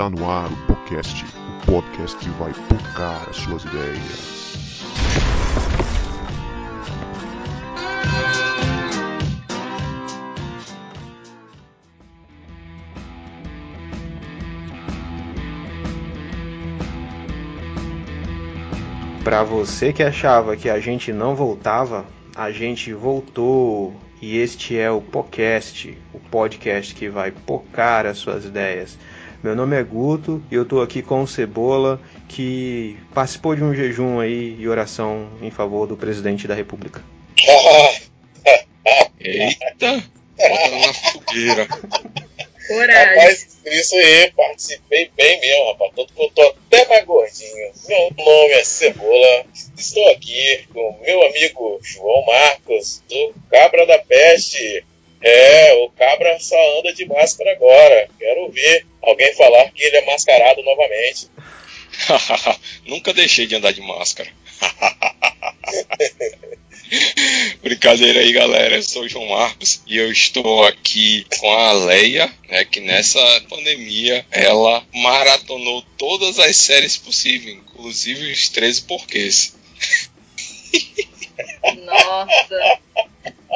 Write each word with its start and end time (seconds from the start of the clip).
Está 0.00 0.08
no 0.08 0.30
ar 0.30 0.50
o 0.50 0.56
podcast, 0.66 1.26
o 1.26 1.66
podcast 1.66 2.16
que 2.16 2.30
vai 2.30 2.54
tocar 2.70 3.28
as 3.28 3.36
suas 3.36 3.62
ideias. 3.64 4.56
Para 19.22 19.42
você 19.42 19.92
que 19.92 20.02
achava 20.02 20.56
que 20.56 20.70
a 20.70 20.80
gente 20.80 21.12
não 21.12 21.34
voltava, 21.34 22.06
a 22.34 22.50
gente 22.50 22.94
voltou 22.94 23.94
e 24.22 24.38
este 24.38 24.78
é 24.78 24.90
o 24.90 25.02
podcast, 25.02 25.94
o 26.14 26.18
podcast 26.18 26.94
que 26.94 27.10
vai 27.10 27.30
pocar 27.30 28.06
as 28.06 28.16
suas 28.16 28.46
ideias. 28.46 28.96
Meu 29.42 29.56
nome 29.56 29.74
é 29.74 29.82
Guto 29.82 30.42
e 30.50 30.54
eu 30.54 30.66
tô 30.66 30.82
aqui 30.82 31.00
com 31.00 31.22
o 31.22 31.26
Cebola, 31.26 31.98
que 32.28 32.98
participou 33.14 33.56
de 33.56 33.64
um 33.64 33.74
jejum 33.74 34.20
aí 34.20 34.54
e 34.58 34.68
oração 34.68 35.30
em 35.40 35.50
favor 35.50 35.86
do 35.86 35.96
presidente 35.96 36.46
da 36.46 36.54
República. 36.54 37.02
Eita! 39.18 40.04
Bota 40.36 40.78
na 40.78 40.92
fogueira. 40.94 41.66
Coragem. 42.68 43.16
Rapaz, 43.16 43.58
isso 43.64 43.96
aí, 43.96 44.30
participei 44.32 45.10
bem 45.16 45.40
mesmo, 45.40 45.72
rapaz. 45.72 45.92
Tô, 45.96 46.06
tô, 46.06 46.30
tô 46.30 46.42
até 46.42 46.86
mais 46.86 47.04
gordinho. 47.06 47.72
Meu 47.88 48.10
nome 48.16 48.52
é 48.52 48.64
Cebola. 48.64 49.44
Estou 49.76 50.06
aqui 50.10 50.66
com 50.72 50.98
meu 51.02 51.22
amigo 51.26 51.80
João 51.82 52.26
Marcos, 52.26 53.02
do 53.08 53.34
Cabra 53.50 53.86
da 53.86 53.98
Peste. 54.00 54.84
É, 55.22 55.74
o 55.74 55.90
Cabra 55.90 56.38
só 56.40 56.56
anda 56.78 56.94
de 56.94 57.04
máscara 57.06 57.52
agora. 57.52 58.08
Quero 58.18 58.50
ver 58.50 58.86
alguém 59.02 59.34
falar 59.34 59.70
que 59.70 59.82
ele 59.82 59.98
é 59.98 60.06
mascarado 60.06 60.62
novamente. 60.62 61.28
Nunca 62.86 63.12
deixei 63.12 63.46
de 63.46 63.56
andar 63.56 63.72
de 63.72 63.82
máscara. 63.82 64.30
Brincadeira 67.62 68.20
aí, 68.20 68.32
galera. 68.32 68.76
Eu 68.76 68.82
sou 68.82 69.02
o 69.02 69.08
João 69.08 69.28
Marcos 69.28 69.82
e 69.86 69.96
eu 69.96 70.10
estou 70.10 70.64
aqui 70.64 71.24
com 71.38 71.50
a 71.52 71.72
Leia, 71.72 72.32
né, 72.48 72.64
que 72.64 72.80
nessa 72.80 73.20
pandemia 73.48 74.26
ela 74.30 74.84
maratonou 74.92 75.82
todas 75.96 76.38
as 76.38 76.56
séries 76.56 76.96
possíveis, 76.96 77.56
inclusive 77.56 78.32
os 78.32 78.48
13 78.48 78.82
porquês. 78.82 79.54
Nossa. 81.90 82.78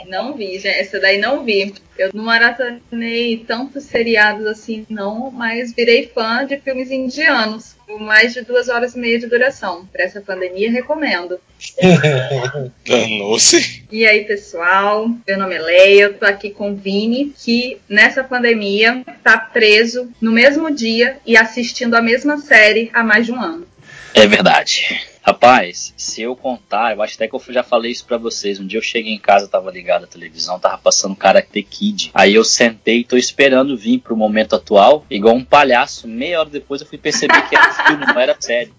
Não 0.06 0.34
vi, 0.36 0.58
gente. 0.58 0.78
Essa 0.78 1.00
daí 1.00 1.18
não 1.18 1.44
vi. 1.44 1.74
Eu 1.96 2.10
não 2.12 2.24
maratonei 2.24 3.44
tantos 3.46 3.84
seriados 3.84 4.46
assim, 4.46 4.84
não, 4.90 5.30
mas 5.30 5.72
virei 5.72 6.10
fã 6.12 6.44
de 6.44 6.58
filmes 6.58 6.90
indianos, 6.90 7.76
com 7.86 7.98
mais 7.98 8.34
de 8.34 8.42
duas 8.42 8.68
horas 8.68 8.94
e 8.94 8.98
meia 8.98 9.18
de 9.18 9.26
duração. 9.26 9.86
Para 9.86 10.04
essa 10.04 10.20
pandemia, 10.20 10.70
recomendo. 10.70 11.38
Danou-se. 12.84 13.84
E 13.90 14.04
aí, 14.04 14.24
pessoal? 14.24 15.08
Meu 15.26 15.38
nome 15.38 15.54
é 15.54 15.60
Leia, 15.60 16.02
eu 16.02 16.14
tô 16.14 16.26
aqui 16.26 16.50
com 16.50 16.72
o 16.72 16.76
Vini, 16.76 17.32
que 17.38 17.78
nessa 17.88 18.24
pandemia 18.24 19.04
tá 19.22 19.38
preso 19.38 20.10
no 20.20 20.32
mesmo 20.32 20.74
dia 20.74 21.18
e 21.24 21.36
assistindo 21.36 21.94
a 21.94 22.02
mesma 22.02 22.38
série 22.38 22.90
há 22.92 23.04
mais 23.04 23.26
de 23.26 23.32
um 23.32 23.40
ano. 23.40 23.66
É 24.12 24.26
verdade. 24.26 25.13
Rapaz, 25.26 25.94
se 25.96 26.20
eu 26.20 26.36
contar, 26.36 26.94
eu 26.94 27.00
acho 27.00 27.14
até 27.14 27.26
que 27.26 27.34
eu 27.34 27.40
já 27.48 27.62
falei 27.62 27.90
isso 27.90 28.04
pra 28.04 28.18
vocês. 28.18 28.60
Um 28.60 28.66
dia 28.66 28.78
eu 28.78 28.82
cheguei 28.82 29.10
em 29.10 29.18
casa, 29.18 29.48
tava 29.48 29.70
ligado 29.70 30.04
a 30.04 30.06
televisão, 30.06 30.60
tava 30.60 30.76
passando 30.76 31.16
Karate 31.16 31.62
Kid. 31.62 32.10
Aí 32.12 32.34
eu 32.34 32.44
sentei 32.44 33.02
tô 33.02 33.16
esperando 33.16 33.74
vir 33.74 34.00
pro 34.00 34.14
momento 34.14 34.54
atual, 34.54 35.06
igual 35.08 35.34
um 35.34 35.42
palhaço. 35.42 36.06
Meia 36.06 36.40
hora 36.40 36.50
depois 36.50 36.82
eu 36.82 36.86
fui 36.86 36.98
perceber 36.98 37.40
que 37.48 37.56
era 37.56 37.72
filme, 37.72 38.04
não 38.06 38.20
era 38.20 38.36
série. 38.38 38.70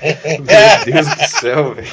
Meu 0.00 0.84
Deus 0.84 1.06
do 1.16 1.24
céu, 1.28 1.74
velho. 1.74 1.92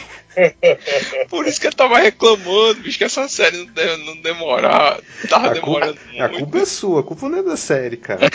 Por 1.30 1.48
isso 1.48 1.62
que 1.62 1.68
eu 1.68 1.72
tava 1.74 1.98
reclamando, 1.98 2.82
bicho, 2.82 2.98
que 2.98 3.06
essa 3.06 3.26
série 3.30 3.56
não, 3.58 3.66
deve, 3.68 4.04
não 4.04 4.18
demorar. 4.22 5.00
Tava 5.30 5.48
A 5.48 5.54
demorando 5.54 5.98
culpa, 5.98 6.26
a 6.26 6.30
culpa 6.30 6.58
é 6.58 6.66
sua, 6.66 7.00
a 7.00 7.04
culpa 7.04 7.30
não 7.30 7.40
é 7.40 7.44
da 7.44 7.56
série, 7.56 7.96
cara. 7.96 8.30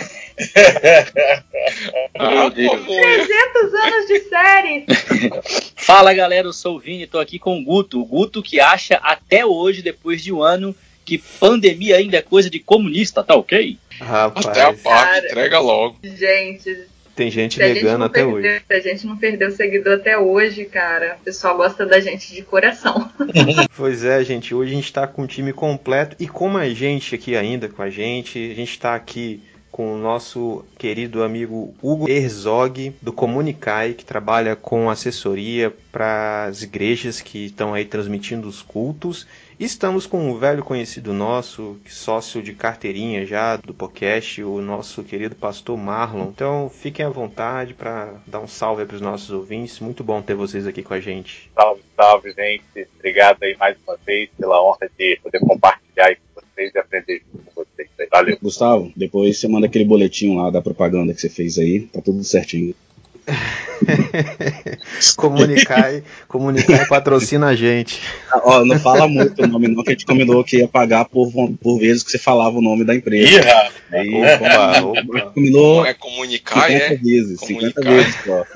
Ah, 2.19 2.31
Meu 2.31 2.50
Deus. 2.50 2.71
pamonha. 2.71 3.26
300 3.26 3.75
anos 3.75 4.06
de 4.06 4.21
série! 4.21 4.87
Fala 5.77 6.15
galera, 6.15 6.48
eu 6.48 6.53
sou 6.53 6.77
o 6.77 6.78
Vini, 6.81 7.06
tô 7.06 7.19
aqui 7.19 7.38
com 7.38 7.59
o 7.59 7.65
Guto. 7.65 8.00
O 8.00 8.04
Guto 8.04 8.42
que 8.42 8.60
acha 8.60 8.97
até 8.97 9.44
hoje, 9.44 9.82
depois 9.82 10.22
de 10.22 10.32
um 10.32 10.42
ano, 10.42 10.75
que 11.04 11.19
pandemia 11.19 11.97
ainda 11.97 12.16
é 12.19 12.22
coisa 12.22 12.48
de 12.48 12.59
comunista, 12.60 13.22
tá 13.22 13.34
ok? 13.34 13.78
Rapaz, 14.00 14.47
Até 14.47 14.62
a 14.62 14.72
parte, 14.72 14.82
Cara. 14.82 15.27
entrega 15.27 15.59
logo. 15.59 15.98
Gente, 16.03 16.87
tem 17.15 17.31
gente 17.31 17.56
se 17.56 17.62
a 17.62 17.69
gente, 17.69 17.82
negando 17.82 17.98
não 17.98 18.06
até 18.06 18.25
perdeu, 18.25 18.37
hoje. 18.37 18.62
se 18.66 18.75
a 18.75 18.81
gente 18.81 19.06
não 19.06 19.16
perdeu 19.16 19.50
seguidor 19.50 19.94
até 19.94 20.19
hoje, 20.19 20.65
cara, 20.65 21.16
o 21.21 21.25
pessoal 21.25 21.56
gosta 21.56 21.84
da 21.84 22.00
gente 22.00 22.34
de 22.34 22.43
coração. 22.43 23.10
Pois 23.76 24.04
é, 24.04 24.22
gente, 24.25 24.54
hoje 24.54 24.72
a 24.72 24.75
gente 24.75 24.93
tá 24.93 25.06
com 25.06 25.22
o 25.22 25.26
time 25.26 25.53
completo 25.53 26.16
e 26.19 26.28
com 26.28 26.48
mais 26.48 26.76
gente 26.76 27.15
aqui 27.15 27.37
ainda 27.37 27.69
com 27.69 27.82
a 27.82 27.88
gente. 27.88 28.50
A 28.50 28.54
gente 28.54 28.78
tá 28.78 28.94
aqui 28.94 29.43
com 29.71 29.94
o 29.94 29.98
nosso 29.98 30.65
querido 30.76 31.22
amigo 31.22 31.75
Hugo 31.82 32.09
Herzog, 32.09 32.93
do 33.00 33.12
Comunicai, 33.12 33.94
que 33.94 34.04
trabalha 34.04 34.56
com 34.56 34.91
assessoria 34.91 35.72
para 35.92 36.44
as 36.44 36.62
igrejas 36.62 37.21
que 37.21 37.47
estão 37.47 37.72
aí 37.72 37.84
transmitindo 37.84 38.48
os 38.48 38.60
cultos. 38.60 39.27
E 39.60 39.65
Estamos 39.66 40.06
com 40.06 40.19
um 40.19 40.38
velho 40.38 40.65
conhecido 40.65 41.12
nosso, 41.12 41.78
sócio 41.87 42.43
de 42.43 42.54
carteirinha 42.54 43.26
já 43.26 43.56
do 43.56 43.75
podcast, 43.75 44.43
o 44.43 44.59
nosso 44.62 45.04
querido 45.04 45.34
pastor 45.34 45.76
Marlon. 45.76 46.28
Então 46.31 46.71
fiquem 46.71 47.04
à 47.04 47.10
vontade 47.10 47.75
para 47.75 48.15
dar 48.26 48.41
um 48.41 48.48
salve 48.48 48.87
para 48.87 48.94
os 48.94 49.03
nossos 49.03 49.31
ouvintes. 49.31 49.78
Muito 49.78 50.03
bom 50.03 50.22
ter 50.22 50.34
vocês 50.34 50.66
aqui 50.66 50.82
com 50.82 50.94
a 50.94 51.00
gente. 51.00 51.50
Salve, 51.54 51.82
salve, 51.94 52.32
gente. 52.32 52.88
Obrigado 52.98 53.43
aí 53.43 53.54
mais 53.59 53.76
uma 53.87 53.98
vez 53.98 54.31
pela 54.38 54.65
honra 54.65 54.91
de 54.98 55.21
poder 55.22 55.41
compartilhar 55.41 56.06
aí 56.06 56.16
com 56.16 56.41
vocês 56.41 56.72
e 56.75 56.78
aprender 56.78 57.22
junto 57.31 57.44
com 57.44 57.62
vocês. 57.62 57.91
Valeu. 58.10 58.38
Gustavo, 58.42 58.91
depois 58.97 59.38
você 59.38 59.47
manda 59.47 59.66
aquele 59.66 59.84
boletim 59.84 60.37
lá 60.37 60.48
da 60.48 60.62
propaganda 60.62 61.12
que 61.12 61.21
você 61.21 61.28
fez 61.28 61.59
aí, 61.59 61.81
tá 61.81 62.00
tudo 62.00 62.25
certinho. 62.25 62.75
Comunicai, 65.16 66.02
Comunicai 66.28 66.86
patrocina 66.86 67.48
a 67.48 67.54
gente. 67.56 68.00
Ó, 68.44 68.64
não 68.64 68.78
fala 68.78 69.08
muito 69.08 69.42
o 69.42 69.46
nome 69.46 69.68
não, 69.68 69.82
que 69.82 69.91
a 69.91 69.92
gente 69.92 70.04
combinou 70.06 70.44
que 70.44 70.58
ia 70.58 70.68
pagar 70.68 71.04
por, 71.06 71.30
por 71.62 71.78
vezes 71.78 72.02
que 72.02 72.10
você 72.10 72.18
falava 72.18 72.58
o 72.58 72.62
nome 72.62 72.84
da 72.84 72.94
empresa. 72.94 73.28
Ih, 73.30 73.38
rapaz. 73.38 73.72
Aí, 73.92 74.14
Opa, 74.14 74.80
opa. 74.82 75.20
combinou 75.32 75.76
Não 75.78 75.86
é 75.86 75.94
comunicar, 75.94 76.66
50 76.68 76.84
é? 76.84 76.96
vezes, 76.96 77.41
50 77.41 77.82
Comunicar. 77.82 77.94
vezes 77.94 78.16
só. 78.24 78.46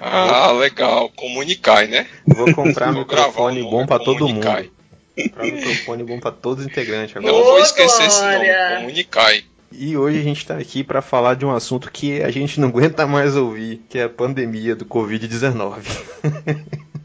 Ah, 0.00 0.52
legal. 0.52 1.10
Comunicar, 1.10 1.86
né? 1.86 2.06
Vou 2.26 2.52
comprar 2.54 2.92
Vou 2.92 3.00
microfone 3.02 3.62
bom 3.62 3.86
pra 3.86 3.98
todo 3.98 4.28
mundo. 4.28 4.40
Comprar 4.44 5.44
microfone 5.44 6.02
bom 6.04 6.18
pra 6.18 6.30
todos 6.32 6.64
os 6.64 6.70
integrantes 6.70 7.14
Não 7.14 7.28
agora. 7.28 7.44
vou 7.44 7.54
Ô, 7.54 7.58
esquecer 7.58 8.06
esse 8.06 8.20
nome. 8.20 8.36
Glória! 8.38 9.51
E 9.72 9.96
hoje 9.96 10.18
a 10.18 10.22
gente 10.22 10.46
tá 10.46 10.56
aqui 10.56 10.84
pra 10.84 11.00
falar 11.02 11.34
de 11.34 11.44
um 11.44 11.50
assunto 11.50 11.90
que 11.90 12.22
a 12.22 12.30
gente 12.30 12.60
não 12.60 12.68
aguenta 12.68 13.06
mais 13.06 13.36
ouvir, 13.36 13.80
que 13.88 13.98
é 13.98 14.04
a 14.04 14.08
pandemia 14.08 14.74
do 14.76 14.84
Covid-19. 14.84 15.76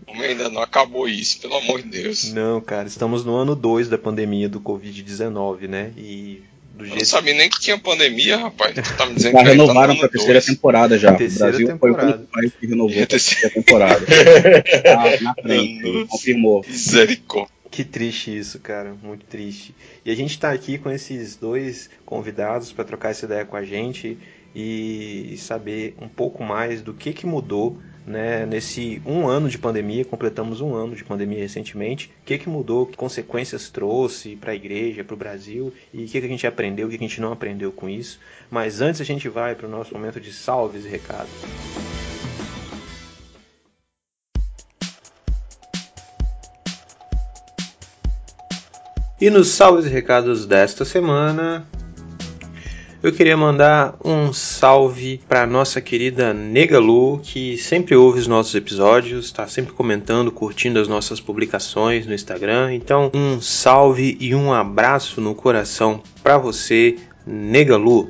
Como 0.05 0.22
ainda 0.23 0.50
não 0.50 0.61
acabou 0.61 1.07
isso, 1.07 1.39
pelo 1.39 1.56
amor 1.57 1.81
de 1.81 1.89
Deus. 1.89 2.31
Não, 2.33 2.59
cara, 2.61 2.88
estamos 2.88 3.23
no 3.25 3.35
ano 3.35 3.56
2 3.56 3.89
da 3.89 3.97
pandemia 3.97 4.50
do 4.50 4.59
Covid-19, 4.59 5.67
né? 5.67 5.91
E 5.97 6.41
do 6.75 6.83
Eu 6.83 6.89
não 6.89 6.95
jeito 6.95 7.07
sabia 7.07 7.33
nem 7.33 7.50
que 7.50 7.59
tinha 7.59 7.77
pandemia, 7.79 8.38
rapaz. 8.38 8.73
Tu 8.75 8.97
tá 8.97 9.06
me 9.07 9.16
dizendo 9.16 9.31
Já 9.33 9.39
que 9.39 9.45
tá 9.45 9.53
no 9.56 9.61
renovaram 9.63 9.91
ano 9.94 10.00
pra 10.00 10.09
terceira 10.09 10.33
dois. 10.33 10.45
temporada 10.45 10.97
já. 11.00 11.13
Terceira 11.16 11.45
o 11.47 11.51
Brasil 11.51 11.67
temporada. 11.67 12.00
foi 12.00 12.11
o 12.11 12.16
único 12.17 12.31
país 12.31 12.51
que 12.59 12.67
renovou 12.67 13.03
a 13.03 13.06
terceira- 13.07 13.50
terceira 13.50 13.53
temporada. 13.56 14.06
tá 14.83 15.22
na 15.23 15.33
frente, 15.41 16.06
confirmou. 16.07 16.63
Misericórdia. 16.67 17.56
Que 17.77 17.85
triste 17.85 18.35
isso, 18.35 18.59
cara, 18.59 18.95
muito 19.03 19.23
triste. 19.27 19.75
E 20.03 20.09
a 20.09 20.15
gente 20.15 20.39
tá 20.39 20.51
aqui 20.51 20.79
com 20.79 20.89
esses 20.89 21.35
dois 21.35 21.91
convidados 22.07 22.74
para 22.74 22.83
trocar 22.83 23.12
essa 23.12 23.25
ideia 23.27 23.45
com 23.45 23.56
a 23.56 23.63
gente 23.63 24.18
e 24.56 25.35
saber 25.38 25.94
um 26.01 26.07
pouco 26.07 26.44
mais 26.44 26.81
do 26.81 26.91
que, 26.91 27.13
que 27.13 27.27
mudou 27.27 27.77
né, 28.03 28.47
nesse 28.47 29.00
um 29.06 29.27
ano 29.27 29.47
de 29.47 29.59
pandemia. 29.59 30.03
Completamos 30.03 30.59
um 30.59 30.74
ano 30.74 30.95
de 30.95 31.03
pandemia 31.03 31.38
recentemente. 31.38 32.07
O 32.24 32.25
que, 32.25 32.39
que 32.39 32.50
mudou, 32.50 32.88
que 32.88 32.97
consequências 32.97 33.69
trouxe 33.69 34.35
para 34.35 34.53
a 34.53 34.56
igreja, 34.56 35.03
para 35.03 35.13
o 35.13 35.18
Brasil 35.18 35.71
e 35.94 36.06
o 36.06 36.07
que, 36.07 36.19
que 36.19 36.25
a 36.25 36.29
gente 36.29 36.47
aprendeu, 36.47 36.88
o 36.88 36.89
que, 36.89 36.97
que 36.97 37.06
a 37.06 37.07
gente 37.07 37.21
não 37.21 37.31
aprendeu 37.31 37.71
com 37.71 37.88
isso. 37.88 38.19
Mas 38.50 38.81
antes 38.81 39.01
a 39.01 39.06
gente 39.06 39.29
vai 39.29 39.53
para 39.53 39.68
o 39.68 39.69
nosso 39.69 39.94
momento 39.94 40.19
de 40.19 40.33
salves 40.33 40.83
e 40.83 40.88
recados. 40.88 41.29
E 49.19 49.31
nos 49.31 49.47
salves 49.47 49.87
e 49.87 49.89
recados 49.89 50.45
desta 50.45 50.85
semana, 50.85 51.65
eu 53.01 53.11
queria 53.11 53.35
mandar 53.35 53.95
um 54.05 54.31
salve 54.31 55.19
para 55.27 55.47
nossa 55.47 55.81
querida 55.81 56.35
Negalu, 56.35 57.19
que 57.23 57.57
sempre 57.57 57.95
ouve 57.95 58.19
os 58.19 58.27
nossos 58.27 58.53
episódios, 58.53 59.25
está 59.25 59.47
sempre 59.47 59.73
comentando, 59.73 60.31
curtindo 60.31 60.79
as 60.79 60.87
nossas 60.87 61.19
publicações 61.19 62.05
no 62.05 62.13
Instagram. 62.13 62.75
Então, 62.75 63.09
um 63.11 63.41
salve 63.41 64.15
e 64.19 64.35
um 64.35 64.53
abraço 64.53 65.19
no 65.19 65.33
coração 65.33 65.99
para 66.21 66.37
você, 66.37 66.97
Negalu. 67.25 68.09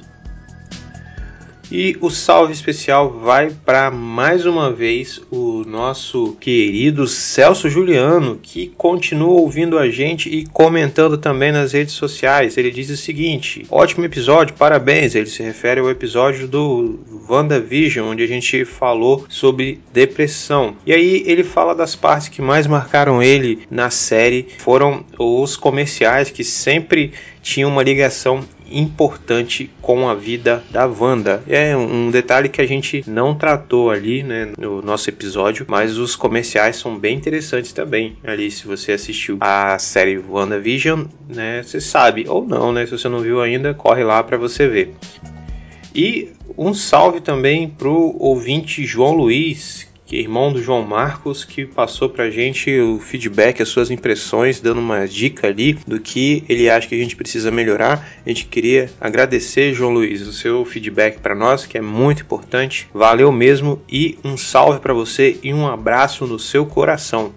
E 1.71 1.97
o 1.99 2.09
salve 2.09 2.53
especial 2.53 3.09
vai 3.09 3.51
para 3.65 3.91
mais 3.91 4.45
uma 4.45 4.71
vez 4.71 5.21
o 5.29 5.63
nosso 5.65 6.37
querido 6.39 7.05
Celso 7.07 7.69
Juliano, 7.69 8.39
que 8.41 8.67
continua 8.77 9.41
ouvindo 9.41 9.77
a 9.77 9.89
gente 9.89 10.29
e 10.29 10.45
comentando 10.45 11.17
também 11.17 11.51
nas 11.51 11.73
redes 11.73 11.93
sociais. 11.93 12.57
Ele 12.57 12.71
diz 12.71 12.89
o 12.89 12.95
seguinte: 12.95 13.65
ótimo 13.69 14.05
episódio, 14.05 14.55
parabéns. 14.55 15.13
Ele 15.13 15.25
se 15.25 15.43
refere 15.43 15.81
ao 15.81 15.89
episódio 15.89 16.47
do 16.47 16.99
WandaVision, 17.29 18.07
onde 18.07 18.23
a 18.23 18.27
gente 18.27 18.63
falou 18.63 19.25
sobre 19.27 19.81
depressão. 19.91 20.75
E 20.85 20.93
aí 20.93 21.23
ele 21.25 21.43
fala 21.43 21.75
das 21.75 21.95
partes 21.95 22.29
que 22.29 22.41
mais 22.41 22.65
marcaram 22.65 23.21
ele 23.21 23.59
na 23.69 23.89
série 23.89 24.47
foram 24.59 25.03
os 25.17 25.57
comerciais 25.57 26.29
que 26.29 26.43
sempre 26.43 27.11
tinham 27.47 27.69
uma 27.69 27.81
ligação 27.81 28.43
importante 28.69 29.71
com 29.81 30.09
a 30.09 30.13
vida 30.13 30.61
da 30.69 30.85
Wanda. 30.85 31.41
É 31.47 31.77
um 31.77 32.11
detalhe 32.11 32.49
que 32.49 32.59
a 32.59 32.67
gente 32.67 33.05
não 33.07 33.33
tratou 33.33 33.89
ali 33.89 34.21
né, 34.21 34.51
no 34.57 34.81
nosso 34.81 35.09
episódio, 35.09 35.65
mas 35.69 35.97
os 35.97 36.13
comerciais 36.13 36.75
são 36.75 36.99
bem 36.99 37.15
interessantes 37.15 37.71
também. 37.71 38.17
Ali, 38.21 38.51
se 38.51 38.67
você 38.67 38.91
assistiu 38.91 39.37
a 39.39 39.79
série 39.79 40.17
WandaVision, 40.17 41.05
né, 41.29 41.63
você 41.63 41.79
sabe, 41.79 42.25
ou 42.27 42.45
não, 42.45 42.73
né? 42.73 42.85
Se 42.85 42.91
você 42.91 43.07
não 43.07 43.19
viu 43.19 43.41
ainda, 43.41 43.73
corre 43.73 44.03
lá 44.03 44.21
para 44.21 44.35
você 44.35 44.67
ver. 44.67 44.93
E 45.95 46.33
um 46.57 46.73
salve 46.73 47.21
também 47.21 47.69
pro 47.69 48.13
ouvinte 48.19 48.85
João 48.85 49.13
Luiz, 49.13 49.86
que 50.07 50.15
é 50.15 50.19
irmão 50.21 50.53
do 50.53 50.63
João 50.63 50.83
Marcos, 50.83 51.43
que 51.43 51.65
passou 51.65 52.07
pra 52.07 52.29
gente 52.29 52.79
o 52.79 52.97
feedback, 52.97 53.61
as 53.61 53.67
suas 53.67 53.91
impressões, 53.91 54.61
dando 54.61 54.79
uma 54.79 55.05
dica 55.05 55.47
ali 55.47 55.73
do 55.85 55.99
que 55.99 56.45
ele 56.47 56.69
acha 56.69 56.87
que 56.87 56.95
a 56.95 56.97
gente 56.97 57.15
precisa 57.15 57.51
melhorar. 57.51 58.07
A 58.25 58.29
gente 58.29 58.45
queria 58.45 58.89
agradecer, 59.01 59.73
João 59.73 59.93
Luiz, 59.93 60.21
o 60.21 60.31
seu 60.31 60.63
feedback 60.63 61.19
para 61.19 61.35
nós, 61.35 61.65
que 61.65 61.77
é 61.77 61.81
muito 61.81 62.21
importante. 62.21 62.87
Valeu 62.93 63.31
mesmo 63.33 63.81
e 63.91 64.17
um 64.23 64.37
salve 64.37 64.79
para 64.79 64.93
você 64.93 65.37
e 65.43 65.53
um 65.53 65.67
abraço 65.67 66.25
no 66.25 66.39
seu 66.39 66.65
coração. 66.65 67.33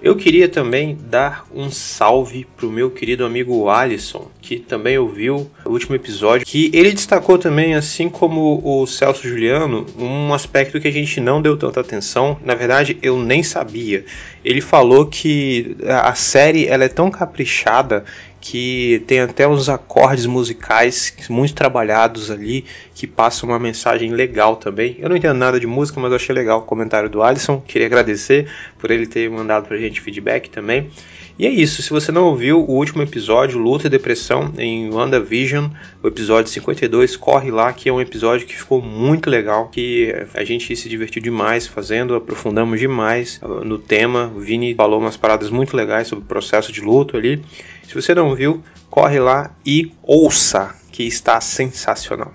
Eu 0.00 0.14
queria 0.14 0.48
também 0.48 0.96
dar 1.08 1.44
um 1.52 1.70
salve 1.70 2.46
pro 2.56 2.70
meu 2.70 2.90
querido 2.90 3.24
amigo 3.24 3.68
Alisson, 3.68 4.28
que 4.40 4.56
também 4.56 4.96
ouviu 4.96 5.50
o 5.64 5.70
último 5.70 5.96
episódio, 5.96 6.46
que 6.46 6.70
ele 6.72 6.92
destacou 6.92 7.36
também, 7.36 7.74
assim 7.74 8.08
como 8.08 8.60
o 8.64 8.86
Celso 8.86 9.26
Juliano, 9.26 9.86
um 9.98 10.32
aspecto 10.32 10.80
que 10.80 10.86
a 10.86 10.92
gente 10.92 11.20
não 11.20 11.42
deu 11.42 11.56
tanta 11.56 11.80
atenção. 11.80 12.38
Na 12.44 12.54
verdade, 12.54 12.96
eu 13.02 13.18
nem 13.18 13.42
sabia. 13.42 14.04
Ele 14.44 14.60
falou 14.60 15.06
que 15.06 15.76
a 15.86 16.14
série 16.14 16.66
ela 16.66 16.84
é 16.84 16.88
tão 16.88 17.10
caprichada 17.10 18.04
que 18.40 19.02
tem 19.06 19.20
até 19.20 19.46
uns 19.46 19.68
acordes 19.68 20.26
musicais 20.26 21.14
muito 21.28 21.54
trabalhados 21.54 22.30
ali 22.30 22.64
que 22.94 23.06
passam 23.06 23.48
uma 23.48 23.58
mensagem 23.58 24.12
legal 24.12 24.56
também. 24.56 24.96
Eu 24.98 25.08
não 25.08 25.16
entendo 25.16 25.36
nada 25.36 25.58
de 25.58 25.66
música, 25.66 26.00
mas 26.00 26.10
eu 26.10 26.16
achei 26.16 26.34
legal 26.34 26.60
o 26.60 26.62
comentário 26.62 27.08
do 27.08 27.22
Alisson. 27.22 27.60
Queria 27.60 27.86
agradecer 27.86 28.48
por 28.78 28.90
ele 28.90 29.06
ter 29.06 29.28
mandado 29.30 29.66
pra 29.66 29.76
gente 29.76 30.00
feedback 30.00 30.48
também. 30.50 30.90
E 31.38 31.46
é 31.46 31.50
isso, 31.50 31.80
se 31.82 31.90
você 31.90 32.10
não 32.10 32.24
ouviu 32.24 32.58
o 32.58 32.72
último 32.72 33.00
episódio, 33.00 33.60
Luta 33.60 33.86
e 33.86 33.90
Depressão, 33.90 34.52
em 34.58 34.90
WandaVision, 34.92 35.68
o 36.02 36.08
episódio 36.08 36.50
52, 36.50 37.16
corre 37.16 37.48
lá, 37.52 37.72
que 37.72 37.88
é 37.88 37.92
um 37.92 38.00
episódio 38.00 38.44
que 38.44 38.56
ficou 38.56 38.82
muito 38.82 39.30
legal, 39.30 39.68
que 39.68 40.12
a 40.34 40.42
gente 40.42 40.74
se 40.74 40.88
divertiu 40.88 41.22
demais 41.22 41.64
fazendo, 41.64 42.16
aprofundamos 42.16 42.80
demais 42.80 43.40
no 43.64 43.78
tema. 43.78 44.32
O 44.34 44.40
Vini 44.40 44.74
falou 44.74 44.98
umas 44.98 45.16
paradas 45.16 45.48
muito 45.48 45.76
legais 45.76 46.08
sobre 46.08 46.24
o 46.24 46.28
processo 46.28 46.72
de 46.72 46.80
luto 46.80 47.16
ali. 47.16 47.40
Se 47.86 47.94
você 47.94 48.12
não 48.16 48.34
viu, 48.34 48.60
corre 48.90 49.20
lá 49.20 49.54
e 49.64 49.92
ouça, 50.02 50.74
que 50.90 51.04
está 51.04 51.40
sensacional. 51.40 52.34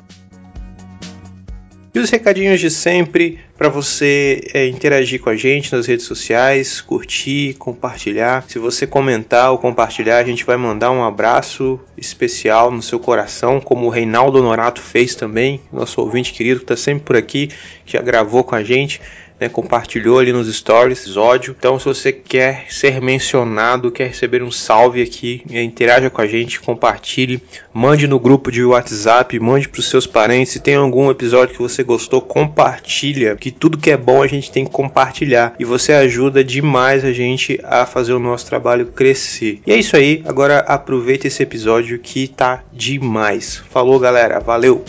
E 1.95 2.00
os 2.00 2.10
recadinhos 2.10 2.60
de 2.60 2.72
sempre 2.72 3.40
para 3.56 3.69
você 3.69 4.50
é, 4.51 4.66
interagir 4.68 5.22
com 5.22 5.30
a 5.30 5.36
gente 5.36 5.72
nas 5.72 5.86
redes 5.86 6.07
sociais, 6.07 6.81
curtir, 6.81 7.54
compartilhar. 7.60 8.44
Se 8.48 8.57
você 8.57 8.88
comentar 8.88 9.51
ou 9.51 9.60
compartilhar, 9.60 10.18
a 10.18 10.24
gente 10.24 10.44
vai 10.44 10.57
mandar 10.57 10.90
um 10.90 11.04
abraço 11.04 11.80
especial 11.95 12.72
no 12.72 12.81
seu 12.81 13.00
coração, 13.00 13.62
como 13.62 13.86
o 13.86 13.90
Reinaldo 13.90 14.40
Honorato 14.40 14.81
fez 14.81 15.13
também, 15.13 15.62
nosso 15.72 16.01
ouvinte 16.01 16.34
querido 16.34 16.62
que 16.62 16.63
está 16.63 16.75
sempre 16.75 17.04
por 17.04 17.16
aqui, 17.16 17.51
que 17.86 17.94
já 17.94 18.01
gravou 18.01 18.44
com 18.44 18.56
a 18.56 18.63
gente 18.63 19.00
né, 19.44 19.50
compartilhou 19.50 20.19
ali 20.19 20.31
nos 20.31 20.54
stories 20.54 21.04
episódio. 21.13 21.56
Então, 21.57 21.78
se 21.78 21.86
você 21.86 22.12
quer 22.12 22.66
ser 22.69 23.01
mencionado, 23.01 23.92
quer 23.92 24.07
receber 24.07 24.42
um 24.42 24.51
salve 24.51 25.01
aqui, 25.01 25.44
é, 25.51 25.62
interaja 25.62 26.10
com 26.10 26.22
a 26.22 26.28
gente, 26.28 26.60
compartilhe, 26.60 27.42
mande 27.74 28.07
no 28.07 28.19
grupo 28.19 28.51
de 28.51 28.63
WhatsApp, 28.63 29.40
mande 29.40 29.69
para 29.69 29.80
os 29.80 29.90
seus 29.90 30.07
parentes. 30.07 30.54
Se 30.54 30.60
tem 30.60 30.75
algum 30.75 31.12
episódio 31.12 31.56
que 31.56 31.62
você 31.62 31.84
gostou, 31.84 32.22
compartilha. 32.22 33.36
Que 33.36 33.51
tudo 33.51 33.78
que 33.78 33.92
é 33.92 33.98
bom 33.98 34.24
a 34.24 34.28
gente 34.28 34.51
tem 34.51 34.66
que 34.66 34.72
compartilhar 34.72 35.54
e 35.60 35.66
você 35.66 35.94
ajuda 35.94 36.44
demais 36.44 37.06
a 37.06 37.12
gente 37.12 37.60
a 37.63 37.86
fazer 37.86 38.13
o 38.13 38.19
nosso 38.19 38.46
trabalho 38.48 38.88
crescer. 38.88 39.62
E 39.66 39.72
é 39.72 39.75
isso 39.78 39.96
aí. 39.96 40.24
Agora 40.25 40.60
aproveita 40.60 41.28
esse 41.28 41.44
episódio 41.44 42.00
que 42.00 42.28
tá 42.28 42.63
demais. 42.72 43.62
Falou, 43.69 44.00
galera. 44.00 44.39
Valeu. 44.39 44.84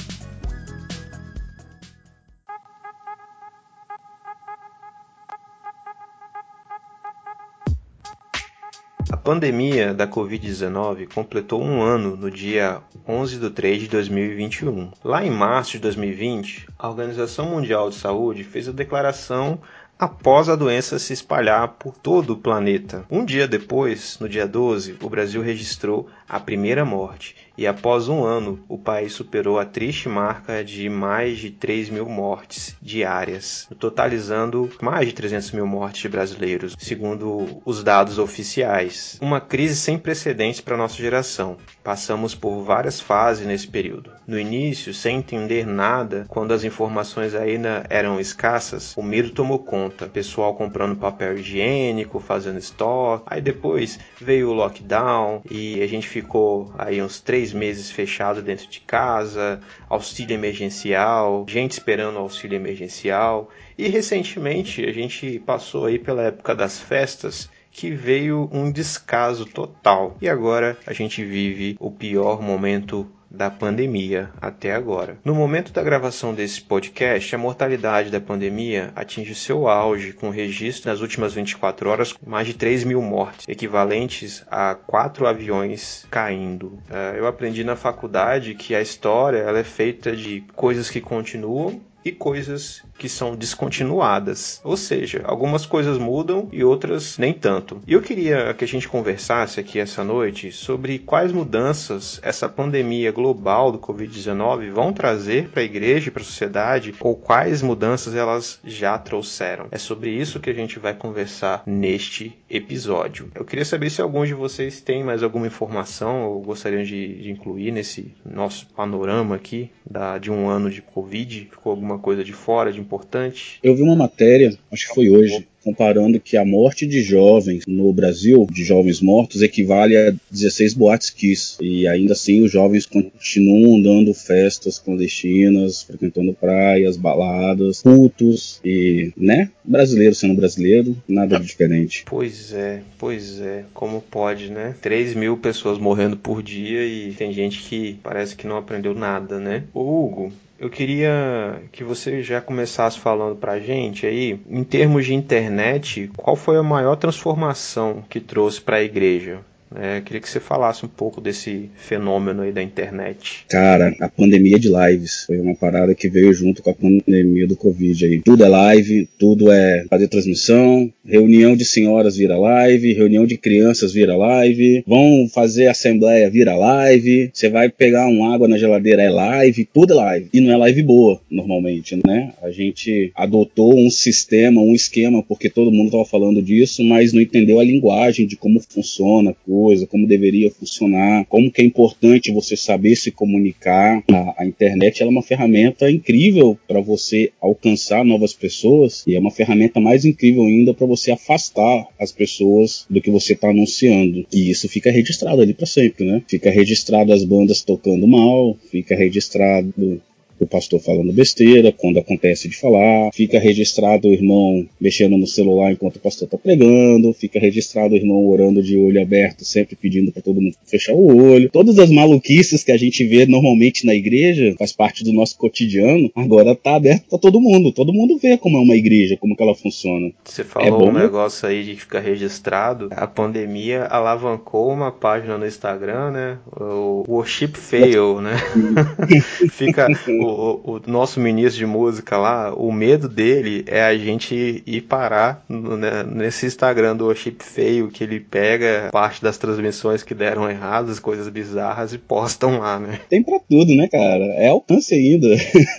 A 9.15 9.17
pandemia 9.17 9.95
da 9.95 10.09
Covid-19 10.09 11.07
completou 11.15 11.63
um 11.63 11.81
ano 11.81 12.17
no 12.17 12.29
dia 12.29 12.83
11 13.07 13.39
de 13.39 13.49
3 13.49 13.83
de 13.83 13.89
2021. 13.89 14.91
Lá 15.05 15.25
em 15.25 15.31
março 15.31 15.71
de 15.71 15.79
2020, 15.79 16.67
a 16.77 16.89
Organização 16.89 17.47
Mundial 17.47 17.91
de 17.91 17.95
Saúde 17.95 18.43
fez 18.43 18.69
a 18.69 18.73
declaração 18.73 19.61
após 19.97 20.49
a 20.49 20.57
doença 20.57 20.99
se 20.99 21.13
espalhar 21.13 21.69
por 21.79 21.97
todo 21.97 22.33
o 22.33 22.37
planeta. 22.37 23.05
Um 23.09 23.25
dia 23.25 23.47
depois, 23.47 24.19
no 24.19 24.29
dia 24.29 24.49
12, 24.49 24.97
o 25.01 25.09
Brasil 25.09 25.41
registrou 25.41 26.09
a 26.29 26.41
primeira 26.41 26.85
morte 26.85 27.37
e 27.57 27.67
após 27.67 28.09
um 28.09 28.25
ano 28.25 28.63
o 28.69 28.77
país 28.77 29.13
superou 29.13 29.59
a 29.59 29.65
triste 29.65 30.09
marca 30.09 30.65
de 30.65 30.89
mais 30.89 31.39
de 31.39 31.51
3 31.51 31.91
mil 31.91 32.07
mortes 32.07 32.77
diárias, 32.81 33.69
totalizando 33.79 34.71
mais 34.81 35.07
de 35.09 35.15
300 35.15 35.53
mil 35.53 35.67
mortes 35.67 36.03
de 36.03 36.09
brasileiros, 36.09 36.77
segundo 36.79 37.61
os 37.65 37.83
dados 37.83 38.19
oficiais. 38.19 39.19
Uma 39.21 39.41
crise 39.41 39.77
sem 39.77 39.99
precedentes 39.99 40.61
para 40.61 40.77
nossa 40.77 40.97
geração. 40.97 41.57
Passamos 41.83 42.35
por 42.35 42.63
várias 42.63 43.01
fases 43.01 43.47
nesse 43.47 43.69
período. 43.69 44.11
No 44.27 44.39
início, 44.39 44.95
sem 44.95 45.19
entender 45.19 45.67
nada, 45.67 46.25
quando 46.29 46.53
as 46.53 46.65
informações 46.65 47.35
ainda 47.35 47.85
eram 47.91 48.19
escassas, 48.19 48.95
o 48.97 49.03
medo 49.03 49.31
tomou 49.31 49.59
conta. 49.59 50.07
Pessoal 50.07 50.55
comprando 50.55 50.97
papel 50.97 51.39
higiênico, 51.39 52.19
fazendo 52.21 52.59
estoque. 52.59 53.25
Aí 53.27 53.41
depois 53.41 53.99
veio 54.21 54.51
o 54.51 54.55
lockdown 54.55 55.43
e 55.51 55.83
a 55.83 55.87
gente 55.87 56.09
ficou 56.09 56.73
aí 56.79 57.03
uns 57.03 57.21
três 57.21 57.44
três 57.45 57.53
meses 57.53 57.91
fechado 57.91 58.41
dentro 58.41 58.67
de 58.69 58.81
casa, 58.81 59.61
auxílio 59.89 60.35
emergencial, 60.35 61.45
gente 61.47 61.73
esperando 61.73 62.19
auxílio 62.19 62.57
emergencial. 62.57 63.51
E 63.77 63.89
recentemente 63.89 64.83
a 64.85 64.93
gente 64.93 65.39
passou 65.41 65.85
aí 65.85 65.99
pela 65.99 66.23
época 66.23 66.55
das 66.55 66.81
festas 66.81 67.51
que 67.71 67.91
veio 67.91 68.49
um 68.51 68.71
descaso 68.73 69.45
total. 69.45 70.17
E 70.23 70.29
agora 70.29 70.79
a 70.87 70.93
gente 70.95 71.23
vive 71.23 71.77
o 71.79 71.91
pior 71.91 72.41
momento 72.41 73.07
da 73.35 73.51
pandemia 73.51 74.31
até 74.41 74.73
agora. 74.73 75.19
No 75.25 75.35
momento 75.35 75.73
da 75.73 75.83
gravação 75.83 76.35
desse 76.35 76.61
podcast, 76.61 77.35
a 77.35 77.39
mortalidade 77.39 78.11
da 78.11 78.21
pandemia 78.21 78.93
atinge 78.95 79.35
seu 79.35 79.69
auge, 79.69 80.13
com 80.13 80.31
registro 80.31 80.91
nas 80.91 81.01
últimas 81.01 81.35
24 81.35 81.89
horas 81.89 82.15
mais 82.25 82.47
de 82.47 82.55
3 82.55 82.85
mil 82.85 83.03
mortes, 83.03 83.47
equivalentes 83.49 84.45
a 84.51 84.75
quatro 84.75 85.27
aviões 85.27 86.07
caindo. 86.11 86.79
É, 86.91 87.19
eu 87.19 87.27
aprendi 87.27 87.65
na 87.65 87.77
faculdade 87.77 88.55
que 88.55 88.75
a 88.75 88.81
história 88.81 89.39
ela 89.39 89.59
é 89.59 89.65
feita 89.65 90.15
de 90.15 90.45
coisas 90.55 90.89
que 90.89 91.01
continuam 91.01 91.81
e 92.05 92.13
coisas 92.13 92.83
que 92.99 93.09
são 93.09 93.35
descontinuadas. 93.35 94.61
Ou 94.63 94.77
seja, 94.77 95.23
algumas 95.25 95.67
coisas 95.67 95.99
mudam 95.99 96.49
e 96.53 96.63
outras 96.63 97.19
nem 97.19 97.33
tanto. 97.33 97.81
E 97.87 97.93
eu 97.93 98.03
queria 98.03 98.55
que 98.55 98.65
a 98.65 98.69
gente 98.69 98.89
conversasse 98.89 99.59
aqui 99.59 99.79
essa 99.79 100.05
noite 100.05 100.53
sobre 100.53 100.99
quais 100.99 101.33
mudanças 101.33 102.21
essa 102.23 102.49
pandemia 102.49 103.11
global 103.11 103.73
do 103.73 103.79
Covid-19 103.79 104.71
vão 104.71 104.93
trazer 104.93 105.49
para 105.49 105.63
a 105.63 105.65
igreja 105.65 106.09
e 106.09 106.11
para 106.11 106.23
a 106.23 106.27
sociedade, 106.27 106.95
ou 107.01 107.17
quais 107.17 107.63
mudanças 107.63 108.15
elas 108.15 108.61
já 108.65 108.99
trouxeram. 108.99 109.67
É 109.71 109.79
sobre 109.79 110.11
isso 110.11 110.41
que 110.41 110.51
a 110.51 110.55
gente 110.55 110.79
vai 110.79 110.95
conversar 110.95 111.63
neste 111.67 112.39
episódio. 112.49 113.31
Eu 113.35 113.45
queria 113.45 113.65
saber 113.65 113.91
se 113.91 114.01
alguns 114.01 114.29
de 114.29 114.35
vocês 114.35 114.81
têm 114.81 115.03
mais 115.03 115.23
alguma 115.23 115.47
informação 115.47 116.25
ou 116.25 116.43
gostariam 116.43 116.83
de, 116.83 117.23
de 117.23 117.31
incluir 117.31 117.73
nesse 117.73 118.15
nosso 118.25 118.67
panorama 118.69 119.37
aqui 119.37 119.71
da, 119.89 120.19
de 120.19 120.31
um 120.31 120.49
ano 120.49 120.71
de 120.71 120.83
Covid. 120.83 121.49
Ficou 121.51 121.71
alguma 121.71 121.94
coisa 121.99 122.25
de 122.25 122.33
fora, 122.33 122.73
de 122.73 122.81
importante? 122.81 123.59
Eu 123.63 123.75
vi 123.75 123.83
uma 123.83 123.97
matéria, 123.97 124.57
acho 124.71 124.89
que 124.89 124.95
foi 124.95 125.11
hoje, 125.11 125.47
comparando 125.65 126.21
que 126.21 126.37
a 126.37 126.45
morte 126.45 126.87
de 126.87 127.03
jovens 127.03 127.65
no 127.67 127.91
Brasil, 127.93 128.47
de 128.51 128.63
jovens 128.63 129.01
mortos, 129.01 129.41
equivale 129.41 129.97
a 129.97 130.15
16 130.31 130.75
boates 130.75 131.09
Kiss. 131.09 131.57
E 131.61 131.89
ainda 131.89 132.13
assim 132.13 132.43
os 132.43 132.53
jovens 132.53 132.85
continuam 132.85 133.81
dando 133.81 134.13
festas 134.13 134.79
clandestinas, 134.79 135.83
frequentando 135.83 136.35
praias, 136.35 136.97
baladas, 136.97 137.81
cultos 137.81 138.61
e, 138.63 139.13
né? 139.17 139.51
Brasileiro 139.65 140.15
sendo 140.15 140.35
brasileiro, 140.35 140.95
nada 141.09 141.41
de 141.41 141.47
diferente. 141.47 142.05
Pois 142.07 142.53
é, 142.53 142.83
pois 142.99 143.41
é. 143.41 143.65
Como 143.73 144.03
pode, 144.03 144.51
né? 144.51 144.75
3 144.83 145.15
mil 145.15 145.39
pessoas 145.39 145.79
morrendo 145.79 146.17
por 146.17 146.43
dia 146.43 146.85
e 146.85 147.13
tem 147.13 147.33
gente 147.33 147.63
que 147.63 147.99
parece 148.03 148.37
que 148.37 148.47
não 148.47 148.59
aprendeu 148.59 148.95
nada, 148.95 149.39
né? 149.39 149.65
O 149.73 149.81
Hugo, 149.81 150.33
eu 150.65 150.71
queria 150.71 151.63
que 151.71 151.85
você 151.85 152.23
já 152.23 152.41
começasse 152.41 152.99
falando 152.99 153.37
pra 153.37 153.61
gente 153.61 154.07
aí, 154.07 154.41
em 154.49 154.65
termos 154.65 155.05
de 155.05 155.13
internet, 155.13 156.11
qual 156.17 156.35
foi 156.35 156.57
a 156.57 156.63
maior 156.63 156.97
transformação 156.97 158.03
que 158.09 158.19
trouxe 158.19 158.63
para 158.63 158.79
a 158.79 158.83
igreja? 158.83 159.41
É, 159.75 160.01
queria 160.01 160.21
que 160.21 160.29
você 160.29 160.41
falasse 160.41 160.85
um 160.85 160.89
pouco 160.89 161.21
desse 161.21 161.71
fenômeno 161.77 162.43
aí 162.43 162.53
da 162.53 162.63
internet. 162.63 163.45
Cara, 163.49 163.95
a 164.01 164.09
pandemia 164.09 164.59
de 164.59 164.69
lives 164.69 165.25
foi 165.27 165.39
uma 165.39 165.55
parada 165.55 165.95
que 165.95 166.09
veio 166.09 166.33
junto 166.33 166.63
com 166.63 166.71
a 166.71 166.75
pandemia 166.75 167.47
do 167.47 167.57
Covid 167.57 168.05
aí. 168.05 168.23
Tudo 168.23 168.45
é 168.45 168.49
live, 168.49 169.09
tudo 169.19 169.51
é 169.51 169.85
fazer 169.89 170.09
transmissão, 170.09 170.93
reunião 171.05 171.57
de 171.57 171.65
senhoras 171.65 172.17
vira 172.17 172.39
live, 172.39 172.93
reunião 172.93 173.27
de 173.27 173.37
crianças 173.37 173.93
vira 173.93 174.17
live, 174.17 174.85
vão 174.87 175.29
fazer 175.33 175.67
assembleia 175.67 176.31
vira 176.31 176.55
live, 176.57 177.31
você 177.33 177.49
vai 177.49 177.69
pegar 177.69 178.07
uma 178.07 178.35
água 178.35 178.49
na 178.49 178.59
geladeira 178.59 179.03
é 179.03 179.11
live, 179.11 179.69
tudo 179.73 179.93
é 179.93 179.97
live. 179.97 180.29
E 180.33 180.41
não 180.41 180.53
é 180.53 180.57
live 180.57 180.83
boa, 180.83 181.21
normalmente, 181.31 181.99
né? 182.07 182.33
A 182.43 182.51
gente 182.51 183.13
adotou 183.15 183.79
um 183.79 183.91
sistema, 183.91 184.61
um 184.61 184.75
esquema, 184.75 185.23
porque 185.23 185.49
todo 185.49 185.73
mundo 185.73 185.91
tava 185.91 186.05
falando 186.05 186.43
disso, 186.43 186.83
mas 186.85 187.13
não 187.13 187.21
entendeu 187.21 187.61
a 187.61 187.65
linguagem 187.65 188.27
de 188.27 188.37
como 188.37 188.61
funciona, 188.61 189.35
coisa, 189.65 189.87
como 189.87 190.07
deveria 190.07 190.51
funcionar, 190.51 191.25
como 191.25 191.51
que 191.51 191.63
é 191.63 191.65
importante 191.65 192.31
você 192.31 192.55
saber 192.55 192.97
se 192.97 193.11
comunicar. 193.11 194.05
A, 194.11 194.43
a 194.43 194.47
internet 194.47 195.03
é 195.03 195.07
uma 195.07 195.23
ferramenta 195.23 195.91
incrível 195.91 196.59
para 196.69 196.83
você 196.83 197.33
alcançar 197.41 198.05
novas 198.05 198.35
pessoas 198.35 199.03
e 199.07 199.15
é 199.15 199.19
uma 199.19 199.31
ferramenta 199.31 199.81
mais 199.81 200.05
incrível 200.05 200.45
ainda 200.45 200.75
para 200.75 200.87
você 200.87 201.11
afastar 201.13 201.89
as 201.99 202.13
pessoas 202.13 202.85
do 202.91 203.01
que 203.01 203.11
você 203.11 203.33
está 203.33 203.49
anunciando. 203.49 204.27
E 204.31 204.51
isso 204.51 204.69
fica 204.69 204.91
registrado 204.91 205.41
ali 205.41 205.55
para 205.55 205.65
sempre, 205.65 206.05
né? 206.05 206.23
Fica 206.29 206.51
registrado 206.51 207.11
as 207.15 207.25
bandas 207.25 207.63
tocando 207.63 208.07
mal, 208.07 208.59
fica 208.71 208.95
registrado 208.95 210.03
o 210.39 210.47
pastor 210.47 210.81
falando 210.81 211.13
besteira, 211.13 211.73
quando 211.73 211.99
acontece 211.99 212.49
de 212.49 212.57
falar, 212.57 213.11
fica 213.13 213.39
registrado 213.39 214.09
o 214.09 214.13
irmão 214.13 214.67
mexendo 214.81 215.17
no 215.17 215.27
celular 215.27 215.73
enquanto 215.73 215.97
o 215.97 216.01
pastor 216.01 216.27
está 216.27 216.37
pregando, 216.37 217.13
fica 217.13 217.39
registrado 217.39 217.95
o 217.95 217.97
irmão 217.97 218.27
orando 218.27 218.63
de 218.63 218.77
olho 218.77 219.01
aberto, 219.01 219.45
sempre 219.45 219.77
pedindo 219.77 220.13
para 220.13 220.23
todo 220.23 220.41
mundo 220.41 220.55
fechar 220.67 220.95
o 220.95 221.33
olho. 221.33 221.51
Todas 221.51 221.79
as 221.79 221.91
maluquices 221.91 222.65
que 222.65 222.73
a 222.73 222.77
gente 222.77 223.05
vê 223.05 223.27
normalmente 223.27 223.87
na 223.87 223.95
igreja, 223.95 224.55
faz 224.59 224.73
parte 224.73 225.05
do 225.05 225.13
nosso 225.13 225.37
cotidiano, 225.37 226.11
agora 226.15 226.55
tá 226.55 226.77
aberto 226.77 227.09
para 227.09 227.19
todo 227.19 227.41
mundo. 227.41 227.73
Todo 227.73 227.93
mundo 227.93 228.19
vê 228.19 228.37
como 228.37 228.59
é 228.59 228.61
uma 228.61 228.77
igreja, 228.77 229.17
como 229.17 229.37
que 229.37 229.43
ela 229.43 229.55
funciona. 229.55 230.11
Você 230.25 230.45
falou 230.45 230.69
é 230.69 230.71
bom, 230.71 230.89
um 230.91 230.93
né? 230.93 231.03
negócio 231.03 231.49
aí 231.49 231.65
de 231.65 231.77
ficar 231.77 232.01
registrado. 232.01 232.89
A 232.91 233.07
pandemia 233.07 233.85
alavancou 233.85 234.71
uma 234.71 234.91
página 234.91 235.39
no 235.39 235.47
Instagram, 235.47 236.11
né? 236.11 236.39
O 236.59 237.05
Worship 237.09 237.53
Fail, 237.55 238.21
né? 238.21 238.35
fica 239.51 239.87
o, 240.25 240.77
o, 240.77 240.91
nosso 240.91 241.21
ministro 241.21 241.59
de 241.59 241.67
música 241.67 242.17
lá, 242.17 242.55
o 242.55 242.73
medo 242.73 243.09
dele 243.09 243.65
é 243.67 243.83
a 243.83 243.97
gente 243.97 244.63
ir 244.67 244.81
parar 244.83 245.45
né, 245.49 246.03
nesse 246.05 246.47
Instagram 246.47 246.97
do 246.97 247.15
Chip 247.15 247.45
Feio, 247.45 247.89
que 247.89 248.05
ele 248.05 248.21
pega 248.21 248.89
parte 248.93 249.23
das 249.23 249.39
transmissões 249.39 250.03
que 250.03 250.15
deram 250.15 250.49
erradas, 250.49 250.99
coisas 250.99 251.29
bizarras, 251.29 251.93
e 251.93 251.99
postam 251.99 252.59
lá, 252.59 252.79
né? 252.79 253.01
Tem 253.09 253.23
pra 253.23 253.39
tudo, 253.39 253.75
né, 253.75 253.89
cara? 253.89 254.25
É 254.37 254.49
alcance 254.49 254.95
ainda. 254.95 255.29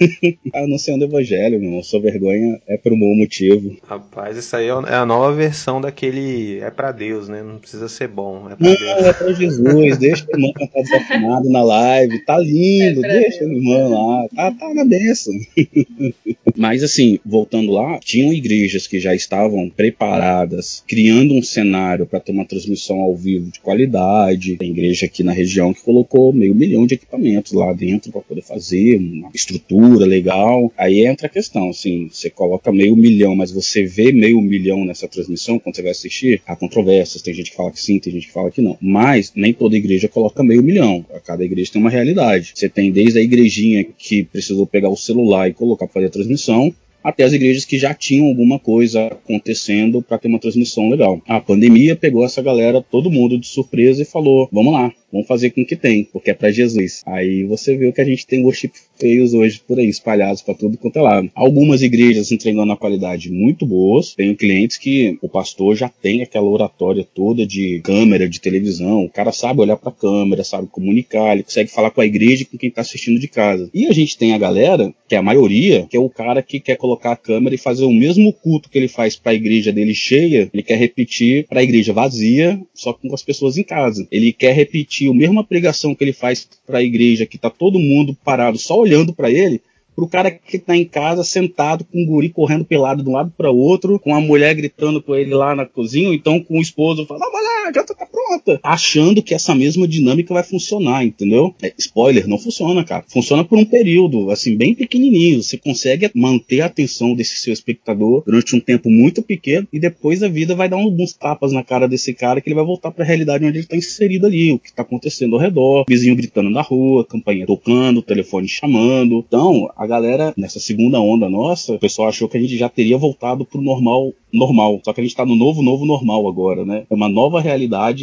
Anunciando 0.53 1.05
o 1.05 1.07
evangelho, 1.07 1.59
meu 1.59 1.69
irmão. 1.69 1.83
Sua 1.83 1.99
vergonha 1.99 2.59
é 2.67 2.77
por 2.77 2.93
um 2.93 2.99
bom 2.99 3.15
motivo. 3.15 3.75
Rapaz, 3.87 4.37
isso 4.37 4.55
aí 4.55 4.67
é, 4.67 4.71
é 4.71 4.95
a 4.95 5.05
nova 5.05 5.33
versão 5.33 5.81
daquele 5.81 6.59
é 6.59 6.69
pra 6.69 6.91
Deus, 6.91 7.27
né? 7.27 7.41
Não 7.43 7.57
precisa 7.57 7.87
ser 7.87 8.07
bom. 8.07 8.49
É 8.49 8.55
pra 8.55 8.67
Não, 8.67 8.75
Deus. 8.75 9.05
é 9.05 9.13
pra 9.13 9.33
Jesus. 9.33 9.97
Deixa 9.97 10.25
o 10.25 10.35
irmão 10.35 10.53
cantar 10.53 10.81
desafinado 10.81 11.49
na 11.49 11.63
live. 11.63 12.23
Tá 12.25 12.37
lindo. 12.37 13.05
É 13.05 13.09
deixa 13.19 13.39
Deus. 13.39 13.51
o 13.51 13.55
irmão 13.55 13.89
lá 13.89 14.27
ah, 14.37 14.51
tá 14.51 14.73
na 14.73 14.83
benção. 14.83 15.33
Mas 16.55 16.83
assim, 16.83 17.19
voltando 17.25 17.71
lá, 17.71 17.99
tinham 17.99 18.31
igrejas 18.31 18.87
que 18.87 18.99
já 18.99 19.13
estavam 19.13 19.69
preparadas, 19.69 20.83
criando 20.87 21.33
um 21.33 21.41
cenário 21.41 22.05
para 22.05 22.19
ter 22.19 22.31
uma 22.31 22.45
transmissão 22.45 22.99
ao 22.99 23.15
vivo 23.15 23.51
de 23.51 23.59
qualidade. 23.59 24.57
Tem 24.57 24.71
igreja 24.71 25.05
aqui 25.05 25.23
na 25.23 25.31
região 25.31 25.73
que 25.73 25.83
colocou 25.83 26.31
meio 26.31 26.55
milhão 26.55 26.85
de 26.85 26.95
equipamentos 26.95 27.51
lá 27.51 27.73
dentro 27.73 28.11
para 28.11 28.21
poder 28.21 28.41
fazer 28.41 28.97
uma 28.97 29.31
estrutura 29.33 30.05
legal. 30.05 30.71
Aí 30.77 31.05
entra 31.05 31.27
a 31.27 31.29
questão, 31.29 31.69
assim, 31.69 32.09
você 32.11 32.29
coloca 32.29 32.71
meio 32.71 32.95
milhão, 32.95 33.35
mas 33.35 33.51
você 33.51 33.83
vê 33.83 34.11
meio 34.11 34.41
milhão 34.41 34.85
nessa 34.85 35.07
transmissão 35.07 35.59
quando 35.59 35.75
você 35.75 35.81
vai 35.81 35.91
assistir, 35.91 36.41
há 36.45 36.55
controvérsias, 36.55 37.21
tem 37.21 37.33
gente 37.33 37.51
que 37.51 37.57
fala 37.57 37.71
que 37.71 37.81
sim, 37.81 37.99
tem 37.99 38.13
gente 38.13 38.27
que 38.27 38.33
fala 38.33 38.51
que 38.51 38.61
não. 38.61 38.77
Mas 38.81 39.31
nem 39.35 39.53
toda 39.53 39.75
igreja 39.75 40.07
coloca 40.07 40.43
meio 40.43 40.63
milhão. 40.63 41.05
Cada 41.25 41.43
igreja 41.43 41.71
tem 41.71 41.81
uma 41.81 41.89
realidade. 41.89 42.53
Você 42.55 42.69
tem 42.69 42.91
desde 42.91 43.19
a 43.19 43.21
igrejinha 43.21 43.83
que 43.83 44.24
precisou 44.25 44.65
pegar 44.65 44.89
o 44.89 44.97
celular 44.97 45.49
e 45.49 45.53
colocar 45.53 45.85
para 45.85 45.93
fazer 45.93 46.07
a 46.07 46.11
transmissão, 46.11 46.73
até 47.05 47.23
as 47.23 47.33
igrejas 47.33 47.65
que 47.65 47.77
já 47.77 47.93
tinham 47.93 48.25
alguma 48.25 48.57
coisa 48.57 49.05
acontecendo 49.05 50.01
para 50.01 50.17
ter 50.17 50.27
uma 50.27 50.39
transmissão 50.39 50.89
legal. 50.89 51.21
A 51.27 51.39
pandemia 51.39 51.95
pegou 51.95 52.25
essa 52.25 52.41
galera, 52.41 52.81
todo 52.81 53.11
mundo 53.11 53.37
de 53.37 53.47
surpresa 53.47 54.01
e 54.01 54.05
falou: 54.05 54.49
vamos 54.51 54.73
lá, 54.73 54.91
Vamos 55.15 55.29
fazer 55.29 55.51
com 55.51 55.65
que 55.65 55.77
tem, 55.77 56.03
porque 56.03 56.31
é 56.31 56.33
para 56.33 56.51
Jesus. 56.51 57.01
Aí 57.05 57.45
você 57.45 57.77
vê 57.77 57.87
o 57.87 57.93
que 57.93 58.01
a 58.01 58.05
gente 58.05 58.27
tem 58.27 58.43
worship 58.43 58.71
feios 58.99 59.33
hoje 59.33 59.61
por 59.65 59.79
aí, 59.79 59.87
espalhados 59.87 60.41
para 60.41 60.53
tudo 60.53 60.77
quanto 60.77 60.99
é 60.99 61.01
lado. 61.01 61.31
Algumas 61.33 61.81
igrejas 61.81 62.33
entregando 62.33 62.73
a 62.73 62.77
qualidade 62.77 63.31
muito 63.31 63.65
boas. 63.65 64.13
Tenho 64.13 64.35
clientes 64.35 64.77
que 64.77 65.17
o 65.21 65.29
pastor 65.29 65.73
já 65.77 65.87
tem 65.87 66.21
aquela 66.21 66.49
oratória 66.49 67.07
toda 67.15 67.47
de 67.47 67.79
câmera, 67.81 68.27
de 68.27 68.41
televisão. 68.41 69.05
O 69.05 69.09
cara 69.09 69.31
sabe 69.31 69.61
olhar 69.61 69.77
para 69.77 69.89
câmera, 69.89 70.43
sabe 70.43 70.67
comunicar, 70.67 71.31
ele 71.31 71.43
consegue 71.43 71.71
falar 71.71 71.91
com 71.91 72.01
a 72.01 72.05
igreja 72.05 72.43
e 72.43 72.45
com 72.45 72.57
quem 72.57 72.67
está 72.67 72.81
assistindo 72.81 73.17
de 73.17 73.29
casa. 73.29 73.69
E 73.73 73.87
a 73.87 73.93
gente 73.93 74.17
tem 74.17 74.33
a 74.33 74.37
galera, 74.37 74.93
que 75.07 75.15
é 75.15 75.17
a 75.17 75.23
maioria, 75.23 75.87
que 75.89 75.95
é 75.95 75.99
o 75.99 76.09
cara 76.09 76.41
que 76.41 76.59
quer 76.59 76.75
colocar 76.75 76.94
a 77.03 77.15
câmera 77.15 77.55
e 77.55 77.57
fazer 77.57 77.85
o 77.85 77.91
mesmo 77.91 78.31
culto 78.31 78.69
que 78.69 78.77
ele 78.77 78.87
faz 78.87 79.15
para 79.15 79.31
a 79.31 79.35
igreja 79.35 79.71
dele 79.71 79.93
cheia, 79.93 80.49
ele 80.53 80.63
quer 80.63 80.77
repetir 80.77 81.45
para 81.47 81.59
a 81.59 81.63
igreja 81.63 81.93
vazia, 81.93 82.59
só 82.73 82.93
com 82.93 83.13
as 83.13 83.23
pessoas 83.23 83.57
em 83.57 83.63
casa. 83.63 84.07
Ele 84.11 84.31
quer 84.31 84.53
repetir 84.53 85.09
a 85.09 85.13
mesma 85.13 85.43
pregação 85.43 85.93
que 85.93 86.03
ele 86.03 86.13
faz 86.13 86.47
para 86.65 86.79
a 86.79 86.83
igreja, 86.83 87.25
que 87.25 87.37
tá 87.37 87.49
todo 87.49 87.79
mundo 87.79 88.17
parado 88.23 88.57
só 88.57 88.77
olhando 88.79 89.13
para 89.13 89.29
ele, 89.29 89.61
pro 89.95 90.07
cara 90.07 90.29
que 90.29 90.59
tá 90.59 90.75
em 90.75 90.85
casa 90.85 91.23
sentado 91.23 91.85
com 91.85 92.01
um 92.01 92.05
guri 92.05 92.29
correndo 92.29 92.65
pelado 92.65 93.01
de 93.01 93.09
um 93.09 93.13
lado 93.13 93.33
para 93.35 93.49
outro, 93.49 93.97
com 93.97 94.13
a 94.13 94.19
mulher 94.19 94.53
gritando 94.53 95.01
com 95.01 95.15
ele 95.15 95.33
lá 95.33 95.55
na 95.55 95.65
cozinha, 95.65 96.09
ou 96.09 96.13
então 96.13 96.41
com 96.41 96.57
o 96.57 96.61
esposo 96.61 97.05
falando, 97.05 97.23
ah, 97.23 97.31
lá, 97.65 97.71
já 97.73 97.83
tá 97.83 98.05
pronta, 98.05 98.59
achando 98.63 99.21
que 99.21 99.33
essa 99.33 99.55
mesma 99.55 99.87
dinâmica 99.87 100.33
vai 100.33 100.43
funcionar, 100.43 101.03
entendeu? 101.03 101.53
É, 101.61 101.73
spoiler, 101.77 102.27
não 102.27 102.37
funciona, 102.37 102.83
cara. 102.83 103.03
Funciona 103.07 103.43
por 103.43 103.57
um 103.57 103.65
período, 103.65 104.29
assim, 104.31 104.55
bem 104.55 104.75
pequenininho. 104.75 105.41
Você 105.41 105.57
consegue 105.57 106.09
manter 106.13 106.61
a 106.61 106.65
atenção 106.65 107.13
desse 107.13 107.37
seu 107.37 107.53
espectador 107.53 108.23
durante 108.25 108.55
um 108.55 108.59
tempo 108.59 108.89
muito 108.89 109.21
pequeno 109.21 109.67
e 109.71 109.79
depois 109.79 110.21
a 110.23 110.27
vida 110.27 110.55
vai 110.55 110.69
dar 110.69 110.77
alguns 110.77 111.13
tapas 111.13 111.51
na 111.51 111.63
cara 111.63 111.87
desse 111.87 112.13
cara 112.13 112.41
que 112.41 112.49
ele 112.49 112.55
vai 112.55 112.65
voltar 112.65 112.91
para 112.91 113.03
a 113.03 113.07
realidade 113.07 113.45
onde 113.45 113.59
ele 113.59 113.67
tá 113.67 113.75
inserido 113.75 114.25
ali, 114.25 114.51
o 114.51 114.59
que 114.59 114.73
tá 114.73 114.81
acontecendo 114.81 115.35
ao 115.35 115.41
redor, 115.41 115.85
vizinho 115.87 116.15
gritando 116.15 116.49
na 116.49 116.61
rua, 116.61 117.05
campanha 117.05 117.45
tocando, 117.45 118.01
telefone 118.01 118.47
chamando. 118.47 119.23
Então, 119.27 119.71
a 119.75 119.87
galera, 119.87 120.33
nessa 120.37 120.59
segunda 120.59 120.99
onda 120.99 121.29
nossa, 121.29 121.73
o 121.73 121.79
pessoal 121.79 122.09
achou 122.09 122.27
que 122.27 122.37
a 122.37 122.41
gente 122.41 122.57
já 122.57 122.69
teria 122.69 122.97
voltado 122.97 123.45
pro 123.45 123.61
normal 123.61 124.13
normal. 124.35 124.81
Só 124.83 124.91
que 124.91 124.99
a 124.99 125.03
gente 125.03 125.15
tá 125.15 125.25
no 125.25 125.35
novo, 125.35 125.61
novo 125.61 125.85
normal 125.85 126.27
agora, 126.27 126.65
né? 126.65 126.85
É 126.89 126.93
uma 126.93 127.07
nova 127.07 127.39
realidade 127.39 127.54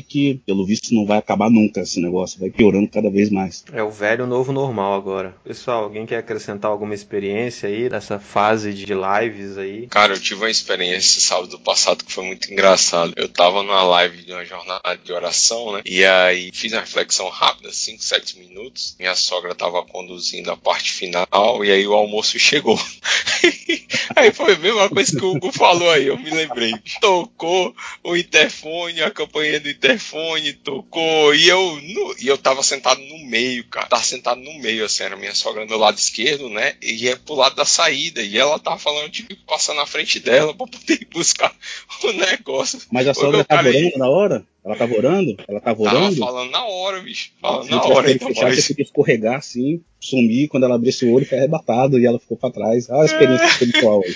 que, 0.02 0.40
pelo 0.46 0.64
visto, 0.64 0.94
não 0.94 1.04
vai 1.04 1.18
acabar 1.18 1.50
nunca 1.50 1.80
esse 1.80 2.00
negócio. 2.00 2.40
Vai 2.40 2.50
piorando 2.50 2.88
cada 2.88 3.10
vez 3.10 3.30
mais. 3.30 3.64
É 3.72 3.82
o 3.82 3.90
velho 3.90 4.26
novo 4.26 4.52
normal 4.52 4.94
agora. 4.94 5.34
Pessoal, 5.44 5.84
alguém 5.84 6.06
quer 6.06 6.18
acrescentar 6.18 6.70
alguma 6.70 6.94
experiência 6.94 7.68
aí 7.68 7.88
dessa 7.88 8.18
fase 8.18 8.72
de 8.72 8.86
lives 8.94 9.58
aí? 9.58 9.86
Cara, 9.88 10.14
eu 10.14 10.20
tive 10.20 10.40
uma 10.40 10.50
experiência 10.50 11.20
sábado 11.20 11.58
passado 11.58 12.04
que 12.04 12.12
foi 12.12 12.24
muito 12.24 12.52
engraçado. 12.52 13.12
Eu 13.16 13.28
tava 13.28 13.62
numa 13.62 13.82
live 13.82 14.24
de 14.24 14.32
uma 14.32 14.44
jornada 14.44 14.96
de 15.02 15.12
oração, 15.12 15.72
né? 15.72 15.82
E 15.84 16.04
aí 16.04 16.50
fiz 16.52 16.72
uma 16.72 16.80
reflexão 16.80 17.28
rápida, 17.28 17.72
5, 17.72 18.02
7 18.02 18.38
minutos. 18.38 18.94
Minha 18.98 19.14
sogra 19.14 19.54
tava 19.54 19.84
conduzindo 19.84 20.50
a 20.50 20.56
parte 20.56 20.92
final 20.92 21.64
e 21.64 21.70
aí 21.70 21.86
o 21.86 21.94
almoço 21.94 22.38
chegou. 22.38 22.78
aí 24.16 24.32
foi 24.32 24.54
a 24.54 24.58
mesma 24.58 24.88
coisa 24.88 25.16
que 25.18 25.24
o 25.24 25.32
Hugo 25.32 25.52
falou 25.52 25.90
aí. 25.90 26.06
Eu 26.06 26.18
me 26.18 26.30
lembrei. 26.30 26.74
Tocou 27.00 27.74
o 28.02 28.16
interfone, 28.16 29.02
a 29.02 29.10
campanha 29.10 29.41
campainha 29.42 29.60
do 29.60 29.68
interfone 29.68 30.52
tocou 30.52 31.34
e 31.34 31.48
eu, 31.48 31.80
no, 31.82 32.14
e 32.20 32.28
eu 32.28 32.38
tava 32.38 32.62
sentado 32.62 33.00
no 33.00 33.18
meio, 33.26 33.64
cara. 33.64 33.88
Tava 33.88 34.02
sentado 34.02 34.40
no 34.40 34.58
meio, 34.58 34.84
assim, 34.84 35.02
era 35.02 35.16
minha 35.16 35.34
sogra 35.34 35.66
do 35.66 35.76
lado 35.76 35.98
esquerdo, 35.98 36.48
né? 36.48 36.74
E 36.80 37.04
ia 37.04 37.16
pro 37.16 37.34
lado 37.34 37.56
da 37.56 37.64
saída. 37.64 38.22
E 38.22 38.38
ela 38.38 38.58
tava 38.58 38.78
falando, 38.78 39.10
tipo, 39.10 39.34
passar 39.46 39.74
na 39.74 39.86
frente 39.86 40.20
dela 40.20 40.54
pra 40.54 40.66
poder 40.66 41.06
buscar 41.12 41.52
o 42.04 42.12
negócio. 42.12 42.80
Mas 42.90 43.08
a 43.08 43.14
sogra 43.14 43.44
tava 43.44 43.68
orando 43.68 43.98
na 43.98 44.08
hora? 44.08 44.46
Ela 44.64 44.76
tava 44.76 44.94
orando? 44.94 45.36
Ela 45.48 45.60
tava 45.60 45.82
orando? 45.82 46.20
Tava 46.20 46.32
falando 46.32 46.50
na 46.52 46.64
hora, 46.64 47.00
bicho. 47.00 47.32
Falando 47.40 47.68
na 47.68 47.82
hora, 47.82 48.10
então. 48.12 48.28
Fechar, 48.28 48.54
você 48.54 48.62
fica 48.62 48.82
escorregar 48.82 49.38
assim, 49.38 49.82
sumir, 50.00 50.46
quando 50.46 50.62
ela 50.64 50.76
abrisse 50.76 51.04
o 51.04 51.12
olho, 51.12 51.26
foi 51.26 51.38
arrebatado 51.38 51.98
e 51.98 52.06
ela 52.06 52.20
ficou 52.20 52.36
pra 52.36 52.50
trás. 52.50 52.88
Olha 52.88 53.02
a 53.02 53.06
experiência 53.06 53.46
espiritual 53.50 54.02
aí. 54.04 54.14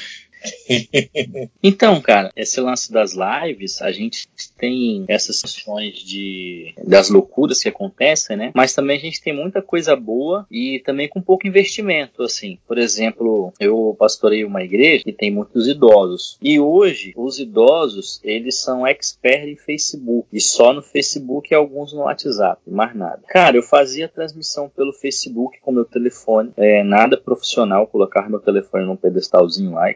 então, 1.62 2.00
cara, 2.00 2.30
esse 2.36 2.60
lance 2.60 2.92
das 2.92 3.14
lives, 3.14 3.80
a 3.82 3.92
gente 3.92 4.28
tem 4.58 5.04
essas 5.08 5.40
sessões 5.40 5.94
de 5.94 6.74
das 6.84 7.08
loucuras 7.08 7.62
que 7.62 7.68
acontecem, 7.68 8.36
né? 8.36 8.52
Mas 8.54 8.74
também 8.74 8.96
a 8.96 9.00
gente 9.00 9.22
tem 9.22 9.34
muita 9.34 9.62
coisa 9.62 9.94
boa 9.96 10.46
e 10.50 10.80
também 10.84 11.08
com 11.08 11.20
pouco 11.20 11.46
investimento, 11.46 12.22
assim. 12.22 12.58
Por 12.66 12.78
exemplo, 12.78 13.52
eu 13.58 13.94
pastorei 13.98 14.44
uma 14.44 14.62
igreja 14.62 15.04
que 15.04 15.12
tem 15.12 15.30
muitos 15.30 15.68
idosos. 15.68 16.38
E 16.40 16.58
hoje, 16.58 17.12
os 17.16 17.38
idosos, 17.38 18.20
eles 18.22 18.56
são 18.56 18.86
expert 18.86 19.48
em 19.48 19.56
Facebook. 19.56 20.28
E 20.32 20.40
só 20.40 20.72
no 20.72 20.82
Facebook 20.82 21.52
e 21.52 21.54
alguns 21.54 21.92
no 21.92 22.00
WhatsApp, 22.00 22.60
mais 22.66 22.94
nada. 22.94 23.20
Cara, 23.28 23.56
eu 23.56 23.62
fazia 23.62 24.08
transmissão 24.08 24.68
pelo 24.68 24.92
Facebook 24.92 25.58
com 25.60 25.72
meu 25.72 25.84
telefone, 25.84 26.52
é, 26.56 26.82
nada 26.82 27.16
profissional, 27.16 27.86
colocar 27.86 28.28
meu 28.28 28.40
telefone 28.40 28.84
num 28.84 28.96
pedestalzinho 28.96 29.72
lá 29.72 29.90
e 29.90 29.94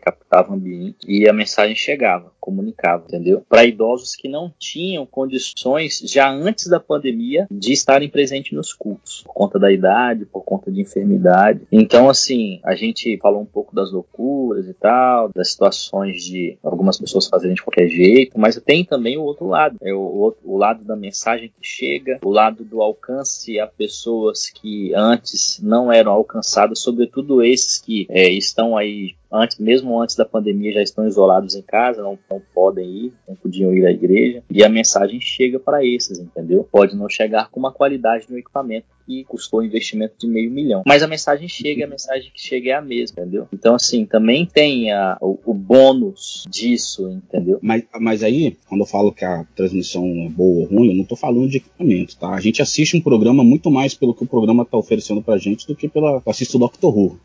o 0.49 0.54
ambiente 0.54 0.99
e 1.06 1.28
a 1.28 1.32
mensagem 1.32 1.75
chegava, 1.75 2.32
comunicava, 2.40 3.04
entendeu? 3.06 3.42
Para 3.49 3.64
idosos 3.64 4.14
que 4.14 4.28
não 4.28 4.52
tinham 4.59 5.04
condições 5.04 6.00
já 6.04 6.30
antes 6.30 6.66
da 6.68 6.80
pandemia 6.80 7.47
de 7.50 7.73
estarem 7.73 8.09
presentes 8.09 8.52
nos 8.52 8.73
cultos, 8.73 9.23
por 9.25 9.35
conta 9.35 9.59
da 9.59 9.73
idade, 9.73 10.25
por 10.25 10.42
conta 10.42 10.70
de 10.70 10.80
enfermidade. 10.80 11.61
Então, 11.70 12.09
assim, 12.09 12.61
a 12.64 12.75
gente 12.75 13.18
falou 13.18 13.42
um 13.42 13.47
pouco 13.47 13.75
das 13.75 13.92
loucuras 13.92 14.66
e 14.66 14.75
tal, 14.75 15.30
das 15.35 15.52
situações 15.52 16.25
de 16.25 16.56
algumas 16.62 16.99
pessoas 16.99 17.26
fazerem 17.26 17.54
de 17.54 17.62
qualquer 17.62 17.88
jeito, 17.88 18.38
mas 18.38 18.61
tem 18.61 18.85
também 18.85 19.16
o 19.16 19.23
outro 19.23 19.47
lado, 19.47 19.76
é 19.82 19.92
o, 19.92 20.35
o 20.44 20.56
lado 20.56 20.85
da 20.85 20.97
mensagem 20.97 21.49
que 21.49 21.66
chega, 21.66 22.18
o 22.23 22.30
lado 22.30 22.64
do 22.64 22.82
alcance 22.82 23.59
a 23.59 23.66
pessoas 23.66 24.49
que 24.49 24.94
antes 24.94 25.61
não 25.62 25.92
eram 25.92 26.12
alcançadas, 26.12 26.80
sobretudo 26.80 27.42
esses 27.42 27.78
que 27.78 28.06
é, 28.09 28.28
estão 28.28 28.76
aí 28.76 29.14
antes, 29.32 29.58
mesmo 29.58 30.00
antes 30.00 30.16
da 30.16 30.25
pandemia, 30.25 30.72
já 30.72 30.82
estão 30.82 31.06
isolados 31.06 31.54
em 31.54 31.62
casa, 31.62 32.02
não, 32.02 32.18
não 32.30 32.40
podem 32.52 32.88
ir, 32.88 33.12
não 33.28 33.34
podiam 33.34 33.75
ir 33.75 33.87
à 33.87 33.90
igreja, 33.90 34.42
e 34.50 34.64
a 34.64 34.68
mensagem 34.68 35.20
chega 35.20 35.58
para 35.58 35.84
esses, 35.84 36.18
entendeu? 36.18 36.66
Pode 36.70 36.96
não 36.96 37.08
chegar 37.08 37.50
com 37.50 37.60
uma 37.60 37.72
qualidade 37.72 38.26
no 38.28 38.38
equipamento 38.38 38.87
que 39.10 39.24
custou 39.24 39.60
um 39.60 39.64
investimento 39.64 40.14
de 40.18 40.28
meio 40.28 40.50
milhão, 40.50 40.82
mas 40.86 41.02
a 41.02 41.08
mensagem 41.08 41.48
chega, 41.48 41.84
a 41.84 41.88
mensagem 41.88 42.30
que 42.32 42.40
chega 42.40 42.70
é 42.70 42.74
a 42.74 42.80
mesma, 42.80 43.20
entendeu? 43.20 43.48
Então, 43.52 43.74
assim, 43.74 44.06
também 44.06 44.46
tem 44.46 44.92
a, 44.92 45.18
o, 45.20 45.38
o 45.44 45.52
bônus 45.52 46.46
disso, 46.48 47.10
entendeu? 47.10 47.58
Mas, 47.60 47.82
mas 47.98 48.22
aí, 48.22 48.56
quando 48.68 48.82
eu 48.82 48.86
falo 48.86 49.12
que 49.12 49.24
a 49.24 49.44
transmissão 49.56 50.04
é 50.04 50.28
boa 50.28 50.60
ou 50.60 50.64
ruim, 50.66 50.90
eu 50.90 50.96
não 50.96 51.04
tô 51.04 51.16
falando 51.16 51.48
de 51.48 51.56
equipamento, 51.56 52.16
tá? 52.16 52.30
A 52.30 52.40
gente 52.40 52.62
assiste 52.62 52.96
um 52.96 53.00
programa 53.00 53.42
muito 53.42 53.70
mais 53.70 53.94
pelo 53.94 54.14
que 54.14 54.22
o 54.22 54.28
programa 54.28 54.64
tá 54.64 54.78
oferecendo 54.78 55.22
pra 55.22 55.38
gente 55.38 55.66
do 55.66 55.74
que 55.74 55.88
pela 55.88 56.22
assiste 56.26 56.54
o 56.56 56.58
Doctor 56.60 56.96
Who. 56.96 57.20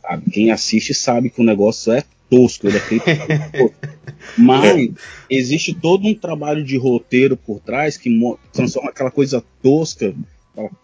Sabe? 0.00 0.30
Quem 0.30 0.50
assiste 0.50 0.94
sabe 0.94 1.28
que 1.28 1.40
o 1.40 1.44
negócio 1.44 1.92
é 1.92 2.02
tosco, 2.30 2.66
ele 2.66 2.78
é 2.78 2.80
feito 2.80 3.04
Mas 4.38 4.90
existe 5.28 5.74
todo 5.74 6.06
um 6.06 6.14
trabalho 6.14 6.64
de 6.64 6.76
roteiro 6.76 7.36
por 7.36 7.60
trás 7.60 7.96
que 7.96 8.08
transforma 8.52 8.90
aquela 8.90 9.10
coisa 9.10 9.44
tosca. 9.62 10.14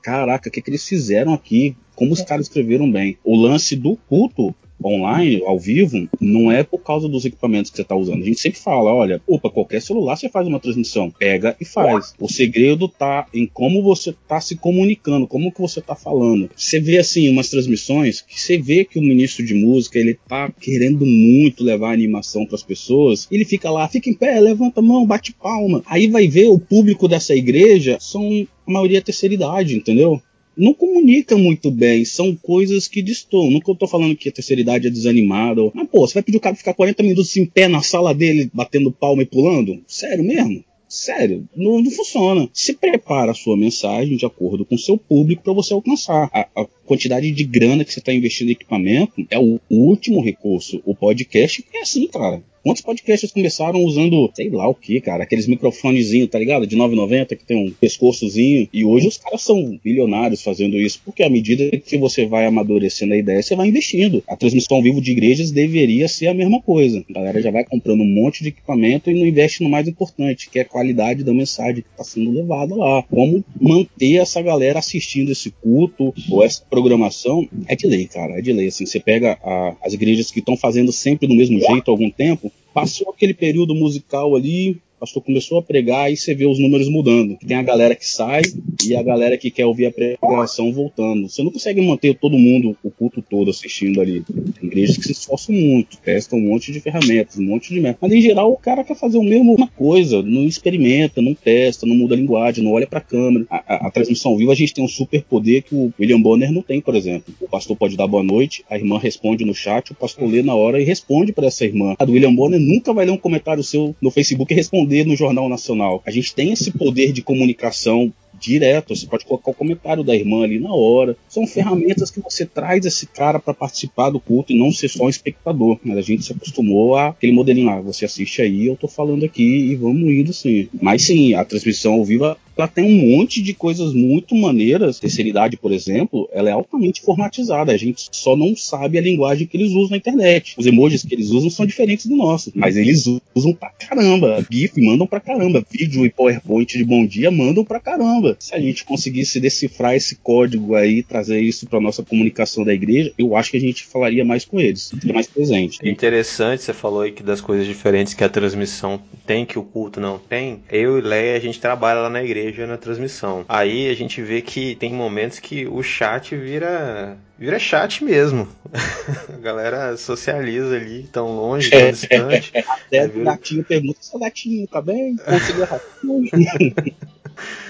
Caraca, 0.02 0.48
o 0.48 0.52
que, 0.52 0.62
que 0.62 0.70
eles 0.70 0.86
fizeram 0.86 1.32
aqui? 1.34 1.76
Como 1.94 2.12
os 2.12 2.22
caras 2.22 2.46
escreveram 2.46 2.90
bem. 2.90 3.18
O 3.24 3.36
lance 3.36 3.76
do 3.76 3.96
culto 3.96 4.54
online, 4.84 5.42
ao 5.44 5.58
vivo, 5.58 6.08
não 6.20 6.50
é 6.50 6.62
por 6.62 6.78
causa 6.78 7.08
dos 7.08 7.24
equipamentos 7.24 7.70
que 7.70 7.76
você 7.76 7.82
está 7.82 7.96
usando. 7.96 8.22
A 8.22 8.26
gente 8.26 8.40
sempre 8.40 8.58
fala, 8.58 8.92
olha, 8.92 9.20
opa, 9.26 9.50
qualquer 9.50 9.82
celular 9.82 10.16
você 10.16 10.28
faz 10.28 10.46
uma 10.46 10.60
transmissão, 10.60 11.10
pega 11.10 11.56
e 11.60 11.64
faz. 11.64 12.14
O 12.18 12.28
segredo 12.28 12.88
tá 12.88 13.26
em 13.32 13.46
como 13.46 13.82
você 13.82 14.10
está 14.10 14.40
se 14.40 14.56
comunicando, 14.56 15.26
como 15.26 15.52
que 15.52 15.60
você 15.60 15.80
está 15.80 15.94
falando. 15.94 16.50
Você 16.56 16.80
vê 16.80 16.98
assim 16.98 17.28
umas 17.28 17.48
transmissões 17.48 18.20
que 18.20 18.40
você 18.40 18.58
vê 18.58 18.84
que 18.84 18.98
o 18.98 19.02
ministro 19.02 19.44
de 19.44 19.54
música 19.54 19.98
ele 19.98 20.18
tá 20.28 20.50
querendo 20.60 21.04
muito 21.04 21.64
levar 21.64 21.90
a 21.90 21.94
animação 21.94 22.46
para 22.46 22.56
as 22.56 22.62
pessoas. 22.62 23.26
Ele 23.30 23.44
fica 23.44 23.70
lá, 23.70 23.88
fica 23.88 24.08
em 24.08 24.14
pé, 24.14 24.40
levanta 24.40 24.80
a 24.80 24.82
mão, 24.82 25.06
bate 25.06 25.32
palma. 25.32 25.82
Aí 25.86 26.08
vai 26.08 26.28
ver 26.28 26.48
o 26.48 26.58
público 26.58 27.08
dessa 27.08 27.34
igreja 27.34 27.98
são 28.00 28.46
a 28.66 28.70
maioria 28.70 29.00
terceira 29.00 29.34
idade, 29.34 29.76
entendeu? 29.76 30.20
Não 30.58 30.74
comunica 30.74 31.36
muito 31.38 31.70
bem, 31.70 32.04
são 32.04 32.34
coisas 32.34 32.88
que 32.88 33.00
destoam. 33.00 33.50
Nunca 33.50 33.70
eu 33.70 33.76
tô 33.76 33.86
falando 33.86 34.16
que 34.16 34.28
a 34.28 34.32
terceira 34.32 34.60
idade 34.60 34.88
é 34.88 34.90
desanimada. 34.90 35.70
Mas, 35.72 35.88
pô, 35.88 36.06
você 36.06 36.14
vai 36.14 36.22
pedir 36.22 36.38
o 36.38 36.40
cara 36.40 36.56
ficar 36.56 36.74
40 36.74 37.02
minutos 37.04 37.36
em 37.36 37.46
pé 37.46 37.68
na 37.68 37.80
sala 37.80 38.12
dele, 38.12 38.50
batendo 38.52 38.90
palma 38.90 39.22
e 39.22 39.26
pulando? 39.26 39.80
Sério 39.86 40.24
mesmo? 40.24 40.64
Sério, 40.88 41.46
não, 41.54 41.82
não, 41.82 41.90
funciona. 41.90 42.48
Se 42.52 42.72
prepara 42.72 43.32
a 43.32 43.34
sua 43.34 43.56
mensagem 43.56 44.16
de 44.16 44.24
acordo 44.24 44.64
com 44.64 44.74
o 44.74 44.78
seu 44.78 44.96
público 44.96 45.42
para 45.42 45.52
você 45.52 45.74
alcançar. 45.74 46.30
A, 46.32 46.48
a, 46.56 46.66
quantidade 46.86 47.30
de 47.30 47.44
grana 47.44 47.84
que 47.84 47.92
você 47.92 47.98
está 47.98 48.12
investindo 48.12 48.48
em 48.48 48.52
equipamento 48.52 49.26
é 49.30 49.38
o 49.38 49.60
último 49.70 50.22
recurso. 50.22 50.80
O 50.86 50.94
podcast 50.94 51.62
é 51.74 51.82
assim, 51.82 52.06
cara. 52.06 52.42
Quantos 52.62 52.82
podcasts 52.82 53.32
começaram 53.32 53.82
usando, 53.82 54.30
sei 54.34 54.50
lá 54.50 54.68
o 54.68 54.74
que, 54.74 55.00
cara, 55.00 55.24
aqueles 55.24 55.46
microfonezinhos, 55.46 56.28
tá 56.28 56.38
ligado? 56.38 56.66
De 56.66 56.76
9,90 56.76 57.36
que 57.36 57.44
tem 57.44 57.56
um 57.56 57.70
pescoçozinho. 57.70 58.68
E 58.72 58.84
hoje 58.84 59.08
os 59.08 59.16
caras 59.16 59.42
são 59.42 59.78
bilionários 59.82 60.42
fazendo 60.42 60.76
isso, 60.76 61.00
porque 61.04 61.22
à 61.22 61.30
medida 61.30 61.76
que 61.78 61.96
você 61.96 62.26
vai 62.26 62.46
amadurecendo 62.46 63.14
a 63.14 63.16
ideia, 63.16 63.42
você 63.42 63.54
vai 63.54 63.68
investindo. 63.68 64.22
A 64.28 64.36
transmissão 64.36 64.76
ao 64.76 64.82
vivo 64.82 65.00
de 65.00 65.12
igrejas 65.12 65.50
deveria 65.50 66.08
ser 66.08 66.28
a 66.28 66.34
mesma 66.34 66.60
coisa. 66.60 67.04
A 67.08 67.12
galera 67.12 67.40
já 67.40 67.50
vai 67.50 67.64
comprando 67.64 68.00
um 68.00 68.06
monte 68.06 68.42
de 68.42 68.48
equipamento 68.48 69.10
e 69.10 69.14
não 69.14 69.26
investe 69.26 69.62
no 69.62 69.70
mais 69.70 69.86
importante, 69.88 70.50
que 70.50 70.58
é 70.58 70.62
a 70.62 70.64
qualidade 70.64 71.24
da 71.24 71.32
mensagem 71.32 71.82
que 71.82 71.88
está 71.90 72.04
sendo 72.04 72.30
levada 72.30 72.74
lá. 72.74 73.02
Como 73.04 73.44
manter 73.60 74.16
essa 74.16 74.42
galera 74.42 74.78
assistindo 74.78 75.32
esse 75.32 75.50
culto 75.50 76.14
ou 76.30 76.44
essa 76.44 76.62
programação 76.68 77.48
é 77.66 77.74
de 77.74 77.86
lei, 77.86 78.06
cara. 78.06 78.38
É 78.38 78.42
de 78.42 78.52
lei. 78.52 78.68
Assim, 78.68 78.86
você 78.86 79.00
pega 79.00 79.38
a, 79.42 79.76
as 79.82 79.92
igrejas 79.92 80.30
que 80.30 80.40
estão 80.40 80.56
fazendo 80.56 80.92
sempre 80.92 81.26
do 81.26 81.34
mesmo 81.34 81.58
jeito 81.58 81.90
há 81.90 81.92
algum 81.92 82.10
tempo, 82.10 82.52
Passou 82.72 83.10
aquele 83.10 83.34
período 83.34 83.74
musical 83.74 84.36
ali, 84.36 84.80
pastor 84.98 85.22
começou 85.22 85.58
a 85.58 85.62
pregar 85.62 86.12
e 86.12 86.16
você 86.16 86.34
vê 86.34 86.46
os 86.46 86.58
números 86.58 86.88
mudando. 86.88 87.36
Tem 87.46 87.56
a 87.56 87.62
galera 87.62 87.94
que 87.94 88.06
sai 88.06 88.42
e 88.84 88.94
a 88.94 89.02
galera 89.02 89.38
que 89.38 89.50
quer 89.50 89.66
ouvir 89.66 89.86
a 89.86 89.90
pregação 89.90 90.72
voltando. 90.72 91.28
Você 91.28 91.42
não 91.42 91.50
consegue 91.50 91.80
manter 91.80 92.18
todo 92.18 92.38
mundo, 92.38 92.76
o 92.82 92.90
culto 92.90 93.22
todo 93.22 93.50
assistindo 93.50 94.00
ali. 94.00 94.22
Tem 94.22 94.68
igrejas 94.68 94.96
que 94.96 95.04
se 95.04 95.12
esforçam 95.12 95.54
muito, 95.54 95.96
testam 95.98 96.38
um 96.38 96.48
monte 96.48 96.72
de 96.72 96.80
ferramentas, 96.80 97.38
um 97.38 97.44
monte 97.44 97.72
de 97.72 97.80
merda. 97.80 97.98
Mas 98.00 98.12
em 98.12 98.20
geral 98.20 98.52
o 98.52 98.56
cara 98.56 98.84
quer 98.84 98.96
fazer 98.96 99.18
o 99.18 99.22
mesmo 99.22 99.54
uma 99.54 99.68
coisa, 99.68 100.22
não 100.22 100.44
experimenta, 100.44 101.22
não 101.22 101.34
testa, 101.34 101.86
não 101.86 101.94
muda 101.94 102.14
a 102.14 102.18
linguagem, 102.18 102.64
não 102.64 102.72
olha 102.72 102.86
pra 102.86 103.00
câmera. 103.00 103.46
A, 103.50 103.56
a, 103.74 103.86
a 103.88 103.90
transmissão 103.90 104.36
a 104.48 104.54
gente 104.54 104.72
tem 104.72 104.84
um 104.84 104.88
super 104.88 105.22
poder 105.24 105.62
que 105.62 105.74
o 105.74 105.92
William 105.98 106.20
Bonner 106.20 106.52
não 106.52 106.62
tem, 106.62 106.80
por 106.80 106.94
exemplo. 106.94 107.34
O 107.40 107.48
pastor 107.48 107.76
pode 107.76 107.96
dar 107.96 108.06
boa 108.06 108.22
noite, 108.22 108.64
a 108.70 108.76
irmã 108.76 108.98
responde 108.98 109.44
no 109.44 109.54
chat, 109.54 109.92
o 109.92 109.94
pastor 109.94 110.28
lê 110.28 110.42
na 110.42 110.54
hora 110.54 110.80
e 110.80 110.84
responde 110.84 111.32
para 111.32 111.46
essa 111.46 111.64
irmã. 111.64 111.94
A 111.98 112.04
do 112.04 112.12
William 112.12 112.34
Bonner 112.34 112.60
nunca 112.60 112.92
vai 112.92 113.04
ler 113.04 113.12
um 113.12 113.18
comentário 113.18 113.62
seu 113.62 113.94
no 114.00 114.10
Facebook 114.10 114.52
e 114.52 114.56
responder 114.56 114.87
no 115.04 115.16
Jornal 115.16 115.48
Nacional. 115.48 116.02
A 116.06 116.10
gente 116.10 116.34
tem 116.34 116.52
esse 116.52 116.70
poder 116.70 117.12
de 117.12 117.22
comunicação 117.22 118.12
direto, 118.40 118.94
você 118.94 119.06
pode 119.06 119.24
colocar 119.24 119.50
o 119.50 119.54
comentário 119.54 120.04
da 120.04 120.14
irmã 120.14 120.44
ali 120.44 120.58
na 120.58 120.72
hora. 120.72 121.16
São 121.28 121.46
ferramentas 121.46 122.10
que 122.10 122.20
você 122.20 122.46
traz 122.46 122.84
esse 122.84 123.06
cara 123.06 123.38
para 123.38 123.54
participar 123.54 124.10
do 124.10 124.20
culto 124.20 124.52
e 124.52 124.58
não 124.58 124.72
ser 124.72 124.88
só 124.88 125.04
um 125.04 125.08
espectador. 125.08 125.78
Mas 125.84 125.98
a 125.98 126.02
gente 126.02 126.24
se 126.24 126.32
acostumou 126.32 126.96
a 126.96 127.08
aquele 127.08 127.32
modelinho 127.32 127.66
lá, 127.66 127.80
você 127.80 128.04
assiste 128.04 128.42
aí, 128.42 128.66
eu 128.66 128.76
tô 128.76 128.88
falando 128.88 129.24
aqui 129.24 129.42
e 129.42 129.74
vamos 129.74 130.10
indo 130.12 130.32
sim. 130.32 130.68
Mas 130.80 131.02
sim, 131.02 131.34
a 131.34 131.44
transmissão 131.44 131.94
ao 131.94 132.04
vivo 132.04 132.36
ela 132.58 132.66
tem 132.66 132.84
um 132.84 133.16
monte 133.16 133.40
de 133.40 133.54
coisas 133.54 133.94
muito 133.94 134.34
maneiras. 134.34 134.98
Terceira 134.98 135.30
idade, 135.30 135.56
por 135.56 135.70
exemplo, 135.70 136.28
ela 136.32 136.48
é 136.48 136.52
altamente 136.52 137.00
formatizada. 137.00 137.72
A 137.72 137.76
gente 137.76 138.08
só 138.10 138.36
não 138.36 138.56
sabe 138.56 138.98
a 138.98 139.00
linguagem 139.00 139.46
que 139.46 139.56
eles 139.56 139.70
usam 139.70 139.90
na 139.90 139.96
internet. 139.96 140.54
Os 140.58 140.66
emojis 140.66 141.04
que 141.04 141.14
eles 141.14 141.30
usam 141.30 141.50
são 141.50 141.64
diferentes 141.64 142.06
do 142.06 142.16
nosso, 142.16 142.50
mas 142.54 142.76
eles 142.76 143.06
usam 143.32 143.52
pra 143.52 143.70
caramba. 143.70 144.44
GIF 144.50 144.80
mandam 144.80 145.06
pra 145.06 145.20
caramba. 145.20 145.64
Vídeo 145.70 146.04
e 146.04 146.10
PowerPoint 146.10 146.76
de 146.76 146.84
bom 146.84 147.06
dia 147.06 147.30
mandam 147.30 147.64
pra 147.64 147.78
caramba. 147.78 148.27
Se 148.38 148.54
a 148.54 148.60
gente 148.60 148.84
conseguisse 148.84 149.40
decifrar 149.40 149.94
esse 149.94 150.16
código 150.16 150.74
aí, 150.74 151.02
trazer 151.02 151.40
isso 151.40 151.66
pra 151.66 151.80
nossa 151.80 152.02
comunicação 152.02 152.64
da 152.64 152.74
igreja, 152.74 153.12
eu 153.18 153.36
acho 153.36 153.50
que 153.50 153.56
a 153.56 153.60
gente 153.60 153.84
falaria 153.84 154.24
mais 154.24 154.44
com 154.44 154.60
eles, 154.60 154.92
mais 155.12 155.26
presente. 155.26 155.78
Interessante, 155.82 156.62
você 156.62 156.72
falou 156.72 157.02
aí 157.02 157.12
que 157.12 157.22
das 157.22 157.40
coisas 157.40 157.66
diferentes 157.66 158.14
que 158.14 158.24
a 158.24 158.28
transmissão 158.28 159.00
tem, 159.26 159.44
que 159.44 159.58
o 159.58 159.62
culto 159.62 160.00
não 160.00 160.18
tem. 160.18 160.62
Eu 160.70 160.98
e 160.98 161.00
Leia, 161.00 161.36
a 161.36 161.40
gente 161.40 161.60
trabalha 161.60 162.00
lá 162.00 162.10
na 162.10 162.22
igreja 162.22 162.66
na 162.66 162.76
transmissão. 162.76 163.44
Aí 163.48 163.88
a 163.88 163.94
gente 163.94 164.22
vê 164.22 164.40
que 164.40 164.74
tem 164.76 164.92
momentos 164.92 165.38
que 165.38 165.66
o 165.66 165.82
chat 165.82 166.36
vira 166.36 167.18
vira 167.38 167.58
chat 167.58 168.02
mesmo. 168.02 168.48
a 169.32 169.38
galera 169.38 169.96
socializa 169.96 170.76
ali, 170.76 171.08
tão 171.12 171.36
longe, 171.36 171.70
tão 171.70 171.90
distante. 171.90 172.52
Até 172.56 173.06
o 173.06 173.24
gatinho 173.24 173.64
pergunta: 173.64 173.98
seu 174.00 174.18
gatinho 174.18 174.66
tá 174.66 174.82
bem? 174.82 175.16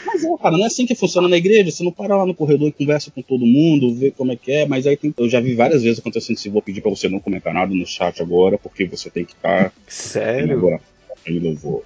Mas 0.08 0.24
é, 0.24 0.36
cara, 0.38 0.56
não 0.56 0.64
é 0.64 0.66
assim 0.66 0.86
que 0.86 0.94
funciona 0.94 1.28
na 1.28 1.36
igreja. 1.36 1.70
Você 1.70 1.84
não 1.84 1.92
para 1.92 2.16
lá 2.16 2.24
no 2.24 2.34
corredor 2.34 2.68
e 2.68 2.72
conversa 2.72 3.10
com 3.10 3.20
todo 3.20 3.44
mundo, 3.44 3.94
vê 3.94 4.10
como 4.10 4.32
é 4.32 4.36
que 4.36 4.50
é. 4.50 4.66
Mas 4.66 4.86
aí 4.86 4.96
tem, 4.96 5.14
eu 5.16 5.28
já 5.28 5.40
vi 5.40 5.54
várias 5.54 5.82
vezes 5.82 5.98
acontecendo 5.98 6.36
assim: 6.36 6.50
vou 6.50 6.62
pedir 6.62 6.80
pra 6.80 6.90
você 6.90 7.08
não 7.08 7.20
comentar 7.20 7.52
nada 7.52 7.74
no 7.74 7.86
chat 7.86 8.22
agora, 8.22 8.56
porque 8.56 8.86
você 8.86 9.10
tem 9.10 9.24
que 9.24 9.32
estar. 9.32 9.64
Tá 9.64 9.72
Sério? 9.86 10.56
Agora, 10.56 10.80
eu 11.26 11.54
vou. 11.54 11.84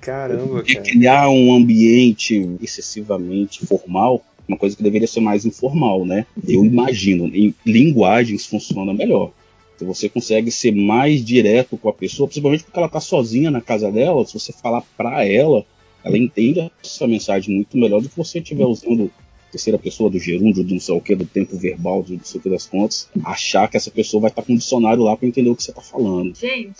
Caramba, 0.00 0.62
cara. 0.62 0.80
criar 0.80 1.28
um 1.28 1.54
ambiente 1.54 2.56
excessivamente 2.60 3.64
formal, 3.66 4.24
uma 4.48 4.56
coisa 4.56 4.74
que 4.74 4.82
deveria 4.82 5.06
ser 5.06 5.20
mais 5.20 5.44
informal, 5.44 6.04
né? 6.06 6.26
Eu 6.48 6.64
imagino, 6.64 7.26
em 7.26 7.54
linguagens 7.64 8.46
funciona 8.46 8.94
melhor. 8.94 9.30
Se 9.76 9.84
você 9.84 10.08
consegue 10.08 10.50
ser 10.50 10.74
mais 10.74 11.24
direto 11.24 11.76
com 11.76 11.88
a 11.88 11.92
pessoa, 11.92 12.26
principalmente 12.26 12.64
porque 12.64 12.78
ela 12.78 12.86
está 12.86 13.00
sozinha 13.00 13.50
na 13.50 13.60
casa 13.60 13.90
dela, 13.90 14.26
se 14.26 14.34
você 14.34 14.52
falar 14.52 14.82
para 14.96 15.26
ela, 15.26 15.64
ela 16.04 16.18
entende 16.18 16.70
essa 16.82 17.06
mensagem 17.06 17.54
muito 17.54 17.76
melhor 17.76 18.00
do 18.00 18.08
que 18.08 18.16
você 18.16 18.38
estiver 18.38 18.64
usando 18.64 19.10
terceira 19.50 19.78
pessoa 19.78 20.08
do 20.08 20.18
gerúndio, 20.18 20.62
do 20.62 20.72
não 20.72 20.80
sei 20.80 20.94
o 20.94 21.00
que, 21.00 21.14
do 21.14 21.26
tempo 21.26 21.56
verbal, 21.56 22.02
do 22.02 22.14
não 22.14 22.24
sei 22.24 22.38
o 22.38 22.42
que 22.42 22.48
das 22.48 22.66
contas, 22.66 23.08
achar 23.24 23.68
que 23.68 23.76
essa 23.76 23.90
pessoa 23.90 24.22
vai 24.22 24.30
estar 24.30 24.42
com 24.42 24.52
um 24.52 24.56
dicionário 24.56 25.02
lá 25.02 25.16
para 25.16 25.26
entender 25.26 25.50
o 25.50 25.56
que 25.56 25.62
você 25.62 25.72
está 25.72 25.82
falando. 25.82 26.36
Gente, 26.36 26.76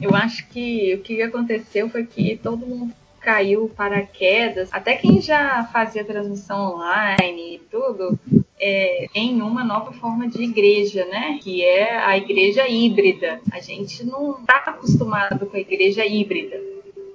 eu 0.00 0.14
acho 0.14 0.48
que 0.48 0.94
o 0.94 0.98
que 0.98 1.22
aconteceu 1.22 1.88
foi 1.88 2.04
que 2.04 2.36
todo 2.36 2.66
mundo 2.66 2.92
caiu 3.20 3.68
paraquedas, 3.68 4.68
até 4.72 4.96
quem 4.96 5.22
já 5.22 5.64
fazia 5.72 6.04
transmissão 6.04 6.74
online 6.74 7.54
e 7.54 7.58
tudo, 7.70 8.18
é, 8.60 9.06
em 9.14 9.40
uma 9.40 9.62
nova 9.62 9.92
forma 9.92 10.28
de 10.28 10.42
igreja, 10.42 11.04
né? 11.06 11.38
Que 11.40 11.62
é 11.62 11.96
a 11.98 12.16
igreja 12.16 12.68
híbrida. 12.68 13.40
A 13.52 13.60
gente 13.60 14.04
não 14.04 14.40
está 14.40 14.56
acostumado 14.56 15.46
com 15.46 15.56
a 15.56 15.60
igreja 15.60 16.04
híbrida. 16.04 16.60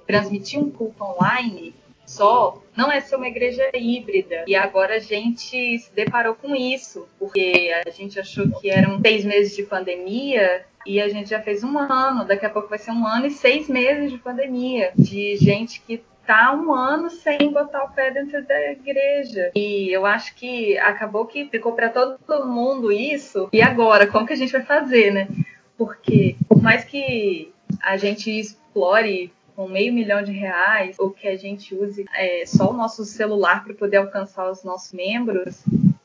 Transmitir 0.08 0.60
um 0.60 0.72
culto 0.72 1.04
online 1.04 1.76
só 2.06 2.64
não 2.76 2.90
é 2.90 3.02
ser 3.02 3.18
uma 3.18 3.28
igreja 3.28 3.70
híbrida. 3.74 4.46
E 4.48 4.56
agora 4.56 4.96
a 4.96 5.00
gente 5.00 5.78
se 5.80 5.94
deparou 5.94 6.36
com 6.36 6.56
isso, 6.56 7.08
porque 7.20 7.72
a 7.86 7.90
gente 7.90 8.20
achou 8.20 8.50
que 8.60 8.70
eram 8.70 9.00
seis 9.02 9.26
meses 9.26 9.56
de 9.56 9.64
pandemia 9.64 10.66
e 10.86 11.02
a 11.02 11.10
gente 11.10 11.30
já 11.30 11.42
fez 11.42 11.64
um 11.64 11.78
ano, 11.78 12.26
daqui 12.26 12.46
a 12.46 12.50
pouco 12.50 12.70
vai 12.70 12.80
ser 12.80 12.92
um 12.92 13.06
ano 13.06 13.26
e 13.26 13.32
seis 13.32 13.68
meses 13.68 14.10
de 14.10 14.18
pandemia, 14.18 14.94
de 14.96 15.36
gente 15.36 15.82
que 15.82 16.02
tá 16.26 16.54
um 16.54 16.74
ano 16.74 17.10
sem 17.10 17.52
botar 17.52 17.84
o 17.84 17.92
pé 17.92 18.12
dentro 18.12 18.46
da 18.46 18.72
igreja. 18.72 19.52
E 19.54 19.90
eu 19.90 20.06
acho 20.06 20.34
que 20.36 20.78
acabou 20.78 21.26
que 21.26 21.46
ficou 21.46 21.74
para 21.74 21.90
todo 21.90 22.48
mundo 22.48 22.92
isso. 22.92 23.50
E 23.52 23.62
agora, 23.62 24.08
como 24.08 24.26
que 24.26 24.34
a 24.34 24.38
gente 24.38 24.52
vai 24.52 24.64
fazer, 24.64 25.12
né? 25.12 25.28
Porque 25.78 26.38
por 26.48 26.62
mais 26.62 26.84
que 26.84 27.54
a 27.82 27.98
gente 27.98 28.32
explore 28.32 29.32
com 29.58 29.68
meio 29.68 29.92
milhão 29.92 30.22
de 30.22 30.32
reais, 30.32 30.98
ou 31.00 31.10
que 31.10 31.28
a 31.28 31.36
gente 31.36 31.74
use 31.74 32.06
é, 32.14 32.46
só 32.46 32.70
o 32.70 32.74
nosso 32.74 33.04
celular 33.04 33.64
para 33.64 33.74
poder 33.74 33.98
alcançar 33.98 34.48
os 34.52 34.64
nossos 34.64 34.94
membros, 34.94 35.64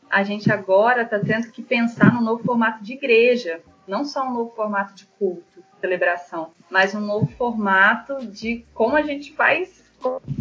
a 0.09 0.23
gente 0.23 0.51
agora 0.51 1.03
está 1.03 1.19
tendo 1.19 1.51
que 1.51 1.63
pensar 1.63 2.15
no 2.15 2.23
novo 2.23 2.43
formato 2.43 2.83
de 2.83 2.95
igreja, 2.95 3.61
não 3.87 4.07
só 4.07 4.27
um 4.27 4.33
novo 4.33 4.55
formato 4.57 4.95
de 4.95 5.05
culto, 5.19 5.63
celebração, 5.83 6.53
mas 6.71 6.95
um 6.95 7.01
novo 7.01 7.27
formato 7.37 8.25
de 8.25 8.65
como 8.73 8.97
a 8.97 9.03
gente 9.03 9.35
vai 9.35 9.69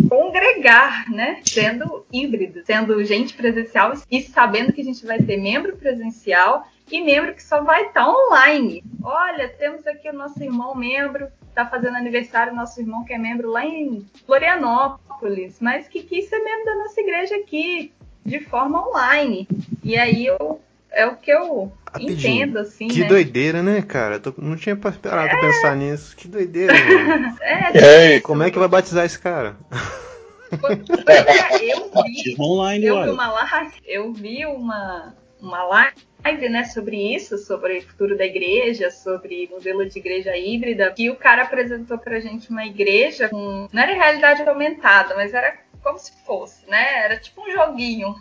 congregar, 0.08 1.12
né? 1.12 1.42
Sendo 1.46 2.06
híbrido, 2.14 2.64
sendo 2.66 3.04
gente 3.04 3.34
presencial 3.34 3.92
e 4.10 4.22
sabendo 4.22 4.72
que 4.72 4.80
a 4.80 4.86
gente 4.86 5.06
vai 5.06 5.22
ter 5.22 5.36
membro 5.36 5.76
presencial 5.76 6.66
e 6.90 7.02
membro 7.02 7.34
que 7.34 7.44
só 7.44 7.62
vai 7.62 7.88
estar 7.88 8.06
tá 8.06 8.10
online. 8.10 8.82
Olha, 9.04 9.50
temos 9.50 9.86
aqui 9.86 10.10
o 10.10 10.14
nosso 10.14 10.42
irmão 10.42 10.74
membro 10.76 11.30
tá 11.54 11.66
fazendo 11.66 11.98
aniversário 11.98 12.56
nosso 12.56 12.80
irmão 12.80 13.04
que 13.04 13.14
é 13.14 13.18
membro 13.18 13.50
lá 13.50 13.66
em 13.66 14.06
Florianópolis, 14.26 15.58
mas 15.60 15.88
que 15.88 16.04
quis 16.04 16.28
ser 16.28 16.40
membro 16.40 16.66
da 16.66 16.76
nossa 16.76 17.02
igreja 17.02 17.36
aqui, 17.36 17.94
de 18.26 18.40
forma 18.40 18.88
online. 18.88 19.48
E 19.84 19.98
aí 19.98 20.26
eu 20.26 20.62
é 20.92 21.06
o 21.06 21.16
que 21.16 21.32
eu 21.32 21.72
Rapidinho. 21.88 22.44
entendo, 22.44 22.60
assim. 22.60 22.88
Que 22.90 23.02
né? 23.02 23.08
doideira, 23.08 23.64
né, 23.64 23.82
cara? 23.82 24.20
Tô, 24.20 24.34
não 24.38 24.58
tinha 24.58 24.76
parado 24.76 25.28
é... 25.28 25.30
pra 25.30 25.40
pensar 25.40 25.76
nisso. 25.76 26.16
Que 26.16 26.28
doideira, 26.28 26.74
mano. 26.74 27.38
é, 27.74 28.20
Como 28.20 28.44
é 28.44 28.52
que 28.52 28.60
vai 28.60 28.68
batizar 28.68 29.06
esse 29.06 29.18
cara? 29.18 29.56
eu 30.52 32.04
vi, 32.04 32.36
online, 32.38 32.86
eu 32.86 33.04
vi 33.04 33.10
uma 33.10 33.32
live, 33.32 33.74
eu 33.86 34.14
vi 34.14 34.46
uma, 34.46 35.16
uma 35.42 35.64
live 35.64 35.96
live, 36.24 36.50
né, 36.50 36.64
sobre 36.66 37.16
isso, 37.16 37.38
sobre 37.38 37.80
o 37.80 37.82
futuro 37.82 38.18
da 38.18 38.26
igreja, 38.26 38.92
sobre 38.92 39.50
modelo 39.52 39.86
de 39.88 40.00
igreja 40.00 40.36
híbrida, 40.38 40.92
que 40.92 41.10
o 41.10 41.16
cara 41.16 41.44
apresentou 41.44 41.98
pra 41.98 42.20
gente 42.20 42.50
uma 42.50 42.66
igreja 42.66 43.30
com. 43.30 43.68
Não 43.72 43.84
era 43.84 43.94
realidade 43.94 44.42
aumentada, 44.44 45.16
mas 45.16 45.34
era 45.34 45.58
como 45.84 45.98
se 45.98 46.12
fosse, 46.24 46.70
né? 46.70 47.04
Era 47.04 47.20
tipo 47.20 47.42
um 47.42 47.52
joguinho. 47.52 48.16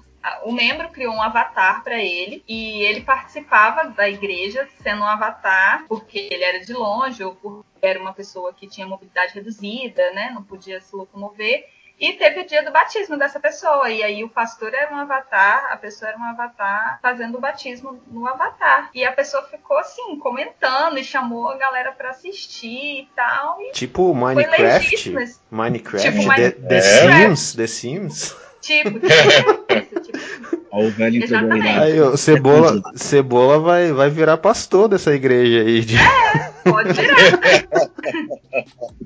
O 0.44 0.52
membro 0.52 0.90
criou 0.90 1.14
um 1.14 1.22
avatar 1.22 1.82
para 1.82 1.98
ele 1.98 2.44
e 2.46 2.82
ele 2.82 3.00
participava 3.00 3.88
da 3.88 4.06
igreja 4.06 4.68
sendo 4.82 5.00
um 5.00 5.06
avatar 5.06 5.86
porque 5.88 6.28
ele 6.30 6.44
era 6.44 6.60
de 6.60 6.74
longe 6.74 7.24
ou 7.24 7.34
porque 7.34 7.64
era 7.80 7.98
uma 7.98 8.12
pessoa 8.12 8.52
que 8.52 8.68
tinha 8.68 8.86
mobilidade 8.86 9.32
reduzida, 9.32 10.12
né? 10.12 10.30
Não 10.34 10.42
podia 10.42 10.78
se 10.80 10.94
locomover. 10.94 11.66
E 12.00 12.14
teve 12.14 12.40
o 12.40 12.46
dia 12.46 12.64
do 12.64 12.72
batismo 12.72 13.18
dessa 13.18 13.38
pessoa. 13.38 13.90
E 13.90 14.02
aí 14.02 14.24
o 14.24 14.28
pastor 14.30 14.72
era 14.72 14.90
um 14.90 14.96
avatar, 14.96 15.68
a 15.70 15.76
pessoa 15.76 16.08
era 16.08 16.18
um 16.18 16.24
avatar, 16.24 16.98
fazendo 17.02 17.36
o 17.36 17.40
batismo 17.40 18.00
no 18.10 18.26
avatar. 18.26 18.88
E 18.94 19.04
a 19.04 19.12
pessoa 19.12 19.42
ficou 19.42 19.76
assim, 19.76 20.18
comentando 20.18 20.98
e 20.98 21.04
chamou 21.04 21.50
a 21.50 21.58
galera 21.58 21.92
para 21.92 22.10
assistir 22.10 23.02
e 23.02 23.08
tal. 23.14 23.60
E 23.60 23.72
tipo 23.72 24.14
Minecraft? 24.14 25.14
Minecraft? 25.50 26.10
Tipo, 26.10 26.34
The, 26.34 26.50
The 26.52 26.76
é. 26.76 26.80
Sims? 26.80 27.54
The 27.54 27.66
Sims? 27.66 28.36
Tipo, 28.62 29.00
tipo, 29.00 30.00
tipo 30.00 30.60
Olha 30.72 30.86
o 30.86 30.90
velho 30.90 31.22
Exatamente. 31.22 31.66
Aí, 31.66 32.00
ó, 32.00 32.16
Cebola, 32.16 32.80
Cebola 32.94 33.58
vai, 33.58 33.92
vai 33.92 34.08
virar 34.08 34.36
pastor 34.36 34.88
dessa 34.88 35.12
igreja 35.12 35.62
aí. 35.62 35.80
De... 35.80 35.96
É, 35.96 36.70
pode 36.70 36.92
virar. 36.92 37.89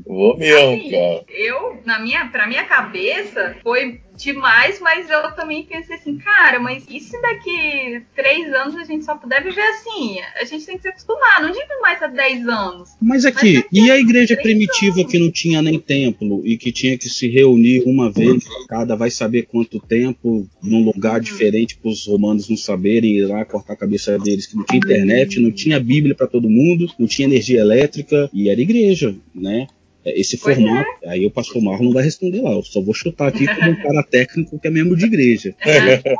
Vou 0.07 0.37
mesmo, 0.37 0.91
cara. 0.91 1.25
Eu, 1.29 1.81
na 1.85 1.99
minha, 1.99 2.27
pra 2.29 2.47
minha 2.47 2.65
cabeça, 2.65 3.57
foi 3.63 4.01
demais, 4.17 4.81
mas 4.81 5.11
eu 5.11 5.33
também 5.35 5.65
pensei 5.65 5.97
assim, 5.97 6.17
cara, 6.17 6.59
mas 6.61 6.85
e 6.89 7.01
se 7.01 7.21
daqui 7.21 8.03
três 8.15 8.53
anos 8.53 8.77
a 8.77 8.85
gente 8.85 9.05
só 9.05 9.17
puder 9.17 9.43
viver 9.43 9.61
assim? 9.61 10.19
A 10.41 10.45
gente 10.45 10.65
tem 10.65 10.77
que 10.77 10.83
se 10.83 10.89
acostumar, 10.89 11.43
não 11.43 11.51
digo 11.51 11.81
mais 11.81 12.03
há 12.03 12.07
dez 12.07 12.47
anos. 12.47 12.91
Mas 13.01 13.25
aqui, 13.25 13.55
mas 13.55 13.67
e 13.73 13.91
a 13.91 13.99
igreja 13.99 14.37
primitiva 14.37 15.01
anos? 15.01 15.11
que 15.11 15.19
não 15.19 15.31
tinha 15.31 15.61
nem 15.61 15.79
templo 15.79 16.43
e 16.45 16.57
que 16.57 16.73
tinha 16.73 16.97
que 16.97 17.09
se 17.09 17.29
reunir 17.29 17.83
uma 17.87 18.11
vez, 18.11 18.45
cada 18.69 18.95
vai 18.95 19.11
saber 19.11 19.47
quanto 19.47 19.81
tempo, 19.81 20.49
num 20.63 20.85
lugar 20.85 21.17
uhum. 21.17 21.21
diferente 21.21 21.77
para 21.77 21.91
os 21.91 22.07
romanos 22.07 22.49
não 22.49 22.57
saberem 22.57 23.17
ir 23.17 23.27
lá 23.27 23.45
cortar 23.45 23.75
a 23.75 23.77
cabeça 23.77 24.19
deles, 24.19 24.47
que 24.47 24.57
não 24.57 24.65
tinha 24.65 24.79
internet, 24.79 25.41
não 25.41 25.51
tinha 25.51 25.81
Bíblia 25.81 26.15
para 26.15 26.27
todo 26.27 26.49
mundo, 26.49 26.91
não 26.99 27.07
tinha 27.07 27.27
energia 27.27 27.61
elétrica, 27.61 28.31
e 28.33 28.49
era 28.49 28.61
igreja, 28.61 29.15
né? 29.35 29.67
É, 30.05 30.21
esse 30.21 30.37
pois 30.37 30.57
formato, 30.57 30.89
é. 31.03 31.11
aí 31.11 31.27
o 31.27 31.31
pastor 31.31 31.63
Marlon 31.63 31.93
vai 31.93 32.05
responder 32.05 32.43
lá. 32.43 32.53
Eu 32.53 32.63
só 32.63 32.81
vou 32.81 32.93
chutar 32.95 33.29
aqui 33.29 33.47
como 33.47 33.71
um 33.71 33.77
cara 33.77 34.03
técnico 34.03 34.59
que 34.59 34.69
é 34.69 34.71
membro 34.71 34.97
de 34.97 35.07
igreja. 35.07 35.55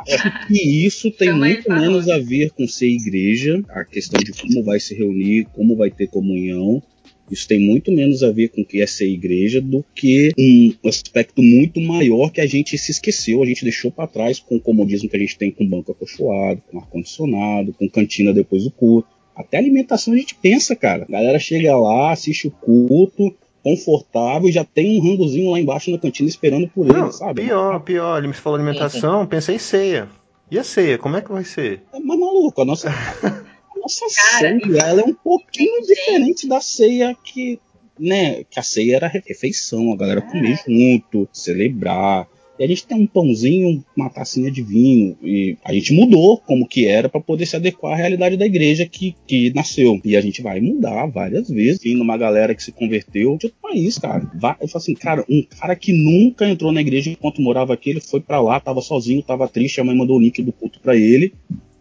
Acho 0.07 0.47
que 0.47 0.85
isso 0.85 1.11
tem 1.11 1.29
Também 1.29 1.53
muito 1.53 1.69
menos 1.69 2.09
a 2.09 2.17
ver 2.17 2.51
com 2.51 2.67
ser 2.67 2.89
igreja, 2.89 3.63
a 3.69 3.85
questão 3.85 4.19
de 4.19 4.31
como 4.31 4.63
vai 4.63 4.79
se 4.79 4.95
reunir, 4.95 5.45
como 5.53 5.75
vai 5.75 5.91
ter 5.91 6.07
comunhão. 6.07 6.81
Isso 7.29 7.47
tem 7.47 7.59
muito 7.59 7.91
menos 7.91 8.21
a 8.23 8.31
ver 8.31 8.49
com 8.49 8.61
o 8.61 8.65
que 8.65 8.81
é 8.81 8.87
ser 8.87 9.07
igreja 9.07 9.59
do 9.59 9.83
que 9.95 10.31
um 10.37 10.73
aspecto 10.87 11.41
muito 11.41 11.81
maior 11.81 12.31
que 12.31 12.39
a 12.39 12.45
gente 12.45 12.77
se 12.77 12.91
esqueceu, 12.91 13.41
a 13.41 13.45
gente 13.45 13.63
deixou 13.63 13.91
para 13.91 14.07
trás 14.07 14.39
com 14.39 14.57
o 14.57 14.59
comodismo 14.59 15.09
que 15.09 15.15
a 15.15 15.19
gente 15.19 15.37
tem 15.37 15.49
com 15.49 15.67
banco 15.67 15.91
acolchoado, 15.91 16.61
com 16.69 16.77
ar-condicionado, 16.77 17.73
com 17.73 17.89
cantina 17.89 18.31
depois 18.31 18.63
do 18.63 18.71
culto. 18.71 19.09
Até 19.35 19.57
alimentação 19.57 20.13
a 20.13 20.17
gente 20.17 20.35
pensa, 20.35 20.75
cara. 20.75 21.03
A 21.03 21.11
galera 21.11 21.39
chega 21.39 21.75
lá, 21.75 22.11
assiste 22.11 22.47
o 22.47 22.51
culto, 22.51 23.35
confortável 23.65 24.47
e 24.47 24.51
já 24.51 24.63
tem 24.63 24.99
um 24.99 25.01
rangozinho 25.01 25.49
lá 25.49 25.59
embaixo 25.59 25.89
na 25.89 25.97
cantina 25.97 26.29
esperando 26.29 26.67
por 26.67 26.85
ele, 26.85 26.99
Não, 26.99 27.11
sabe? 27.11 27.45
Pior, 27.45 27.79
pior. 27.79 28.19
Ele 28.19 28.27
me 28.27 28.33
falou 28.35 28.59
alimentação, 28.59 29.21
uhum. 29.21 29.25
pensei 29.25 29.55
em 29.55 29.59
ceia. 29.59 30.07
E 30.51 30.59
a 30.59 30.63
ceia, 30.63 30.99
como 30.99 31.17
é 31.17 31.21
que 31.21 31.31
vai 31.31 31.43
ser? 31.43 31.81
É, 31.91 31.99
mas 31.99 32.19
maluco, 32.19 32.61
a 32.61 32.65
nossa, 32.65 32.89
a 33.25 33.79
nossa 33.79 34.05
ceia 34.07 34.59
ela 34.83 35.01
é 35.01 35.03
um 35.03 35.15
pouquinho 35.15 35.81
diferente 35.81 36.47
da 36.47 36.61
ceia 36.61 37.17
que, 37.23 37.59
né, 37.99 38.43
que 38.43 38.59
a 38.59 38.63
ceia 38.63 38.97
era 38.97 39.07
refeição, 39.07 39.91
a 39.91 39.97
galera 39.97 40.21
comer 40.21 40.59
junto, 40.67 41.27
celebrar, 41.33 42.27
E 42.57 42.63
a 42.63 42.67
gente 42.67 42.87
tem 42.87 42.97
um 42.97 43.07
pãozinho, 43.07 43.83
uma 43.95 44.09
tacinha 44.09 44.49
de 44.49 44.61
vinho. 44.61 45.17
E 45.21 45.57
a 45.63 45.73
gente 45.73 45.93
mudou 45.93 46.37
como 46.37 46.67
que 46.67 46.87
era 46.87 47.09
para 47.09 47.19
poder 47.19 47.45
se 47.45 47.55
adequar 47.55 47.93
à 47.93 47.95
realidade 47.95 48.37
da 48.37 48.45
igreja 48.45 48.85
que, 48.85 49.15
que 49.27 49.53
nasceu. 49.53 49.99
E 50.03 50.15
a 50.15 50.21
gente 50.21 50.41
vai 50.41 50.59
mudar 50.61 51.05
várias 51.07 51.49
vezes. 51.49 51.79
Tem 51.79 51.99
uma 51.99 52.17
galera 52.17 52.55
que 52.55 52.63
se 52.63 52.71
converteu 52.71 53.37
de 53.37 53.47
outro 53.47 53.53
país, 53.61 53.97
cara. 53.97 54.29
Vai, 54.35 54.55
eu 54.61 54.67
falo 54.67 54.81
assim, 54.81 54.93
cara, 54.93 55.25
um 55.29 55.43
cara 55.43 55.75
que 55.75 55.91
nunca 55.91 56.47
entrou 56.49 56.71
na 56.71 56.81
igreja 56.81 57.09
enquanto 57.09 57.41
morava 57.41 57.73
aqui, 57.73 57.89
ele 57.89 58.01
foi 58.01 58.21
para 58.21 58.41
lá, 58.41 58.59
tava 58.59 58.81
sozinho, 58.81 59.21
tava 59.21 59.47
triste, 59.47 59.81
a 59.81 59.83
mãe 59.83 59.95
mandou 59.95 60.17
o 60.17 60.21
link 60.21 60.41
do 60.41 60.53
culto 60.53 60.79
para 60.79 60.95
ele. 60.95 61.33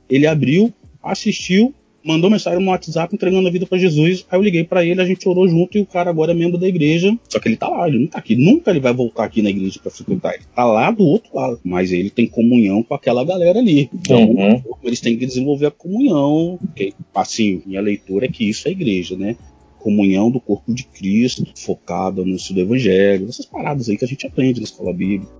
Ele 0.08 0.26
abriu, 0.26 0.72
assistiu, 1.02 1.74
mandou 2.04 2.28
mensagem 2.30 2.60
no 2.62 2.70
WhatsApp 2.70 3.14
entregando 3.14 3.48
a 3.48 3.50
vida 3.50 3.66
para 3.66 3.78
Jesus. 3.78 4.26
Aí 4.30 4.38
eu 4.38 4.42
liguei 4.42 4.62
para 4.64 4.84
ele, 4.84 5.00
a 5.00 5.06
gente 5.06 5.28
orou 5.28 5.48
junto 5.48 5.78
e 5.78 5.80
o 5.80 5.86
cara 5.86 6.10
agora 6.10 6.32
é 6.32 6.34
membro 6.34 6.58
da 6.58 6.68
igreja. 6.68 7.16
Só 7.28 7.40
que 7.40 7.48
ele 7.48 7.56
tá 7.56 7.68
lá, 7.68 7.88
ele 7.88 7.98
não 8.00 8.06
tá 8.06 8.18
aqui. 8.18 8.36
Nunca 8.36 8.70
ele 8.70 8.80
vai 8.80 8.92
voltar 8.92 9.24
aqui 9.24 9.40
na 9.42 9.50
igreja 9.50 9.80
para 9.80 9.90
frequentar. 9.90 10.34
Ele 10.34 10.44
tá 10.54 10.64
lá 10.64 10.90
do 10.90 11.02
outro 11.02 11.34
lado. 11.34 11.58
Mas 11.64 11.90
ele 11.90 12.10
tem 12.10 12.26
comunhão 12.26 12.82
com 12.82 12.94
aquela 12.94 13.24
galera 13.24 13.58
ali. 13.58 13.88
Então, 13.92 14.22
Uhum. 14.22 14.62
eles 14.82 15.00
têm 15.00 15.16
que 15.16 15.24
desenvolver 15.26 15.66
a 15.66 15.70
comunhão. 15.70 16.58
Que, 16.76 16.92
assim, 17.14 17.62
minha 17.64 17.80
leitura 17.80 18.26
é 18.26 18.28
que 18.28 18.48
isso 18.48 18.68
é 18.68 18.70
igreja, 18.72 19.16
né? 19.16 19.36
Comunhão 19.78 20.30
do 20.30 20.40
corpo 20.40 20.72
de 20.74 20.84
Cristo, 20.84 21.44
focada 21.56 22.24
no 22.24 22.36
estudo 22.36 22.56
do 22.56 22.62
evangelho, 22.62 23.28
essas 23.28 23.44
paradas 23.46 23.88
aí 23.88 23.96
que 23.96 24.04
a 24.04 24.08
gente 24.08 24.26
aprende 24.26 24.60
na 24.60 24.64
escola 24.64 24.92
bíblica. 24.92 25.32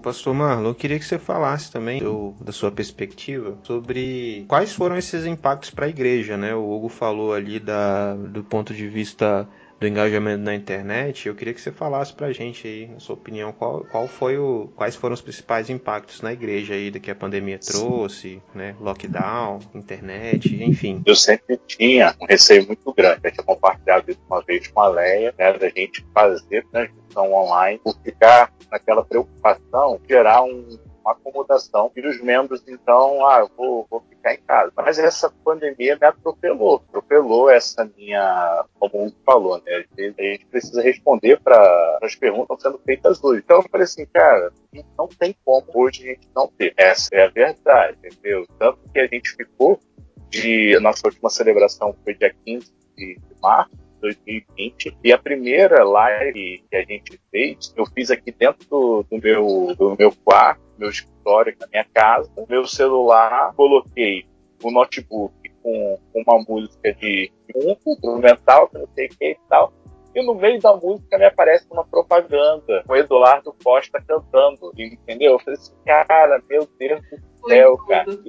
Pastor 0.00 0.34
Marlon, 0.34 0.68
eu 0.70 0.74
queria 0.74 0.98
que 0.98 1.04
você 1.04 1.18
falasse 1.18 1.70
também 1.70 2.00
do- 2.00 2.34
da 2.40 2.52
sua 2.52 2.70
perspectiva 2.72 3.58
sobre 3.62 4.44
quais 4.48 4.72
foram 4.74 4.96
esses 4.96 5.24
impactos 5.26 5.70
para 5.70 5.86
a 5.86 5.88
igreja, 5.88 6.36
né? 6.36 6.54
O 6.54 6.70
Hugo 6.70 6.88
falou 6.88 7.32
ali 7.34 7.58
da, 7.60 8.14
do 8.14 8.42
ponto 8.44 8.74
de 8.74 8.88
vista 8.88 9.48
do 9.80 9.86
engajamento 9.88 10.42
na 10.42 10.54
internet. 10.54 11.26
Eu 11.26 11.34
queria 11.34 11.54
que 11.54 11.60
você 11.60 11.72
falasse 11.72 12.12
pra 12.12 12.30
gente 12.32 12.68
aí, 12.68 12.86
na 12.86 13.00
sua 13.00 13.14
opinião, 13.14 13.50
qual, 13.50 13.82
qual 13.90 14.06
foi 14.06 14.36
o, 14.36 14.68
quais 14.76 14.94
foram 14.94 15.14
os 15.14 15.22
principais 15.22 15.70
impactos 15.70 16.20
na 16.20 16.32
igreja 16.34 16.74
aí 16.74 16.90
do 16.90 17.00
que 17.00 17.10
a 17.10 17.14
pandemia 17.14 17.58
trouxe, 17.58 18.42
né? 18.54 18.76
Lockdown, 18.78 19.58
internet, 19.74 20.62
enfim. 20.62 21.02
eu 21.06 21.16
sempre 21.16 21.58
tinha 21.66 22.14
um 22.20 22.26
receio 22.26 22.66
muito 22.66 22.92
grande. 22.92 23.20
Eu 23.24 23.32
tinha 23.32 23.44
compartilhado 23.44 24.10
isso 24.10 24.20
uma 24.28 24.42
vez 24.42 24.68
com 24.68 24.80
a 24.80 24.88
Leia, 24.88 25.34
né, 25.38 25.52
da 25.58 25.68
gente 25.70 26.04
fazer 26.12 26.66
transmissão 26.70 27.32
online, 27.32 27.80
por 27.82 27.96
ficar 28.04 28.52
naquela 28.70 29.02
preocupação 29.02 29.98
gerar 30.06 30.42
um- 30.42 30.78
uma 31.00 31.12
acomodação. 31.12 31.90
E 31.96 32.06
os 32.06 32.20
membros, 32.20 32.62
então, 32.66 33.26
ah, 33.26 33.40
eu 33.40 33.50
vou, 33.56 33.86
vou 33.90 34.00
ficar 34.08 34.34
em 34.34 34.40
casa. 34.42 34.72
Mas 34.76 34.98
essa 34.98 35.32
pandemia 35.44 35.96
me 36.00 36.06
atropelou. 36.06 36.82
Atropelou 36.88 37.50
essa 37.50 37.90
minha, 37.96 38.64
como 38.78 39.06
o 39.06 39.12
falou, 39.24 39.60
né? 39.64 39.84
A 39.98 40.22
gente 40.22 40.46
precisa 40.46 40.82
responder 40.82 41.40
para 41.40 41.98
as 42.02 42.14
perguntas 42.14 42.62
sendo 42.62 42.78
feitas 42.78 43.22
hoje. 43.22 43.42
Então 43.44 43.58
eu 43.58 43.68
falei 43.70 43.84
assim, 43.84 44.06
cara, 44.06 44.52
não 44.98 45.08
tem 45.08 45.34
como 45.44 45.66
hoje 45.74 46.02
a 46.04 46.06
gente 46.12 46.28
não 46.34 46.48
ter. 46.48 46.72
Essa 46.76 47.08
é 47.12 47.24
a 47.24 47.28
verdade, 47.28 47.98
entendeu? 48.04 48.46
Tanto 48.58 48.78
que 48.92 48.98
a 48.98 49.06
gente 49.06 49.30
ficou 49.34 49.80
de 50.28 50.78
nossa 50.80 51.06
última 51.06 51.28
celebração 51.28 51.94
foi 52.04 52.14
dia 52.14 52.32
15 52.44 52.72
de 52.96 53.18
março 53.42 53.89
2020 54.00 54.96
e 55.04 55.12
a 55.12 55.18
primeira 55.18 55.84
live 55.84 56.64
que 56.70 56.76
a 56.76 56.82
gente 56.82 57.20
fez 57.30 57.72
eu 57.76 57.86
fiz 57.86 58.10
aqui 58.10 58.32
dentro 58.32 58.68
do, 58.68 59.04
do 59.10 59.18
meu 59.18 59.74
do 59.76 59.96
meu 59.98 60.12
quarto 60.24 60.60
meu 60.78 60.88
escritório 60.88 61.54
na 61.60 61.66
minha 61.68 61.86
casa 61.92 62.30
meu 62.48 62.66
celular 62.66 63.52
coloquei 63.54 64.26
o 64.62 64.70
notebook 64.70 65.34
com, 65.62 65.98
com 66.12 66.22
uma 66.26 66.44
música 66.48 66.92
de 66.94 67.30
fundo 67.52 67.78
instrumental 67.86 68.68
que 68.68 68.78
não 68.78 68.88
sei 68.94 69.06
o 69.06 69.10
que 69.10 69.30
e 69.30 69.38
tal 69.48 69.72
e 70.14 70.22
no 70.26 70.34
meio 70.34 70.60
da 70.60 70.74
música 70.74 71.16
me 71.18 71.24
aparece 71.24 71.66
uma 71.70 71.84
propaganda 71.84 72.82
com 72.84 72.92
o 72.92 72.96
Eduardo 72.96 73.54
Costa 73.62 74.02
cantando, 74.02 74.72
entendeu? 74.76 75.34
Eu 75.34 75.38
falei 75.38 75.54
assim, 75.54 75.72
cara, 75.86 76.42
meu 76.48 76.68
Deus 76.80 77.00
do 77.02 77.20
Foi 77.42 77.50
céu, 77.54 77.76
tudo. 77.76 77.86
cara. 77.86 78.06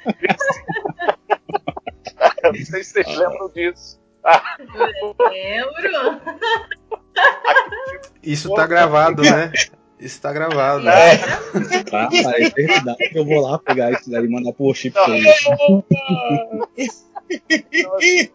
Não 2.52 2.64
sei 2.64 2.84
se 2.84 2.92
vocês 2.92 3.06
lembram 3.06 3.48
disso. 3.50 4.00
Lembro. 5.18 6.20
Isso 8.22 8.54
tá 8.54 8.66
gravado, 8.66 9.22
né? 9.22 9.52
Isso 9.98 10.20
tá 10.20 10.32
gravado. 10.32 10.88
É. 10.88 11.18
Tá, 11.90 12.08
para 12.08 12.36
a 12.36 12.40
eternidade 12.40 13.10
eu 13.14 13.24
vou 13.24 13.40
lá 13.40 13.58
pegar 13.58 13.92
isso 13.92 14.10
daí 14.10 14.24
e 14.24 14.28
mandar 14.28 14.52
pro 14.52 14.64
worship. 14.64 14.88
Então, 14.88 15.04
assim, 15.04 15.82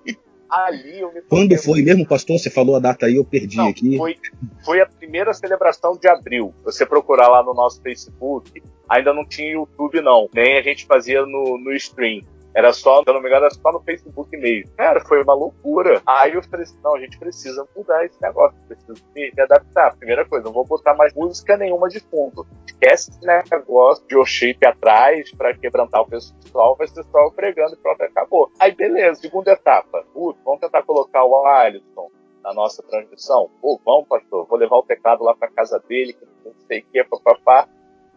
ali 0.49 0.99
eu 0.99 1.11
me 1.11 1.21
Quando 1.23 1.57
foi 1.57 1.81
mesmo, 1.81 2.07
pastor? 2.07 2.37
Você 2.37 2.51
falou 2.51 2.75
a 2.75 2.79
data 2.79 3.07
aí, 3.07 3.15
eu 3.15 3.25
perdi 3.25 3.57
Não, 3.57 3.69
aqui. 3.69 3.97
Foi, 3.97 4.15
foi 4.63 4.79
a 4.79 4.85
primeira 4.85 5.33
celebração 5.33 5.97
de 5.97 6.07
abril. 6.07 6.53
Você 6.63 6.85
procurar 6.85 7.27
lá 7.29 7.43
no 7.43 7.53
nosso 7.53 7.81
Facebook, 7.81 8.61
ainda 8.87 9.11
não 9.11 9.25
tinha 9.25 9.53
YouTube, 9.53 10.01
não. 10.01 10.29
Nem 10.33 10.57
a 10.57 10.61
gente 10.61 10.85
fazia 10.85 11.25
no, 11.25 11.57
no 11.57 11.73
stream. 11.73 12.23
Era 12.55 12.71
só, 12.71 13.03
se 13.03 13.07
não 13.07 13.21
me 13.21 13.27
engano, 13.27 13.45
era 13.45 13.53
só 13.53 13.69
no 13.71 13.81
Facebook 13.81 14.35
mesmo. 14.37 14.71
Cara, 14.77 15.01
foi 15.01 15.21
uma 15.21 15.33
loucura. 15.33 16.01
Aí 16.05 16.33
eu 16.33 16.43
falei 16.43 16.63
assim, 16.63 16.79
não, 16.81 16.95
a 16.95 16.99
gente 16.99 17.19
precisa 17.19 17.67
mudar 17.75 18.05
esse 18.05 18.19
negócio, 18.21 18.57
precisa 18.65 18.93
me, 19.13 19.29
me 19.35 19.43
adaptar. 19.43 19.95
Primeira 19.97 20.25
coisa, 20.25 20.45
não 20.45 20.53
vou 20.53 20.65
botar 20.65 20.93
mais 20.95 21.13
música 21.13 21.57
nenhuma 21.57 21.89
de 21.89 21.99
fundo. 21.99 22.47
Esquece 22.65 23.11
esse 23.11 23.25
negócio 23.25 24.07
de 24.07 24.15
worship 24.15 24.57
atrás 24.65 25.29
pra 25.33 25.53
quebrantar 25.53 26.01
o 26.01 26.07
pessoal, 26.07 26.77
vai 26.77 26.87
ser 26.87 27.03
só 27.03 27.29
pregando 27.31 27.73
e 27.73 27.77
pronto, 27.77 28.01
acabou. 28.01 28.49
Aí 28.57 28.73
beleza, 28.73 29.19
segunda 29.19 29.51
etapa. 29.51 30.05
Putz, 30.13 30.39
vamos 30.45 30.61
tentar 30.61 30.83
colocar 30.83 31.25
o 31.25 31.45
Alisson 31.45 32.09
na 32.41 32.53
nossa 32.53 32.81
transmissão. 32.83 33.49
Pô, 33.61 33.77
vamos, 33.83 34.07
pastor, 34.07 34.45
vou 34.45 34.57
levar 34.57 34.77
o 34.77 34.83
teclado 34.83 35.23
lá 35.23 35.35
pra 35.35 35.49
casa 35.49 35.83
dele, 35.89 36.13
que 36.13 36.25
não 36.45 36.53
sei 36.67 36.79
o 36.79 36.85
que, 36.85 37.03
papapá. 37.03 37.67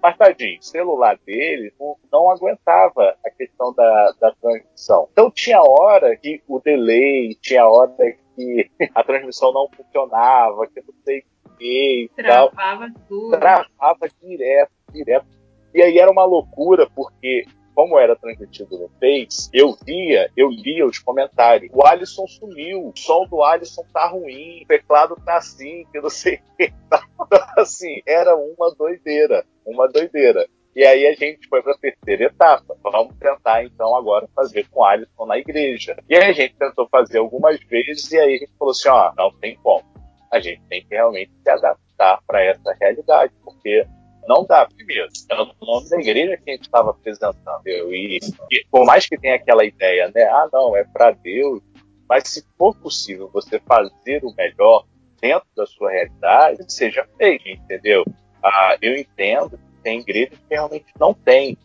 Mas, 0.03 0.17
tadinho, 0.17 0.59
o 0.61 0.65
celular 0.65 1.19
dele 1.27 1.73
não, 1.79 1.97
não 2.13 2.31
aguentava 2.31 3.17
a 3.25 3.31
questão 3.31 3.73
da, 3.75 4.13
da 4.21 4.33
transmissão. 4.41 5.09
Então, 5.13 5.31
tinha 5.31 5.61
hora 5.61 6.17
que 6.17 6.43
o 6.47 6.61
delay, 6.61 7.35
tinha 7.41 7.67
hora 7.69 7.93
que 8.37 8.71
a 8.95 9.03
transmissão 9.03 9.53
não 9.53 9.69
funcionava, 9.69 10.67
que 10.69 10.81
não 10.81 10.95
sei 11.05 11.25
o 11.45 11.51
que 11.59 12.11
e 12.17 12.23
tal 12.23 12.51
Travava 12.51 12.93
tudo. 13.09 13.39
travava 13.39 14.09
direto, 14.23 14.73
direto. 14.93 15.27
E 15.75 15.83
aí 15.83 15.99
era 15.99 16.11
uma 16.11 16.25
loucura, 16.25 16.89
porque 16.95 17.45
como 17.79 17.97
era 17.97 18.17
transmitido 18.17 18.77
no 18.77 18.89
Face, 18.99 19.49
eu 19.55 19.77
via, 19.87 20.29
eu 20.37 20.49
lia 20.51 20.85
os 20.85 20.99
comentários. 20.99 21.71
O 21.73 21.87
Alisson 21.87 22.27
sumiu, 22.27 22.89
o 22.89 22.93
som 22.97 23.25
do 23.27 23.41
Alisson 23.41 23.85
tá 23.93 24.09
ruim, 24.09 24.65
o 24.65 24.67
teclado 24.67 25.15
tá 25.25 25.37
assim, 25.37 25.87
que 25.93 25.99
eu 25.99 26.03
não 26.03 26.11
sei 26.11 26.35
o 26.37 26.57
que. 26.57 26.73
Então, 27.29 27.39
assim, 27.59 28.01
era 28.07 28.35
uma 28.35 28.75
doideira, 28.75 29.45
uma 29.69 29.89
doideira. 29.89 30.47
E 30.75 30.85
aí 30.85 31.07
a 31.07 31.13
gente 31.13 31.49
foi 31.49 31.63
para 31.63 31.73
a 31.73 31.79
terceira 31.79 32.25
etapa. 32.25 32.77
Vamos 32.83 33.15
tentar 33.19 33.65
então 33.65 33.97
agora 33.97 34.29
fazer 34.35 34.67
com 34.71 34.85
Alisson 34.85 35.27
na 35.27 35.39
igreja. 35.39 35.97
E 36.09 36.17
aí 36.17 36.31
a 36.31 36.33
gente 36.33 36.55
tentou 36.55 36.89
fazer 36.89 37.19
algumas 37.19 37.59
vezes 37.65 38.11
e 38.13 38.19
aí 38.19 38.35
a 38.35 38.39
gente 38.39 38.53
falou 38.59 38.71
assim, 38.71 38.89
ó, 38.89 39.13
não 39.17 39.33
tem 39.41 39.57
como. 39.57 39.85
A 40.31 40.39
gente 40.39 40.63
tem 40.69 40.83
que 40.83 40.95
realmente 40.95 41.33
se 41.43 41.51
adaptar 41.51 42.21
para 42.27 42.45
essa 42.45 42.77
realidade, 42.81 43.33
porque 43.43 43.85
não 44.29 44.45
dá. 44.45 44.67
Primeiro, 44.67 45.09
é 45.31 45.35
o 45.35 45.67
nome 45.67 45.89
da 45.89 45.99
igreja 45.99 46.37
que 46.37 46.51
a 46.51 46.55
gente 46.55 46.65
estava 46.65 46.91
apresentando. 46.91 47.63
Eu, 47.65 47.93
e, 47.93 48.19
e 48.53 48.65
por 48.71 48.85
mais 48.85 49.07
que 49.07 49.19
tenha 49.19 49.37
aquela 49.37 49.65
ideia, 49.65 50.13
né? 50.15 50.25
Ah, 50.25 50.49
não, 50.53 50.77
é 50.77 50.85
para 50.85 51.11
Deus. 51.13 51.61
Mas 52.09 52.29
se 52.29 52.45
for 52.57 52.75
possível 52.77 53.29
você 53.33 53.59
fazer 53.59 54.25
o 54.25 54.35
melhor 54.37 54.85
dentro 55.21 55.49
da 55.57 55.67
sua 55.67 55.91
realidade, 55.91 56.73
seja 56.73 57.07
feito, 57.17 57.49
entendeu? 57.49 58.05
Ah, 58.43 58.77
eu 58.81 58.97
entendo 58.97 59.51
que 59.51 59.83
tem 59.83 60.01
igrejas 60.01 60.39
que 60.39 60.55
realmente 60.55 60.87
não 60.99 61.15
tem. 61.15 61.57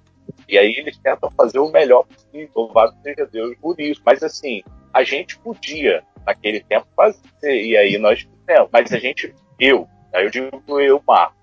E 0.48 0.58
aí 0.58 0.76
eles 0.78 0.98
tentam 0.98 1.32
fazer 1.32 1.60
o 1.60 1.72
melhor 1.72 2.06
possível. 2.06 2.50
Louvado 2.56 2.96
seja 3.04 3.26
Deus 3.26 3.56
por 3.60 3.80
isso. 3.80 4.02
Mas 4.06 4.24
assim, 4.24 4.64
a 4.94 5.04
gente 5.04 5.38
podia, 5.40 6.04
naquele 6.26 6.62
tempo, 6.62 6.88
fazer. 6.96 7.22
E 7.44 7.76
aí 7.78 7.98
nós 7.98 8.22
fizemos. 8.22 8.70
Mas 8.72 8.92
a 8.92 9.00
gente, 9.00 9.34
eu, 9.60 9.88
aí 10.14 10.26
eu 10.26 10.30
digo 10.30 10.80
eu, 10.80 11.02
Marco, 11.08 11.36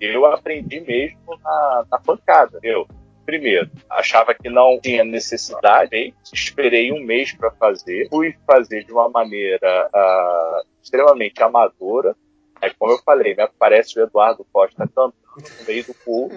eu 0.00 0.26
aprendi 0.26 0.80
mesmo 0.80 1.38
na, 1.42 1.86
na 1.90 1.98
pancada, 1.98 2.58
entendeu? 2.58 2.86
Primeiro, 3.26 3.70
achava 3.90 4.32
que 4.32 4.48
não 4.48 4.80
tinha 4.80 5.04
necessidade, 5.04 6.14
esperei 6.32 6.90
um 6.92 7.04
mês 7.04 7.30
para 7.32 7.50
fazer, 7.50 8.08
fui 8.08 8.34
fazer 8.46 8.84
de 8.84 8.92
uma 8.92 9.08
maneira 9.10 9.90
ah, 9.92 10.62
extremamente 10.82 11.42
amadora. 11.42 12.16
Aí, 12.60 12.72
como 12.78 12.92
eu 12.92 12.98
falei, 12.98 13.34
me 13.34 13.42
aparece 13.42 13.98
o 13.98 14.02
Eduardo 14.02 14.46
Costa 14.52 14.76
cantando 14.76 15.14
no 15.36 15.66
meio 15.66 15.84
do 15.84 15.94
povo. 15.94 16.34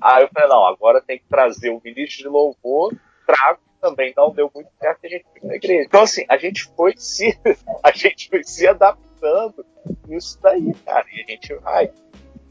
Aí 0.00 0.24
eu 0.24 0.28
falei, 0.28 0.48
não, 0.48 0.66
agora 0.66 1.00
tem 1.00 1.18
que 1.18 1.24
trazer 1.28 1.70
o 1.70 1.80
ministro 1.82 2.24
de 2.24 2.28
louvor, 2.28 2.92
trago, 3.26 3.60
também 3.80 4.12
não 4.16 4.32
deu 4.32 4.50
muito 4.54 4.70
certo, 4.78 5.04
a 5.04 5.08
gente 5.08 5.24
fica 5.32 5.46
na 5.46 5.54
igreja. 5.56 5.84
Então, 5.84 6.02
assim, 6.02 6.24
a 6.28 6.36
gente 6.36 6.64
foi 6.76 6.94
se, 6.96 7.38
a 7.82 7.92
gente 7.92 8.28
foi 8.28 8.42
se 8.44 8.66
adaptando 8.66 9.64
nisso 10.06 10.38
daí, 10.42 10.74
cara, 10.84 11.06
e 11.12 11.22
a 11.22 11.30
gente 11.30 11.54
vai. 11.56 11.90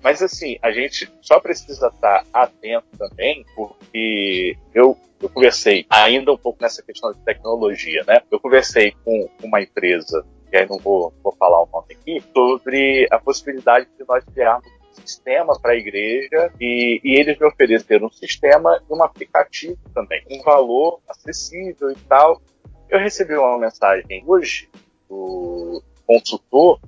Mas 0.03 0.21
assim, 0.21 0.57
a 0.61 0.71
gente 0.71 1.11
só 1.21 1.39
precisa 1.39 1.87
estar 1.87 2.25
atento 2.33 2.87
também, 2.97 3.45
porque 3.55 4.57
eu, 4.73 4.97
eu 5.21 5.29
conversei 5.29 5.85
ainda 5.89 6.33
um 6.33 6.37
pouco 6.37 6.61
nessa 6.61 6.81
questão 6.81 7.13
de 7.13 7.19
tecnologia, 7.19 8.03
né? 8.05 8.21
Eu 8.31 8.39
conversei 8.39 8.93
com 9.05 9.29
uma 9.43 9.61
empresa, 9.61 10.25
e 10.51 10.57
aí 10.57 10.67
não 10.67 10.77
vou, 10.77 11.13
vou 11.23 11.33
falar 11.33 11.63
o 11.63 11.69
nome 11.71 11.93
aqui, 11.93 12.23
sobre 12.33 13.07
a 13.11 13.19
possibilidade 13.19 13.87
de 13.97 14.05
nós 14.07 14.23
criarmos 14.25 14.67
um 14.67 15.01
sistema 15.05 15.59
para 15.59 15.71
a 15.71 15.75
igreja 15.75 16.51
e, 16.59 16.99
e, 17.03 17.19
eles 17.19 17.39
me 17.39 17.45
ofereceram 17.47 18.07
um 18.07 18.11
sistema 18.11 18.81
e 18.89 18.93
um 18.93 19.01
aplicativo 19.03 19.77
também, 19.93 20.23
um 20.29 20.41
valor 20.41 20.99
acessível 21.07 21.91
e 21.91 21.95
tal. 22.07 22.41
Eu 22.89 22.99
recebi 22.99 23.35
uma 23.35 23.57
mensagem 23.57 24.23
hoje 24.27 24.69
do 25.09 25.81
consultor 26.05 26.79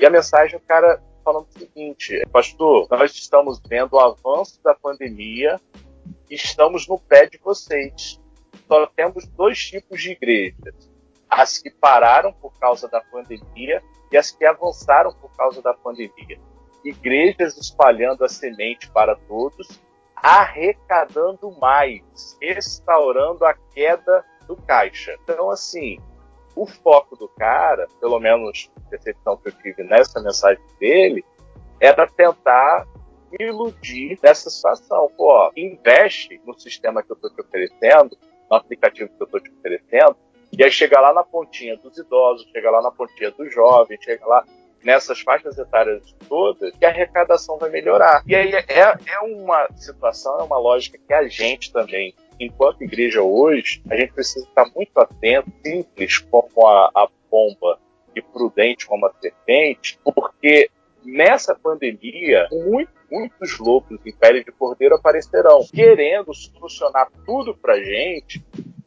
e 0.00 0.04
a 0.04 0.10
mensagem 0.10 0.56
o 0.56 0.60
cara 0.60 1.00
falando 1.24 1.46
o 1.46 1.58
seguinte: 1.58 2.20
Pastor, 2.32 2.88
nós 2.90 3.12
estamos 3.14 3.60
vendo 3.68 3.92
o 3.92 4.00
avanço 4.00 4.60
da 4.64 4.74
pandemia 4.74 5.60
estamos 6.34 6.86
no 6.88 6.98
pé 6.98 7.26
de 7.26 7.38
vocês. 7.38 8.20
Só 8.66 8.86
temos 8.86 9.26
dois 9.28 9.58
tipos 9.58 10.02
de 10.02 10.12
igrejas: 10.12 10.74
as 11.36 11.58
que 11.58 11.70
pararam 11.70 12.32
por 12.32 12.52
causa 12.58 12.88
da 12.88 13.00
pandemia 13.00 13.82
e 14.10 14.16
as 14.16 14.30
que 14.30 14.44
avançaram 14.44 15.12
por 15.12 15.34
causa 15.36 15.60
da 15.60 15.74
pandemia. 15.74 16.38
Igrejas 16.84 17.56
espalhando 17.56 18.24
a 18.24 18.28
semente 18.28 18.88
para 18.90 19.16
todos, 19.16 19.80
arrecadando 20.14 21.50
mais, 21.58 22.38
restaurando 22.40 23.44
a 23.44 23.54
queda 23.54 24.24
do 24.46 24.56
caixa. 24.56 25.16
Então, 25.22 25.50
assim, 25.50 25.98
o 26.54 26.66
foco 26.66 27.16
do 27.16 27.28
cara, 27.28 27.88
pelo 28.00 28.20
menos 28.20 28.70
a 28.76 28.90
percepção 28.90 29.36
que 29.36 29.48
eu 29.48 29.52
tive 29.52 29.82
nessa 29.82 30.20
mensagem 30.20 30.62
dele, 30.78 31.24
era 31.80 32.06
tentar 32.06 32.86
iludir 33.40 34.18
nessa 34.22 34.48
situação. 34.50 35.10
Pô, 35.16 35.50
investe 35.56 36.40
no 36.44 36.58
sistema 36.58 37.02
que 37.02 37.10
eu 37.10 37.16
estou 37.16 37.30
te 37.30 37.40
oferecendo, 37.40 38.16
no 38.48 38.56
aplicativo 38.56 39.10
que 39.10 39.22
eu 39.22 39.24
estou 39.24 39.40
te 39.40 39.50
oferecendo, 39.50 40.16
e 40.58 40.64
aí 40.64 40.70
chega 40.70 41.00
lá 41.00 41.12
na 41.12 41.22
pontinha 41.22 41.76
dos 41.76 41.96
idosos, 41.98 42.48
chega 42.52 42.70
lá 42.70 42.82
na 42.82 42.90
pontinha 42.90 43.30
dos 43.30 43.52
jovens, 43.52 44.02
chega 44.02 44.24
lá 44.26 44.44
nessas 44.82 45.20
faixas 45.20 45.56
etárias 45.58 46.14
todas, 46.28 46.74
que 46.76 46.84
a 46.84 46.90
arrecadação 46.90 47.56
vai 47.58 47.70
melhorar. 47.70 48.22
E 48.26 48.34
aí 48.34 48.52
é, 48.54 48.64
é 48.68 49.20
uma 49.20 49.66
situação, 49.76 50.40
é 50.40 50.42
uma 50.42 50.58
lógica 50.58 50.98
que 50.98 51.12
a 51.12 51.26
gente 51.26 51.72
também 51.72 52.14
enquanto 52.38 52.82
igreja 52.82 53.22
hoje, 53.22 53.82
a 53.90 53.96
gente 53.96 54.12
precisa 54.12 54.46
estar 54.46 54.66
muito 54.74 54.96
atento, 54.98 55.52
simples 55.64 56.18
como 56.18 56.66
a, 56.66 56.90
a 56.94 57.08
bomba 57.30 57.78
e 58.14 58.22
prudente 58.22 58.86
como 58.86 59.06
a 59.06 59.12
serpente, 59.20 59.98
porque 60.14 60.70
nessa 61.04 61.54
pandemia, 61.54 62.48
muito, 62.50 62.92
muitos 63.10 63.58
lobos 63.58 63.98
em 64.04 64.12
pele 64.12 64.44
de 64.44 64.52
cordeiro 64.52 64.94
aparecerão, 64.94 65.64
querendo 65.72 66.32
solucionar 66.34 67.08
tudo 67.26 67.54
pra 67.54 67.78
gente, 67.82 68.42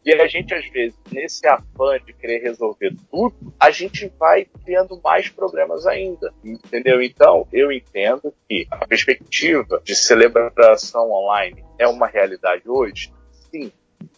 e 0.08 0.22
a 0.22 0.26
gente, 0.26 0.54
às 0.54 0.66
vezes, 0.70 0.98
nesse 1.12 1.46
afã 1.46 2.00
de 2.00 2.14
querer 2.14 2.40
resolver 2.40 2.96
tudo, 3.12 3.54
a 3.60 3.70
gente 3.70 4.08
vai 4.18 4.46
criando 4.64 5.02
mais 5.04 5.28
problemas 5.28 5.86
ainda. 5.86 6.34
Entendeu? 6.42 7.02
Então, 7.02 7.46
eu 7.52 7.70
entendo 7.74 8.34
que 8.48 8.66
a 8.72 8.88
perspectiva 8.88 9.82
de 9.84 9.94
celebração 9.94 11.12
online 11.12 11.62
é 11.78 11.86
uma 11.86 12.08
realidade 12.08 12.70
hoje, 12.70 13.12
sim, 13.52 13.70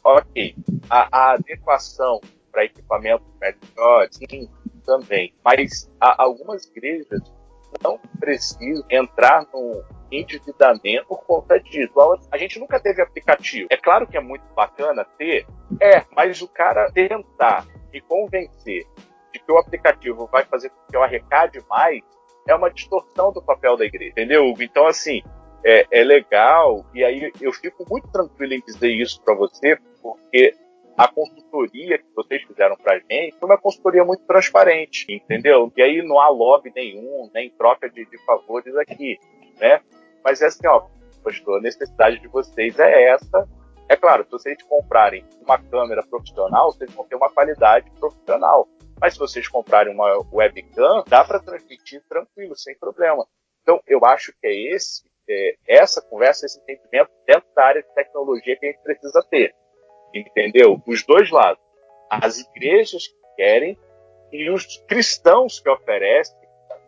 ok. 0.03 0.55
A, 0.87 1.07
a 1.11 1.31
adequação 1.33 2.21
para 2.51 2.65
equipamentos 2.65 3.25
melhores, 3.41 4.15
sim, 4.15 4.47
também. 4.85 5.33
Mas 5.43 5.89
a, 5.99 6.21
algumas 6.21 6.67
igrejas 6.67 7.19
não 7.81 7.99
precisam 8.19 8.85
entrar 8.91 9.47
no 9.51 9.83
endividamento 10.11 11.07
por 11.07 11.23
conta 11.25 11.59
disso. 11.59 11.93
A 12.31 12.37
gente 12.37 12.59
nunca 12.59 12.79
teve 12.79 13.01
aplicativo. 13.01 13.67
É 13.71 13.77
claro 13.77 14.07
que 14.07 14.17
é 14.17 14.21
muito 14.21 14.45
bacana 14.53 15.05
ter, 15.17 15.45
é, 15.81 16.03
mas 16.15 16.41
o 16.41 16.47
cara 16.47 16.91
tentar 16.91 17.65
me 17.91 18.01
convencer 18.01 18.85
de 19.31 19.39
que 19.39 19.51
o 19.51 19.57
aplicativo 19.57 20.27
vai 20.27 20.43
fazer 20.45 20.69
com 20.69 20.91
que 20.91 20.95
eu 20.95 21.03
arrecade 21.03 21.63
mais 21.69 22.01
é 22.47 22.55
uma 22.55 22.71
distorção 22.71 23.31
do 23.31 23.41
papel 23.41 23.77
da 23.77 23.85
igreja, 23.85 24.11
entendeu, 24.11 24.47
Hugo? 24.47 24.63
Então, 24.63 24.87
assim, 24.87 25.21
é, 25.63 25.85
é 25.91 26.03
legal, 26.03 26.85
e 26.93 27.03
aí 27.03 27.31
eu 27.39 27.51
fico 27.53 27.85
muito 27.87 28.07
tranquilo 28.11 28.53
em 28.53 28.61
dizer 28.61 28.89
isso 28.89 29.21
para 29.23 29.35
você, 29.35 29.77
porque 30.01 30.55
a 30.97 31.07
consultoria 31.07 31.97
que 31.97 32.05
vocês 32.15 32.41
fizeram 32.43 32.75
para 32.75 32.99
gente 32.99 33.37
foi 33.39 33.47
uma 33.47 33.57
consultoria 33.57 34.03
muito 34.03 34.23
transparente, 34.25 35.05
entendeu? 35.09 35.71
E 35.77 35.81
aí 35.81 36.01
não 36.01 36.19
há 36.19 36.29
lobby 36.29 36.71
nenhum, 36.75 37.29
nem 37.33 37.49
troca 37.51 37.89
de, 37.89 38.05
de 38.05 38.17
favores 38.25 38.75
aqui, 38.75 39.17
né? 39.59 39.79
Mas 40.23 40.41
é 40.41 40.47
assim, 40.47 40.67
ó, 40.67 40.87
pastor, 41.23 41.59
a 41.59 41.61
necessidade 41.61 42.19
de 42.19 42.27
vocês 42.27 42.77
é 42.79 43.09
essa. 43.11 43.47
É 43.87 43.95
claro, 43.95 44.23
se 44.23 44.31
vocês 44.31 44.61
comprarem 44.63 45.25
uma 45.41 45.57
câmera 45.57 46.03
profissional, 46.03 46.71
vocês 46.71 46.91
vão 46.93 47.05
ter 47.05 47.15
uma 47.15 47.29
qualidade 47.29 47.89
profissional. 47.99 48.67
Mas 49.01 49.13
se 49.13 49.19
vocês 49.19 49.47
comprarem 49.47 49.93
uma 49.93 50.23
webcam, 50.31 51.03
dá 51.07 51.23
para 51.23 51.39
transmitir 51.39 52.03
tranquilo, 52.07 52.55
sem 52.55 52.77
problema. 52.77 53.25
Então, 53.61 53.81
eu 53.87 54.03
acho 54.05 54.31
que 54.39 54.47
é 54.47 54.73
esse 54.75 55.09
é, 55.29 55.55
essa 55.67 56.01
conversa, 56.01 56.45
esse 56.45 56.59
entendimento 56.59 57.11
dentro 57.25 57.47
da 57.55 57.63
área 57.63 57.83
de 57.83 57.93
tecnologia 57.93 58.57
que 58.57 58.65
a 58.65 58.71
gente 58.71 58.81
precisa 58.81 59.23
ter. 59.29 59.53
Entendeu? 60.13 60.81
Os 60.87 61.05
dois 61.05 61.29
lados. 61.29 61.61
As 62.09 62.39
igrejas 62.39 63.07
que 63.07 63.35
querem 63.35 63.77
e 64.31 64.49
os 64.49 64.77
cristãos 64.87 65.59
que 65.59 65.69
oferecem 65.69 66.35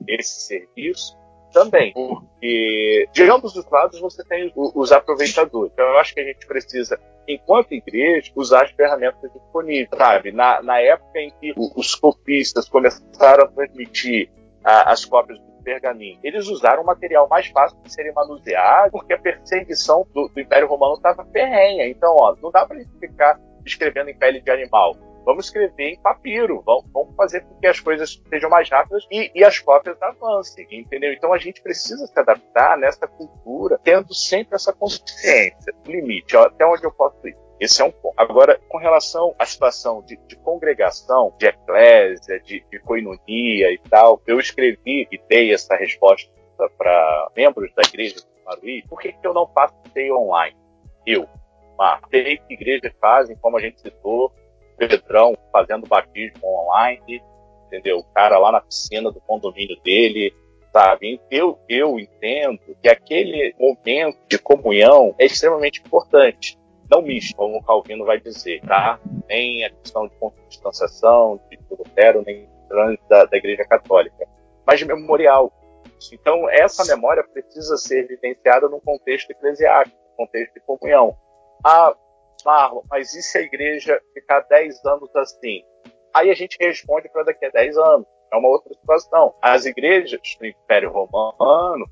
esse 0.08 0.41
serviço 0.41 1.15
também. 1.51 1.93
Porque 1.93 3.07
de 3.11 3.23
ambos 3.29 3.55
os 3.55 3.69
lados 3.69 3.99
você 3.99 4.23
tem 4.23 4.51
os 4.55 4.91
aproveitadores. 4.91 5.71
Então 5.73 5.85
eu 5.85 5.97
acho 5.97 6.13
que 6.13 6.19
a 6.19 6.25
gente 6.25 6.45
precisa, 6.45 6.99
enquanto 7.27 7.73
igreja, 7.73 8.31
usar 8.35 8.63
as 8.63 8.71
ferramentas 8.71 9.31
disponíveis. 9.31 9.89
Sabe? 9.95 10.31
Na, 10.31 10.61
na 10.61 10.79
época 10.79 11.19
em 11.19 11.31
que 11.39 11.53
os 11.57 11.95
copistas 11.95 12.67
começaram 12.67 13.45
a 13.45 13.47
transmitir 13.47 14.29
a, 14.63 14.91
as 14.91 15.05
cópias 15.05 15.39
do 15.39 15.51
pergaminho. 15.63 16.19
Eles 16.23 16.47
usaram 16.47 16.81
um 16.81 16.85
material 16.85 17.27
mais 17.29 17.47
fácil 17.47 17.77
de 17.83 17.93
serem 17.93 18.13
manuseados, 18.13 18.91
porque 18.91 19.13
a 19.13 19.19
perseguição 19.19 20.05
do, 20.13 20.27
do 20.27 20.39
Império 20.39 20.67
Romano 20.67 20.95
estava 20.95 21.23
ferrenha. 21.25 21.87
Então, 21.87 22.15
ó, 22.17 22.35
não 22.41 22.51
dá 22.51 22.65
para 22.65 22.77
gente 22.77 22.97
ficar 22.99 23.39
escrevendo 23.65 24.09
em 24.09 24.17
pele 24.17 24.41
de 24.41 24.49
animal. 24.49 24.95
Vamos 25.25 25.45
escrever 25.45 25.93
em 25.93 25.99
papiro, 25.99 26.62
vamos, 26.65 26.86
vamos 26.91 27.15
fazer 27.15 27.41
com 27.41 27.60
que 27.60 27.67
as 27.67 27.79
coisas 27.79 28.21
sejam 28.29 28.49
mais 28.49 28.69
rápidas 28.69 29.05
e, 29.12 29.31
e, 29.36 29.43
as 29.43 29.60
cópias 29.60 30.01
avancem, 30.01 30.67
entendeu? 30.71 31.13
Então 31.13 31.31
a 31.31 31.38
gente 31.38 31.62
precisa 31.62 32.07
se 32.07 32.19
adaptar 32.19 32.77
nessa 32.77 33.07
cultura, 33.07 33.79
tendo 33.84 34.13
sempre 34.13 34.55
essa 34.55 34.73
consciência, 34.73 35.73
limite, 35.86 36.36
ó, 36.36 36.45
até 36.45 36.65
onde 36.65 36.84
eu 36.84 36.91
posso 36.91 37.27
ir. 37.27 37.36
Esse 37.60 37.79
é 37.84 37.86
um 37.86 37.91
ponto. 37.91 38.15
Agora, 38.17 38.60
com 38.67 38.79
relação 38.79 39.36
à 39.38 39.45
situação 39.45 40.01
de, 40.01 40.17
de 40.27 40.36
congregação, 40.38 41.31
de 41.38 41.45
eclésia, 41.45 42.39
de, 42.39 42.65
de 42.71 42.79
coinonia 42.79 43.71
e 43.71 43.77
tal, 43.88 44.19
eu 44.25 44.39
escrevi 44.39 45.07
e 45.12 45.21
dei 45.29 45.53
essa 45.53 45.75
resposta 45.75 46.31
para 46.75 47.29
membros 47.38 47.71
da 47.75 47.84
igreja 47.88 48.15
de 48.15 48.25
Maruí. 48.43 48.84
Por 48.89 48.99
que, 48.99 49.13
que 49.13 49.27
eu 49.27 49.34
não 49.34 49.47
faço 49.47 49.75
ceia 49.93 50.15
online? 50.15 50.57
Eu, 51.05 51.29
Mar, 51.77 52.01
sei 52.10 52.38
que 52.38 52.53
igrejas 52.55 52.93
fazem, 52.99 53.36
como 53.38 53.57
a 53.57 53.62
gente 53.62 53.79
citou, 53.79 54.34
Pedrão 54.88 55.38
fazendo 55.52 55.88
batismo 55.88 56.39
online, 56.44 57.22
entendeu? 57.67 58.00
O 58.00 58.04
cara 58.13 58.38
lá 58.38 58.52
na 58.52 58.62
piscina 58.62 59.12
do 59.12 59.22
condomínio 59.22 59.80
dele, 59.84 60.34
sabe? 60.74 61.20
Eu, 61.30 61.60
eu 61.70 62.00
entendo 62.00 62.60
que 62.82 62.89
aquele 62.89 63.54
momento 63.60 64.17
de 64.28 64.38
comunhão 64.38 65.13
é 65.20 65.26
extremamente 65.26 65.82
importante 65.86 66.60
não 66.91 67.02
misto, 67.02 67.34
como 67.38 67.58
o 67.58 67.63
Calvino 67.63 68.04
vai 68.04 68.20
dizer, 68.20 68.60
tá? 68.67 69.00
Nem 69.30 69.63
a 69.63 69.70
questão 69.70 70.08
de 70.08 70.13
distanciação, 70.50 71.39
de 71.50 71.58
Lutero, 71.72 72.22
nem 72.26 72.50
da, 73.08 73.24
da 73.26 73.38
Igreja 73.38 73.63
Católica, 73.63 74.28
mas 74.67 74.80
de 74.80 74.86
memorial. 74.86 75.54
Então, 76.12 76.50
essa 76.50 76.84
memória 76.94 77.24
precisa 77.24 77.78
ser 77.78 78.08
vivenciada 78.08 78.67
num 78.67 78.82
contexto 78.82 79.30
eclesiástico, 79.30 79.98
num 80.10 80.26
contexto 80.26 80.54
de 80.54 80.60
comunhão. 80.62 81.15
Ah, 81.63 81.96
Marlon, 82.43 82.82
mas 82.89 83.13
e 83.13 83.21
se 83.21 83.38
a 83.38 83.41
igreja 83.41 84.01
ficar 84.13 84.41
10 84.41 84.86
anos 84.86 85.15
assim? 85.15 85.63
Aí 86.13 86.30
a 86.30 86.34
gente 86.34 86.58
responde 86.60 87.10
para 87.10 87.23
daqui 87.23 87.45
a 87.45 87.49
10 87.49 87.77
anos. 87.77 88.08
É 88.32 88.38
uma 88.38 88.49
outra 88.49 88.73
situação. 88.73 89.36
As 89.41 89.65
igrejas 89.65 90.21
do 90.39 90.45
Império 90.45 90.91
Romano 90.91 91.86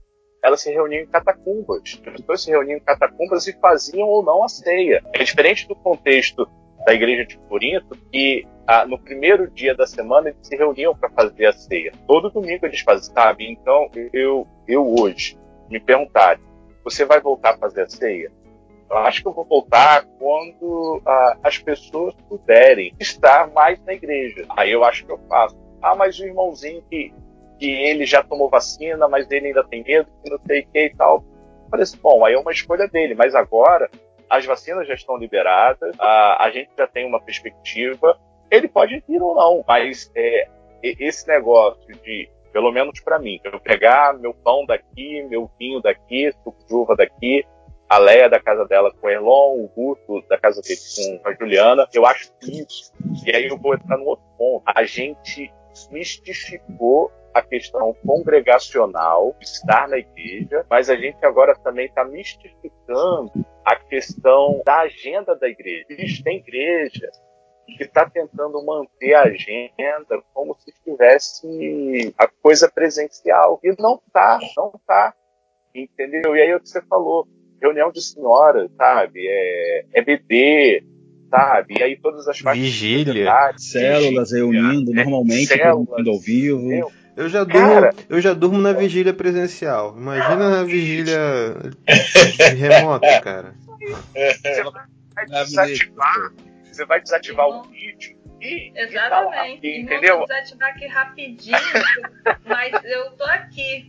elas 0.44 0.62
se 0.62 0.72
reuniam 0.72 1.04
em 1.04 1.08
catacumbas. 1.08 2.02
As 2.06 2.14
pessoas 2.14 2.44
se 2.44 2.50
reuniam 2.50 2.78
em 2.78 2.82
catacumbas 2.82 3.48
e 3.48 3.54
faziam 3.60 4.08
ou 4.08 4.24
não 4.24 4.44
a 4.44 4.48
ceia. 4.48 5.04
É 5.14 5.24
diferente 5.24 5.68
do 5.68 5.76
contexto 5.76 6.48
da 6.86 6.94
igreja 6.94 7.26
de 7.26 7.38
Corinto, 7.40 7.98
que 8.12 8.48
ah, 8.66 8.86
no 8.86 8.98
primeiro 8.98 9.50
dia 9.50 9.76
da 9.76 9.86
semana 9.86 10.30
eles 10.30 10.48
se 10.48 10.56
reuniam 10.56 10.96
para 10.96 11.10
fazer 11.10 11.48
a 11.48 11.54
ceia. 11.54 11.92
Todo 12.08 12.30
domingo 12.30 12.66
eles 12.66 12.80
faziam, 12.82 13.14
sabe? 13.14 13.52
Então, 13.52 13.90
eu, 14.14 14.48
eu 14.68 14.88
hoje, 14.98 15.38
me 15.70 15.80
perguntarem, 15.80 16.44
você 16.84 17.04
vai 17.04 17.20
voltar 17.20 17.56
a 17.56 17.58
fazer 17.58 17.82
a 17.82 17.90
ceia? 17.90 18.32
Eu 18.90 18.98
acho 18.98 19.22
que 19.22 19.28
eu 19.28 19.34
vou 19.34 19.46
voltar 19.46 20.06
quando 20.18 21.02
ah, 21.06 21.38
as 21.44 21.58
pessoas 21.58 22.16
puderem 22.28 22.94
estar 23.00 23.52
mais 23.52 23.80
na 23.86 23.94
igreja. 23.94 24.46
Aí 24.50 24.72
eu 24.72 24.84
acho 24.84 25.06
que 25.06 25.12
eu 25.12 25.20
faço. 25.30 25.56
Ah, 25.82 25.96
mas 25.96 26.20
o 26.20 26.26
irmãozinho 26.26 26.84
que 26.90 27.14
que 27.60 27.70
ele 27.70 28.06
já 28.06 28.24
tomou 28.24 28.50
vacina, 28.50 29.08
mas 29.08 29.30
ele 29.30 29.48
ainda 29.48 29.64
tem 29.66 29.84
medo, 29.84 30.10
que 30.24 30.32
não 30.32 30.40
sei 30.48 30.62
o 30.62 30.68
que 30.68 30.86
e 30.86 30.96
tal. 30.96 31.18
Eu 31.66 31.70
falei 31.70 31.84
assim, 31.84 32.00
bom, 32.02 32.26
aí 32.26 32.34
é 32.34 32.40
uma 32.40 32.54
escolha 32.54 32.88
dele, 32.88 33.14
mas 33.14 33.36
agora 33.36 33.90
as 34.30 34.46
vacinas 34.46 34.88
já 34.88 34.94
estão 34.94 35.18
liberadas, 35.18 35.94
a, 36.00 36.46
a 36.46 36.52
gente 36.52 36.70
já 36.78 36.88
tem 36.88 37.06
uma 37.06 37.20
perspectiva, 37.20 38.18
ele 38.50 38.68
pode 38.68 39.04
vir 39.08 39.22
ou 39.22 39.36
não, 39.36 39.64
mas 39.68 40.10
é, 40.16 40.48
esse 40.82 41.28
negócio 41.28 41.94
de, 42.04 42.30
pelo 42.54 42.72
menos 42.72 43.00
para 43.02 43.20
mim, 43.20 43.40
eu 43.44 43.60
pegar 43.60 44.14
meu 44.14 44.34
pão 44.34 44.66
daqui, 44.66 45.24
meu 45.24 45.52
vinho 45.60 45.82
daqui, 45.82 46.32
suco 46.44 46.66
de 46.66 46.74
uva 46.74 46.96
daqui, 46.96 47.46
a 47.90 47.98
Leia 47.98 48.30
da 48.30 48.40
casa 48.40 48.66
dela 48.66 48.94
com 48.94 49.08
o 49.08 49.10
Erlon, 49.10 49.64
o 49.64 49.68
Guto 49.68 50.22
da 50.28 50.38
casa 50.38 50.62
dele 50.62 50.80
com 51.22 51.28
a 51.28 51.34
Juliana, 51.34 51.88
eu 51.92 52.06
acho 52.06 52.32
isso. 52.44 52.94
E 53.26 53.36
aí 53.36 53.48
eu 53.48 53.58
vou 53.58 53.74
entrar 53.74 53.98
no 53.98 54.06
outro 54.06 54.26
ponto. 54.38 54.64
A 54.68 54.84
gente 54.84 55.52
mistificou 55.92 57.12
a 57.34 57.42
questão 57.42 57.96
congregacional, 58.06 59.36
estar 59.42 59.88
na 59.88 59.98
igreja, 59.98 60.66
mas 60.70 60.90
a 60.90 60.96
gente 60.96 61.24
agora 61.26 61.56
também 61.56 61.88
está 61.88 62.04
mistificando 62.06 63.32
a 63.66 63.76
questão 63.76 64.62
da 64.66 64.82
agenda 64.82 65.36
da 65.36 65.48
igreja. 65.48 66.24
Tem 66.24 66.38
igreja 66.38 67.10
que 67.78 67.84
está 67.84 68.10
tentando 68.10 68.64
manter 68.64 69.14
a 69.14 69.24
agenda 69.24 70.22
como 70.34 70.56
se 70.60 70.74
tivesse 70.84 72.14
a 72.18 72.28
coisa 72.28 72.70
presencial. 72.70 73.60
E 73.64 73.76
não 73.80 74.02
está, 74.06 74.40
não 74.58 74.74
está. 74.76 75.14
Entendeu? 75.74 76.36
E 76.36 76.42
aí 76.42 76.50
é 76.50 76.56
o 76.56 76.60
que 76.60 76.68
você 76.68 76.82
falou, 76.82 77.28
reunião 77.62 77.92
de 77.92 78.02
senhoras, 78.02 78.70
sabe? 78.78 79.26
É, 79.28 79.86
é 79.94 80.02
bebê, 80.02 80.84
sabe? 81.30 81.76
E 81.80 81.84
aí 81.84 81.98
todas 81.98 82.28
as 82.28 82.42
partes 82.42 82.64
Vigília. 82.64 83.54
Células 83.58 84.32
reunindo, 84.32 84.94
normalmente, 84.94 85.48
células, 85.48 86.08
ao 86.08 86.20
vivo. 86.20 86.92
Eu 87.16 87.28
já, 87.28 87.44
durmo, 87.44 87.68
Cara, 87.68 87.94
eu 88.08 88.22
já 88.22 88.34
durmo 88.34 88.58
na 88.58 88.72
vigília 88.72 89.14
presencial. 89.14 89.94
Imagina 89.98 90.50
na 90.50 90.64
vigília 90.64 91.74
remota, 92.58 93.22
cara. 93.22 93.54
Você 94.14 94.64
vai 94.64 95.26
desativar, 95.26 96.32
você 96.64 96.86
vai 96.86 97.02
desativar 97.02 97.48
o 97.48 97.64
vídeo 97.64 98.20
e, 98.42 98.72
Exatamente. 98.74 99.68
E, 99.68 99.82
entendeu? 99.82 100.20
Vou 100.20 100.28
desativar 100.28 100.70
aqui 100.70 100.88
rapidinho, 100.88 101.58
mas 102.46 102.84
eu 102.86 103.12
tô 103.12 103.26
aqui. 103.26 103.88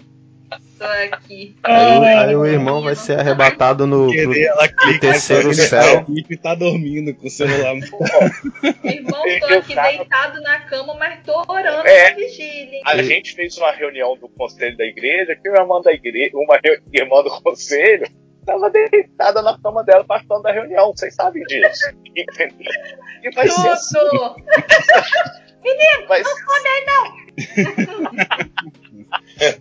Tô 0.78 0.84
aqui. 0.84 1.54
Aí, 1.62 1.98
o, 1.98 2.02
aí 2.02 2.36
o 2.36 2.46
irmão 2.46 2.82
vai 2.82 2.96
ser 2.96 3.20
arrebatado 3.20 3.86
no, 3.86 4.08
pro, 4.08 4.92
no 4.92 4.98
terceiro 4.98 5.54
céu. 5.54 6.06
E 6.08 6.36
tá 6.36 6.54
dormindo 6.54 7.14
com 7.14 7.26
o 7.26 7.30
celular. 7.30 7.74
irmão, 8.82 9.22
tô 9.40 9.46
aqui 9.46 9.74
deitado 9.74 10.40
na 10.40 10.60
cama, 10.60 10.94
mas 10.94 11.22
tô 11.24 11.38
orando 11.46 11.86
é, 11.86 12.14
vigília. 12.14 12.80
A 12.86 13.02
gente 13.02 13.34
fez 13.34 13.56
uma 13.58 13.70
reunião 13.72 14.16
do 14.16 14.28
conselho 14.28 14.76
da 14.76 14.84
igreja, 14.84 15.36
que 15.36 15.48
a 15.48 15.60
irmã 15.60 15.80
da 15.80 15.92
igreja, 15.92 16.32
uma 16.34 16.58
irmã 16.92 17.22
do 17.22 17.30
conselho, 17.42 18.08
estava 18.40 18.70
deitada 18.70 19.42
na 19.42 19.58
cama 19.58 19.84
dela 19.84 20.04
participando 20.04 20.42
da 20.42 20.52
reunião. 20.52 20.92
Vocês 20.96 21.14
sabem 21.14 21.42
disso. 21.44 21.90
Entendeu? 22.16 22.72
E 23.22 23.30
vai 23.32 23.46
Tudo. 23.46 23.60
ser 23.60 23.68
assim. 23.68 23.98
Menino, 25.62 26.08
vai 26.08 26.22
não 26.22 26.36
ser... 26.36 26.86
não! 26.86 27.20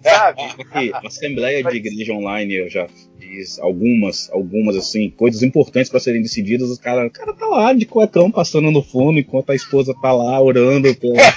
Sabe? 0.02 0.41
Aqui, 0.41 0.91
Assembleia 1.06 1.64
de 1.64 1.78
Igreja 1.78 2.14
Online 2.14 2.56
eu 2.56 2.70
já 2.70 2.88
fiz 3.18 3.60
algumas, 3.60 4.30
algumas 4.32 4.76
assim, 4.76 5.10
coisas 5.10 5.43
importantes 5.43 5.89
para 5.89 6.00
serem 6.00 6.22
decididas. 6.22 6.70
O 6.72 6.82
cara, 6.82 7.08
o 7.08 7.12
cara 7.12 7.34
tá 7.34 7.45
lá 7.45 7.74
de 7.74 7.86
cuecão 7.86 8.32
passando 8.32 8.72
no 8.72 8.82
fundo 8.82 9.20
enquanto 9.20 9.52
a 9.52 9.56
esposa 9.56 9.93
tá 10.02 10.12
lá 10.12 10.41
orando 10.41 10.93
pela. 10.95 11.18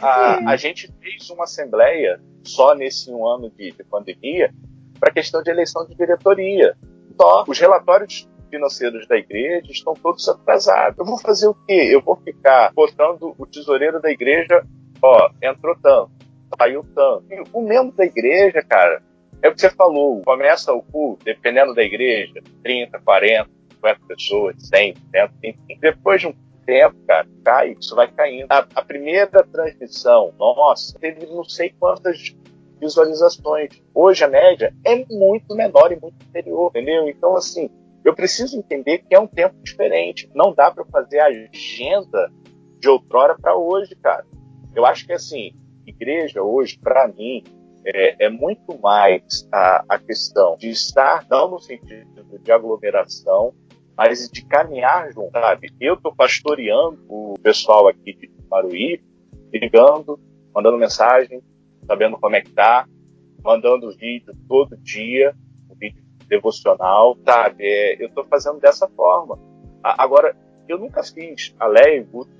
a, 0.00 0.50
a 0.50 0.56
gente 0.56 0.90
fez 1.00 1.30
uma 1.30 1.44
assembleia 1.44 2.20
só 2.42 2.74
nesse 2.74 3.10
um 3.10 3.26
ano 3.26 3.50
de, 3.56 3.72
de 3.72 3.84
pandemia 3.84 4.52
para 4.98 5.12
questão 5.12 5.42
de 5.42 5.50
eleição 5.50 5.86
de 5.86 5.94
diretoria. 5.94 6.76
Só 7.20 7.44
os 7.46 7.58
relatórios 7.58 8.28
financeiros 8.56 9.06
da 9.06 9.16
igreja 9.16 9.70
estão 9.70 9.94
todos 9.94 10.28
atrasados. 10.28 10.98
Eu 10.98 11.04
vou 11.04 11.18
fazer 11.18 11.46
o 11.46 11.54
quê? 11.66 11.88
Eu 11.92 12.00
vou 12.00 12.16
ficar 12.16 12.72
botando 12.74 13.34
o 13.38 13.46
tesoureiro 13.46 14.00
da 14.00 14.10
igreja, 14.10 14.64
ó, 15.02 15.30
entrou 15.42 15.76
tanto, 15.82 16.10
saiu 16.58 16.84
tanto. 16.94 17.24
E 17.30 17.44
o 17.52 17.62
membro 17.62 17.94
da 17.94 18.04
igreja, 18.04 18.62
cara, 18.62 19.02
é 19.42 19.48
o 19.48 19.54
que 19.54 19.60
você 19.60 19.70
falou, 19.70 20.22
começa 20.22 20.72
o 20.72 20.82
culto, 20.82 21.24
dependendo 21.24 21.74
da 21.74 21.82
igreja, 21.82 22.42
30, 22.62 22.98
40, 23.00 23.50
50 23.74 24.00
pessoas, 24.08 24.56
100, 24.58 24.94
100, 25.10 25.30
enfim. 25.44 25.78
Depois 25.80 26.20
de 26.20 26.28
um 26.28 26.34
tempo, 26.64 26.96
cara, 27.06 27.28
cai, 27.44 27.76
isso 27.78 27.94
vai 27.94 28.10
caindo. 28.10 28.46
A, 28.50 28.66
a 28.74 28.82
primeira 28.82 29.44
transmissão, 29.44 30.32
nossa, 30.38 30.98
teve 30.98 31.26
não 31.26 31.44
sei 31.44 31.72
quantas 31.78 32.34
visualizações. 32.80 33.70
Hoje 33.94 34.24
a 34.24 34.28
média 34.28 34.74
é 34.84 35.04
muito 35.10 35.54
menor 35.54 35.92
e 35.92 36.00
muito 36.00 36.16
inferior, 36.28 36.70
entendeu? 36.70 37.08
Então, 37.08 37.36
assim, 37.36 37.70
eu 38.06 38.14
preciso 38.14 38.56
entender 38.56 38.98
que 38.98 39.16
é 39.16 39.18
um 39.18 39.26
tempo 39.26 39.56
diferente. 39.64 40.30
Não 40.32 40.54
dá 40.54 40.70
para 40.70 40.84
fazer 40.84 41.18
a 41.18 41.26
agenda 41.26 42.30
de 42.78 42.88
outrora 42.88 43.36
para 43.36 43.56
hoje, 43.56 43.96
cara. 43.96 44.24
Eu 44.76 44.86
acho 44.86 45.04
que 45.04 45.12
assim, 45.12 45.56
igreja 45.84 46.40
hoje, 46.40 46.78
para 46.78 47.08
mim, 47.08 47.42
é, 47.84 48.26
é, 48.26 48.28
muito 48.28 48.78
mais 48.80 49.48
a, 49.52 49.84
a, 49.88 49.98
questão 49.98 50.56
de 50.56 50.70
estar 50.70 51.26
não 51.28 51.50
no 51.50 51.58
sentido 51.58 52.38
de 52.40 52.52
aglomeração, 52.52 53.52
mas 53.96 54.30
de 54.30 54.44
caminhar 54.46 55.12
junto, 55.12 55.32
sabe? 55.32 55.74
Eu 55.80 55.94
estou 55.94 56.14
pastoreando 56.14 57.04
o 57.08 57.34
pessoal 57.42 57.88
aqui 57.88 58.12
de 58.12 58.30
Maruí, 58.48 59.02
ligando, 59.52 60.20
mandando 60.54 60.78
mensagem, 60.78 61.42
sabendo 61.84 62.18
como 62.18 62.36
é 62.36 62.40
que 62.40 62.52
tá, 62.52 62.86
mandando 63.42 63.90
vídeo 63.96 64.32
todo 64.46 64.76
dia, 64.76 65.34
devocional, 66.28 67.16
sabe? 67.24 67.64
É, 67.64 68.02
eu 68.02 68.08
estou 68.08 68.24
fazendo 68.24 68.60
dessa 68.60 68.88
forma. 68.88 69.38
A, 69.82 70.02
agora, 70.02 70.36
eu 70.68 70.78
nunca 70.78 71.02
fiz, 71.02 71.54
a 71.58 71.66
Leia 71.66 71.98
e 71.98 72.00
o 72.00 72.06
Guto 72.06 72.30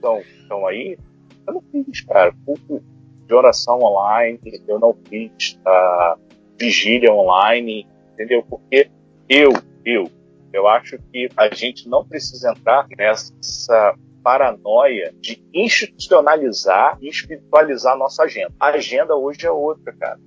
estão 0.40 0.66
aí, 0.66 0.98
eu 1.46 1.54
não 1.54 1.62
fiz, 1.70 2.00
cara, 2.02 2.34
culto 2.44 2.82
de 3.26 3.34
oração 3.34 3.80
online, 3.80 4.40
eu 4.66 4.78
não 4.78 4.96
fiz 5.08 5.58
a 5.64 6.16
vigília 6.58 7.12
online, 7.12 7.86
entendeu? 8.12 8.42
Porque 8.48 8.90
eu, 9.28 9.52
eu, 9.84 10.10
eu 10.52 10.66
acho 10.66 10.98
que 11.12 11.28
a 11.36 11.52
gente 11.54 11.88
não 11.88 12.04
precisa 12.04 12.50
entrar 12.50 12.86
nessa 12.96 13.96
paranoia 14.22 15.14
de 15.20 15.40
institucionalizar 15.54 16.98
e 17.00 17.08
espiritualizar 17.08 17.94
a 17.94 17.98
nossa 17.98 18.24
agenda. 18.24 18.52
A 18.58 18.68
agenda 18.68 19.14
hoje 19.14 19.46
é 19.46 19.50
outra, 19.50 19.92
cara. 19.92 20.18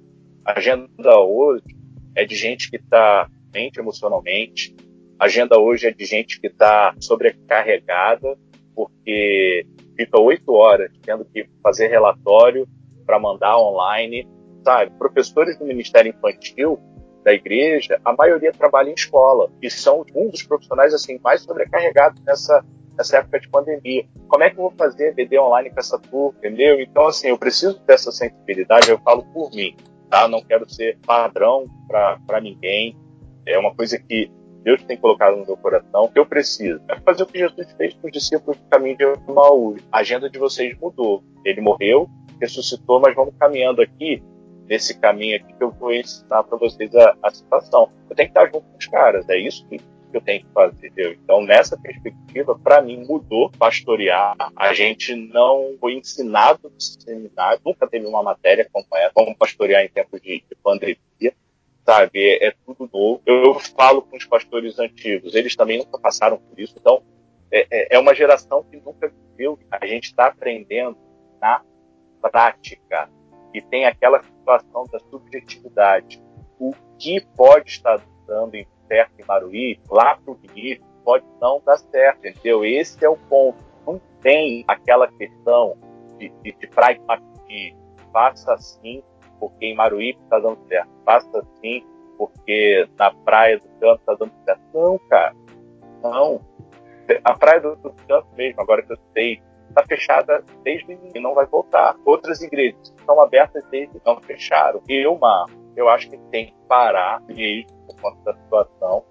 A 0.45 0.57
agenda 0.57 1.19
hoje 1.19 1.75
é 2.15 2.23
de 2.25 2.35
gente 2.35 2.69
que 2.69 2.77
está 2.77 3.29
mente, 3.53 3.79
emocionalmente. 3.79 4.75
A 5.19 5.25
agenda 5.25 5.59
hoje 5.59 5.87
é 5.87 5.91
de 5.91 6.05
gente 6.05 6.39
que 6.39 6.47
está 6.47 6.93
sobrecarregada, 6.99 8.37
porque 8.75 9.65
fica 9.95 10.19
oito 10.19 10.53
horas 10.53 10.91
tendo 11.01 11.25
que 11.25 11.45
fazer 11.61 11.87
relatório 11.87 12.67
para 13.05 13.19
mandar 13.19 13.57
online, 13.57 14.27
sabe? 14.63 14.91
Professores 14.97 15.57
do 15.57 15.65
Ministério 15.65 16.09
Infantil 16.09 16.79
da 17.23 17.33
igreja, 17.33 17.99
a 18.05 18.13
maioria 18.13 18.51
trabalha 18.51 18.89
em 18.89 18.93
escola 18.93 19.51
e 19.61 19.69
são 19.69 20.05
um 20.15 20.29
dos 20.29 20.43
profissionais 20.43 20.93
assim 20.93 21.19
mais 21.21 21.41
sobrecarregados 21.41 22.21
nessa 22.23 22.63
nessa 22.97 23.17
época 23.17 23.39
de 23.39 23.47
pandemia. 23.47 24.05
Como 24.27 24.43
é 24.43 24.49
que 24.49 24.57
eu 24.57 24.63
vou 24.63 24.73
fazer 24.77 25.13
BD 25.15 25.39
online 25.39 25.69
com 25.69 25.79
essa 25.79 25.97
turma, 25.97 26.37
entendeu? 26.37 26.81
Então 26.81 27.07
assim, 27.07 27.29
eu 27.29 27.37
preciso 27.37 27.79
dessa 27.85 28.11
sensibilidade, 28.11 28.89
eu 28.89 28.99
falo 28.99 29.23
por 29.33 29.51
mim, 29.51 29.75
tá? 30.09 30.27
Não 30.27 30.41
quero 30.41 30.69
ser 30.69 30.97
padrão 31.05 31.65
para 31.87 32.41
ninguém. 32.41 32.97
É 33.49 33.57
uma 33.57 33.73
coisa 33.73 33.97
que 33.97 34.31
Deus 34.63 34.83
tem 34.83 34.95
colocado 34.95 35.37
no 35.37 35.45
meu 35.45 35.57
coração, 35.57 36.07
que 36.07 36.19
eu 36.19 36.25
preciso. 36.25 36.79
É 36.87 36.99
fazer 36.99 37.23
o 37.23 37.25
que 37.25 37.39
Jesus 37.39 37.71
fez 37.73 37.95
para 37.95 38.07
os 38.07 38.13
discípulos 38.13 38.57
do 38.57 38.69
caminho 38.69 38.95
de 38.95 39.03
Emmaus. 39.27 39.81
A 39.91 39.99
agenda 39.99 40.29
de 40.29 40.37
vocês 40.37 40.77
mudou. 40.79 41.23
Ele 41.43 41.59
morreu, 41.59 42.07
ressuscitou, 42.39 42.99
mas 42.99 43.15
vamos 43.15 43.33
caminhando 43.39 43.81
aqui, 43.81 44.21
nesse 44.67 44.99
caminho 44.99 45.37
aqui, 45.37 45.51
que 45.51 45.63
eu 45.63 45.71
vou 45.71 45.91
ensinar 45.91 46.43
para 46.43 46.57
vocês 46.59 46.93
a, 46.95 47.15
a, 47.23 47.31
situação. 47.31 47.89
Eu 48.07 48.15
tenho 48.15 48.29
que 48.29 48.37
estar 48.37 48.45
junto 48.45 48.61
com 48.69 48.77
os 48.77 48.85
caras, 48.85 49.27
é 49.29 49.37
isso 49.39 49.67
que 49.67 49.79
eu 50.13 50.21
tenho 50.21 50.41
que 50.41 50.51
fazer. 50.53 51.17
Então, 51.23 51.41
nessa 51.41 51.75
perspectiva, 51.75 52.57
para 52.59 52.81
mim, 52.83 53.03
mudou 53.07 53.49
pastorear. 53.57 54.35
A 54.55 54.73
gente 54.73 55.15
não 55.15 55.75
foi 55.79 55.93
ensinado 55.93 56.69
no 56.69 56.79
seminário, 56.79 57.61
nunca 57.65 57.87
teve 57.87 58.05
uma 58.05 58.21
matéria 58.21 58.69
como 58.71 58.85
como 59.13 59.35
pastorear 59.35 59.83
em 59.83 59.89
tempos 59.89 60.21
de, 60.21 60.43
de 60.47 60.55
pandemia 60.63 60.99
sabe? 61.89 62.19
É, 62.19 62.47
é 62.47 62.53
tudo 62.65 62.87
novo. 62.93 63.21
Eu, 63.25 63.55
falo 63.59 64.03
com 64.03 64.15
os 64.15 64.25
pastores 64.25 64.77
antigos, 64.77 65.33
eles 65.33 65.55
também 65.55 65.79
nunca 65.79 65.99
passaram 65.99 66.37
por 66.37 66.59
isso, 66.59 66.75
então 66.79 67.01
é, 67.51 67.65
é, 67.71 67.95
é 67.95 67.99
uma 67.99 68.13
geração 68.13 68.63
que 68.63 68.77
nunca 68.77 69.11
viveu. 69.31 69.57
A 69.71 69.85
gente 69.87 70.05
está 70.05 70.27
aprendendo 70.27 70.97
na 71.41 71.63
prática 72.21 73.09
e 73.53 73.61
tem 73.61 73.85
aquela 73.85 74.21
situação 74.21 74.85
da 74.91 74.99
subjetividade. 74.99 76.21
O 76.59 76.73
que 76.99 77.25
pode 77.35 77.69
estar 77.69 77.99
dando 78.27 78.53
em 78.53 78.67
certo 78.87 79.19
em 79.19 79.25
Maruí, 79.25 79.79
lá 79.89 80.15
para 80.15 80.31
o 80.31 80.39
início, 80.43 80.85
pode 81.03 81.25
não 81.41 81.61
dar 81.65 81.77
certo, 81.77 82.27
entendeu? 82.27 82.63
Esse 82.63 83.03
é 83.03 83.09
o 83.09 83.17
ponto. 83.17 83.57
Não 83.87 83.99
tem 84.21 84.63
aquela 84.67 85.07
questão 85.07 85.75
de, 86.19 86.29
de, 86.43 86.51
de 86.51 86.67
pragmatismo. 86.67 87.79
Faça 88.11 88.53
assim, 88.53 89.01
porque 89.39 89.65
em 89.65 89.75
Maruípe 89.75 90.21
está 90.23 90.39
dando 90.39 90.59
certo. 90.67 90.89
Faça 91.05 91.39
assim, 91.39 91.83
porque 92.17 92.87
na 92.97 93.13
praia 93.13 93.59
do 93.59 93.67
canto 93.79 93.99
está 93.99 94.13
dando 94.15 94.33
certo. 94.43 94.61
Não, 94.73 94.99
cara. 95.09 95.35
Não. 96.03 96.41
A 97.23 97.33
praia 97.33 97.61
do, 97.61 97.77
canto 98.07 98.27
mesmo, 98.35 98.61
agora 98.61 98.83
que 98.83 98.93
eu 98.93 98.97
sei, 99.13 99.41
está 99.69 99.83
fechada 99.83 100.43
desde 100.63 100.97
e 101.15 101.19
não 101.19 101.33
vai 101.33 101.45
voltar. 101.45 101.95
Outras 102.05 102.41
igrejas 102.41 102.93
estão 102.97 103.21
abertas 103.21 103.63
desde 103.71 103.99
não 104.05 104.19
fecharam. 104.21 104.81
Eu, 104.87 105.17
Marco, 105.17 105.51
eu 105.75 105.87
acho 105.89 106.09
que 106.09 106.17
tem 106.31 106.47
que 106.47 106.55
parar 106.67 107.21
mesmo 107.21 107.67
por 107.87 107.95
conta 108.01 108.33
da 108.33 108.33
situação. 108.37 109.03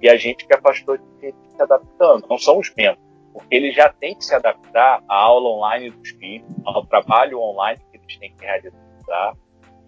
E 0.00 0.08
a 0.08 0.16
gente 0.16 0.46
que 0.46 0.54
é 0.54 0.60
pastor 0.60 1.00
tem 1.20 1.32
que 1.32 1.50
se 1.50 1.62
adaptando. 1.62 2.26
Não 2.28 2.38
são 2.38 2.58
os 2.58 2.72
membros. 2.74 3.04
Porque 3.32 3.54
eles 3.54 3.74
já 3.74 3.92
têm 3.92 4.14
que 4.16 4.24
se 4.24 4.34
adaptar 4.34 5.02
à 5.08 5.14
aula 5.14 5.48
online 5.50 5.90
dos 5.90 6.10
filhos, 6.10 6.48
ao 6.64 6.84
trabalho 6.86 7.38
online 7.40 7.80
que 7.90 7.98
eles 7.98 8.18
têm 8.18 8.34
que 8.34 8.44
realizar. 8.44 9.36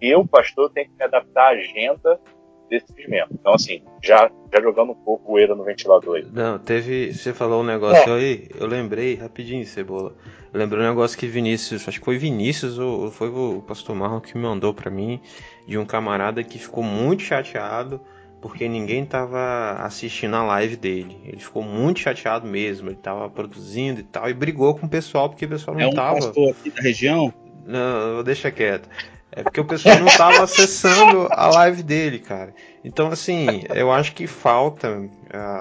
Eu, 0.05 0.27
pastor, 0.27 0.69
tenho 0.69 0.89
que 0.89 0.97
me 0.97 1.03
adaptar 1.05 1.45
à 1.45 1.49
agenda 1.51 2.19
desses 2.69 3.07
membros. 3.07 3.37
Então, 3.39 3.53
assim, 3.53 3.81
já, 4.03 4.29
já 4.53 4.61
jogando 4.61 4.91
um 4.91 4.95
pouco 4.95 5.23
o 5.23 5.27
poeira 5.27 5.55
no 5.55 5.63
ventilador 5.63 6.17
aí. 6.17 6.27
Não, 6.29 6.59
teve. 6.59 7.13
Você 7.13 7.33
falou 7.33 7.61
um 7.61 7.65
negócio 7.65 8.11
é. 8.11 8.17
aí, 8.17 8.49
eu 8.59 8.67
lembrei 8.67 9.15
rapidinho, 9.15 9.65
Cebola. 9.65 10.13
Eu 10.51 10.59
lembrei 10.59 10.83
um 10.83 10.89
negócio 10.89 11.17
que 11.17 11.25
Vinícius, 11.25 11.87
acho 11.87 11.99
que 11.99 12.05
foi 12.05 12.17
Vinícius 12.17 12.77
ou 12.77 13.09
foi 13.11 13.29
o 13.29 13.63
pastor 13.65 13.95
Marlon 13.95 14.19
que 14.19 14.35
me 14.37 14.43
mandou 14.43 14.73
para 14.73 14.91
mim, 14.91 15.21
de 15.65 15.77
um 15.77 15.85
camarada 15.85 16.43
que 16.43 16.59
ficou 16.59 16.83
muito 16.83 17.23
chateado 17.23 18.01
porque 18.41 18.67
ninguém 18.67 19.05
tava 19.05 19.77
assistindo 19.79 20.35
a 20.35 20.43
live 20.43 20.75
dele. 20.75 21.17
Ele 21.23 21.39
ficou 21.39 21.63
muito 21.63 22.01
chateado 22.01 22.45
mesmo, 22.45 22.89
ele 22.89 22.97
tava 22.97 23.29
produzindo 23.29 24.01
e 24.01 24.03
tal, 24.03 24.29
e 24.29 24.33
brigou 24.33 24.75
com 24.75 24.85
o 24.85 24.89
pessoal 24.89 25.29
porque 25.29 25.45
o 25.45 25.49
pessoal 25.49 25.77
não 25.77 25.83
é 25.83 25.87
um 25.87 25.93
tava. 25.93 26.15
pastor 26.15 26.51
aqui 26.51 26.69
da 26.69 26.81
região? 26.81 27.33
Não, 27.65 28.21
deixa 28.21 28.51
quieto. 28.51 28.89
É 29.35 29.41
porque 29.41 29.59
o 29.59 29.65
pessoal 29.65 29.97
não 29.99 30.07
estava 30.07 30.43
acessando 30.43 31.27
a 31.31 31.47
live 31.47 31.81
dele, 31.81 32.19
cara. 32.19 32.53
Então, 32.83 33.07
assim, 33.07 33.63
eu 33.73 33.91
acho 33.91 34.13
que 34.13 34.27
falta. 34.27 35.09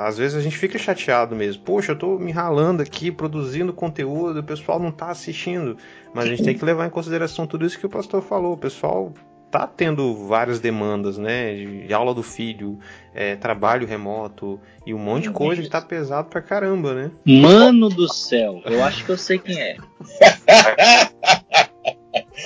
Às 0.01 0.18
vezes 0.18 0.37
a 0.37 0.41
gente 0.43 0.59
fica 0.59 0.79
chateado 0.79 1.35
mesmo. 1.35 1.62
Poxa, 1.62 1.93
eu 1.93 1.99
tô 1.99 2.18
me 2.18 2.33
ralando 2.33 2.83
aqui, 2.83 3.11
produzindo 3.11 3.73
conteúdo, 3.73 4.41
o 4.41 4.45
pessoal 4.45 4.79
não 4.79 4.91
tá 4.91 5.11
assistindo. 5.11 5.77
Mas 6.14 6.27
a 6.27 6.29
gente 6.29 6.43
tem 6.43 6.57
que 6.57 6.64
levar 6.64 6.87
em 6.87 6.91
consideração 6.91 7.47
tudo 7.47 7.64
isso 7.64 7.79
que 7.79 7.87
o 7.87 7.91
pastor 7.91 8.23
falou. 8.23 8.53
O 8.53 8.59
pessoal 8.59 9.12
tá 9.51 9.66
tendo 9.66 10.14
várias 10.27 10.61
demandas, 10.61 11.16
né? 11.16 11.55
De 11.55 11.93
aula 11.95 12.14
do 12.14 12.23
filho, 12.23 12.79
é, 13.14 13.37
trabalho 13.37 13.87
remoto 13.87 14.61
e 14.87 14.93
um 14.93 14.99
monte 14.99 15.25
de 15.25 15.31
coisa 15.31 15.62
que 15.62 15.68
tá 15.68 15.81
pesado 15.81 16.29
pra 16.29 16.43
caramba, 16.43 16.95
né? 16.95 17.11
Mano 17.25 17.89
do 17.89 18.12
céu, 18.12 18.61
eu 18.64 18.83
acho 18.83 19.05
que 19.05 19.12
eu 19.12 19.18
sei 19.18 19.39
quem 19.39 19.59
é. 19.59 19.77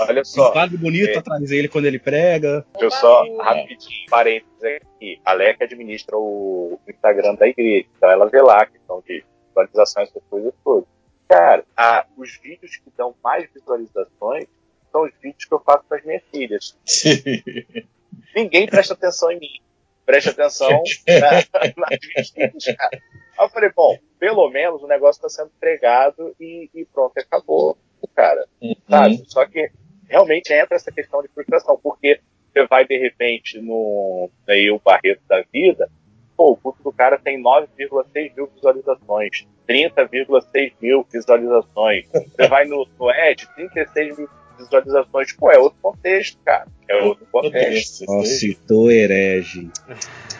Olha 0.00 0.24
só. 0.24 0.50
Um 0.50 0.52
quadro 0.52 0.78
bonito 0.78 1.10
é, 1.10 1.18
atrás 1.18 1.48
dele 1.48 1.68
quando 1.68 1.86
ele 1.86 1.98
prega. 1.98 2.64
Eu 2.78 2.90
só, 2.90 3.24
rapidinho, 3.38 4.06
parênteses 4.08 4.62
aqui. 4.62 5.20
A 5.24 5.32
Leca 5.32 5.64
administra 5.64 6.16
o 6.16 6.78
Instagram 6.88 7.34
da 7.34 7.46
igreja, 7.48 7.86
então 7.96 8.10
ela 8.10 8.26
vê 8.28 8.40
lá 8.40 8.62
a 8.62 8.66
questão 8.66 9.02
de 9.06 9.24
visualização, 9.48 10.02
essas 10.02 10.22
coisas 10.28 10.52
todas. 10.64 10.88
Cara, 11.28 11.64
a, 11.76 12.06
os 12.16 12.38
vídeos 12.40 12.76
que 12.76 12.90
dão 12.96 13.14
mais 13.22 13.48
visualizações 13.52 14.46
são 14.92 15.02
os 15.04 15.12
vídeos 15.20 15.44
que 15.44 15.54
eu 15.54 15.60
faço 15.60 15.84
para 15.88 15.98
as 15.98 16.04
minhas 16.04 16.22
filhas. 16.30 16.76
Ninguém 18.34 18.66
presta 18.66 18.94
atenção 18.94 19.30
em 19.32 19.40
mim. 19.40 19.60
Presta 20.04 20.30
atenção 20.30 20.70
na, 21.08 21.30
nas 21.76 21.98
minhas 22.00 22.30
filhas, 22.30 22.76
cara. 22.76 23.02
Aí 23.38 23.44
eu 23.44 23.50
falei, 23.50 23.70
bom, 23.74 23.98
pelo 24.18 24.48
menos 24.50 24.82
o 24.82 24.86
negócio 24.86 25.18
está 25.18 25.28
sendo 25.28 25.52
pregado 25.58 26.34
e, 26.40 26.70
e 26.72 26.84
pronto, 26.84 27.18
acabou, 27.18 27.76
cara. 28.14 28.46
Uhum. 28.60 28.74
Sabe? 28.88 29.22
Só 29.26 29.44
que 29.46 29.70
realmente 30.08 30.52
entra 30.52 30.76
essa 30.76 30.92
questão 30.92 31.22
de 31.22 31.28
frustração, 31.28 31.78
porque 31.82 32.20
você 32.52 32.66
vai 32.66 32.86
de 32.86 32.96
repente 32.96 33.60
no 33.60 34.30
aí 34.48 34.70
o 34.70 34.80
Barreto 34.82 35.20
da 35.28 35.42
vida, 35.52 35.90
pô, 36.36 36.52
o 36.52 36.56
culto 36.56 36.82
do 36.82 36.92
cara 36.92 37.18
tem 37.18 37.42
9,6 37.42 38.32
mil 38.36 38.50
visualizações, 38.54 39.46
30,6 39.68 40.72
mil 40.80 41.06
visualizações. 41.12 42.06
Você 42.12 42.48
vai 42.48 42.64
no, 42.66 42.86
no 42.98 43.10
Ed, 43.10 43.46
36 43.54 44.18
mil 44.18 44.28
visualizações. 44.58 45.32
Pô, 45.32 45.50
é 45.50 45.58
outro 45.58 45.78
contexto, 45.80 46.38
cara. 46.44 46.66
É 46.88 46.96
outro 47.02 47.26
contexto. 47.30 48.04
Ó, 48.08 48.24
citou 48.24 48.90
herege. 48.90 49.70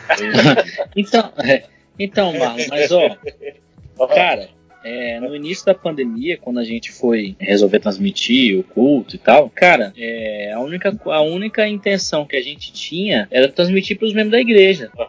então, 0.95 1.33
é, 1.43 1.63
então, 1.99 2.33
Marlon, 2.33 2.65
mas 2.69 2.91
ó, 2.91 4.07
cara, 4.07 4.49
é, 4.87 5.19
no 5.19 5.35
início 5.35 5.65
da 5.65 5.73
pandemia, 5.73 6.37
quando 6.37 6.59
a 6.59 6.63
gente 6.63 6.91
foi 6.91 7.35
resolver 7.39 7.79
transmitir 7.79 8.57
o 8.57 8.63
culto 8.63 9.15
e 9.15 9.19
tal, 9.19 9.49
cara, 9.49 9.93
é, 9.97 10.53
a, 10.53 10.61
única, 10.61 10.97
a 11.05 11.21
única 11.21 11.67
intenção 11.67 12.25
que 12.25 12.37
a 12.37 12.41
gente 12.41 12.71
tinha 12.71 13.27
era 13.29 13.49
transmitir 13.49 13.97
para 13.97 14.07
os 14.07 14.13
membros 14.13 14.31
da 14.31 14.39
igreja. 14.39 14.89
Uhum. 14.97 15.07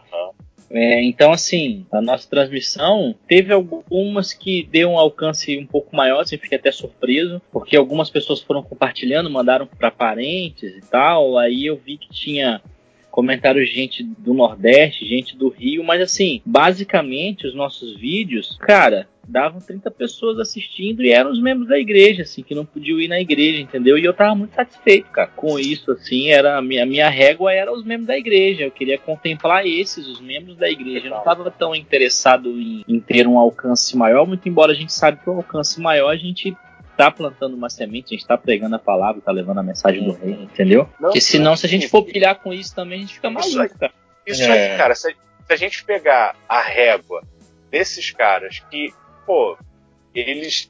É, 0.70 1.02
então, 1.02 1.32
assim, 1.32 1.86
a 1.90 2.00
nossa 2.00 2.28
transmissão 2.28 3.14
teve 3.26 3.52
algumas 3.52 4.34
que 4.34 4.68
deu 4.70 4.90
um 4.90 4.98
alcance 4.98 5.56
um 5.56 5.66
pouco 5.66 5.96
maior, 5.96 6.20
assim, 6.20 6.36
fiquei 6.36 6.58
até 6.58 6.70
surpreso, 6.70 7.40
porque 7.50 7.76
algumas 7.76 8.10
pessoas 8.10 8.40
foram 8.40 8.62
compartilhando, 8.62 9.30
mandaram 9.30 9.66
para 9.66 9.90
parentes 9.90 10.76
e 10.76 10.80
tal. 10.90 11.38
Aí 11.38 11.66
eu 11.66 11.76
vi 11.76 11.96
que 11.96 12.10
tinha 12.10 12.60
comentários 13.10 13.68
de 13.68 13.74
gente 13.74 14.02
do 14.02 14.34
Nordeste, 14.34 15.08
gente 15.08 15.36
do 15.36 15.48
Rio, 15.48 15.84
mas 15.84 16.00
assim, 16.00 16.40
basicamente 16.44 17.46
os 17.46 17.54
nossos 17.54 17.96
vídeos, 17.96 18.56
cara, 18.60 19.08
davam 19.28 19.60
30 19.60 19.90
pessoas 19.90 20.38
assistindo 20.38 21.02
e 21.02 21.10
eram 21.12 21.30
os 21.30 21.40
membros 21.40 21.68
da 21.68 21.78
igreja, 21.78 22.22
assim, 22.22 22.42
que 22.42 22.54
não 22.54 22.64
podiam 22.64 22.98
ir 22.98 23.08
na 23.08 23.20
igreja, 23.20 23.60
entendeu? 23.60 23.98
E 23.98 24.04
eu 24.04 24.14
tava 24.14 24.34
muito 24.34 24.54
satisfeito, 24.54 25.10
cara, 25.10 25.28
com 25.28 25.58
isso, 25.58 25.92
assim, 25.92 26.30
era 26.30 26.56
a 26.56 26.62
minha, 26.62 26.86
minha 26.86 27.08
régua 27.10 27.52
era 27.52 27.72
os 27.72 27.84
membros 27.84 28.06
da 28.06 28.16
igreja, 28.16 28.64
eu 28.64 28.70
queria 28.70 28.98
contemplar 28.98 29.66
esses, 29.66 30.06
os 30.06 30.20
membros 30.20 30.56
da 30.56 30.70
igreja, 30.70 31.06
eu 31.06 31.10
não 31.10 31.22
tava 31.22 31.50
tão 31.50 31.74
interessado 31.74 32.50
em, 32.58 32.84
em 32.88 33.00
ter 33.00 33.26
um 33.26 33.38
alcance 33.38 33.96
maior, 33.96 34.26
muito 34.26 34.48
embora 34.48 34.72
a 34.72 34.76
gente 34.76 34.92
sabe 34.92 35.20
que 35.22 35.28
o 35.28 35.34
alcance 35.34 35.80
maior 35.80 36.10
a 36.10 36.16
gente 36.16 36.56
tá 36.98 37.12
plantando 37.12 37.54
uma 37.54 37.70
semente, 37.70 38.12
a 38.12 38.18
gente 38.18 38.26
tá 38.26 38.36
pregando 38.36 38.74
a 38.74 38.78
palavra, 38.78 39.22
tá 39.22 39.30
levando 39.30 39.58
a 39.58 39.62
mensagem 39.62 40.02
do 40.02 40.10
rei, 40.10 40.32
entendeu? 40.32 40.88
Não, 40.98 41.10
Porque 41.10 41.20
senão, 41.20 41.56
se 41.56 41.64
a 41.64 41.68
gente 41.68 41.86
for 41.86 42.02
pilhar 42.02 42.40
com 42.40 42.52
isso 42.52 42.74
também, 42.74 42.98
a 42.98 43.00
gente 43.02 43.14
fica 43.14 43.30
maluco, 43.30 43.48
isso 43.48 43.78
cara. 43.78 43.92
Isso 44.26 44.42
é. 44.42 44.72
aí, 44.72 44.76
cara, 44.76 44.96
se, 44.96 45.12
se 45.12 45.52
a 45.52 45.54
gente 45.54 45.84
pegar 45.84 46.34
a 46.48 46.60
régua 46.60 47.22
desses 47.70 48.10
caras 48.10 48.58
que 48.68 48.92
pô, 49.24 49.56
eles 50.12 50.68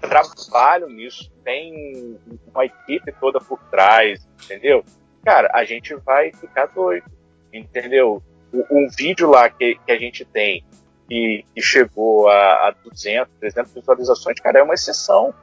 trabalham 0.00 0.88
nisso, 0.88 1.32
tem 1.42 2.16
uma 2.54 2.64
equipe 2.64 3.12
toda 3.18 3.40
por 3.40 3.58
trás, 3.68 4.24
entendeu? 4.44 4.84
Cara, 5.24 5.50
a 5.52 5.64
gente 5.64 5.96
vai 5.96 6.30
ficar 6.32 6.66
doido, 6.66 7.10
entendeu? 7.52 8.22
Um 8.70 8.88
vídeo 8.96 9.28
lá 9.28 9.50
que, 9.50 9.80
que 9.84 9.90
a 9.90 9.98
gente 9.98 10.24
tem 10.24 10.64
que, 11.08 11.44
que 11.52 11.60
chegou 11.60 12.28
a, 12.28 12.68
a 12.68 12.74
200, 12.84 13.34
300 13.40 13.72
visualizações, 13.74 14.38
cara, 14.38 14.60
é 14.60 14.62
uma 14.62 14.74
exceção. 14.74 15.34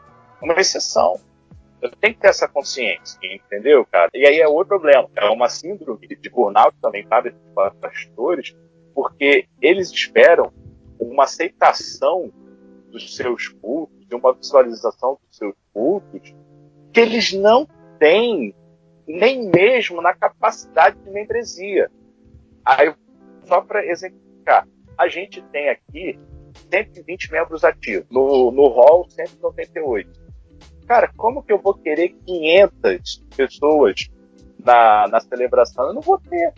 Uma 0.43 0.59
exceção. 0.59 1.19
Eu 1.81 1.89
tenho 1.91 2.13
que 2.13 2.19
ter 2.19 2.27
essa 2.27 2.47
consciência, 2.47 3.17
entendeu, 3.23 3.85
cara? 3.85 4.09
E 4.13 4.25
aí 4.25 4.39
é 4.39 4.47
outro 4.47 4.79
problema. 4.79 5.09
É 5.15 5.25
uma 5.29 5.47
síndrome 5.47 6.05
de 6.05 6.29
burnout 6.29 6.75
também, 6.81 7.07
para 7.07 7.71
pastores, 7.71 8.53
porque 8.93 9.47
eles 9.61 9.89
esperam 9.89 10.51
uma 10.99 11.23
aceitação 11.23 12.29
dos 12.91 13.15
seus 13.15 13.47
cultos, 13.47 14.05
de 14.05 14.15
uma 14.15 14.33
visualização 14.33 15.17
dos 15.25 15.37
seus 15.37 15.55
cultos, 15.73 16.35
que 16.93 16.99
eles 16.99 17.33
não 17.33 17.65
têm 17.97 18.53
nem 19.07 19.49
mesmo 19.49 20.01
na 20.01 20.13
capacidade 20.13 20.97
de 20.99 21.09
membresia. 21.09 21.89
Aí, 22.65 22.93
só 23.45 23.61
para 23.61 23.85
exemplificar, 23.85 24.67
a 24.97 25.07
gente 25.07 25.41
tem 25.51 25.69
aqui 25.69 26.19
120 26.69 27.31
membros 27.31 27.63
ativos, 27.63 28.05
no, 28.09 28.51
no 28.51 28.67
hall 28.67 29.09
198. 29.09 30.22
Cara, 30.87 31.11
como 31.15 31.43
que 31.43 31.51
eu 31.51 31.59
vou 31.59 31.73
querer 31.73 32.15
500 32.25 33.23
pessoas 33.35 34.09
na, 34.63 35.07
na 35.07 35.19
celebração? 35.19 35.87
Eu 35.87 35.93
não 35.93 36.01
vou 36.01 36.19
ter. 36.19 36.53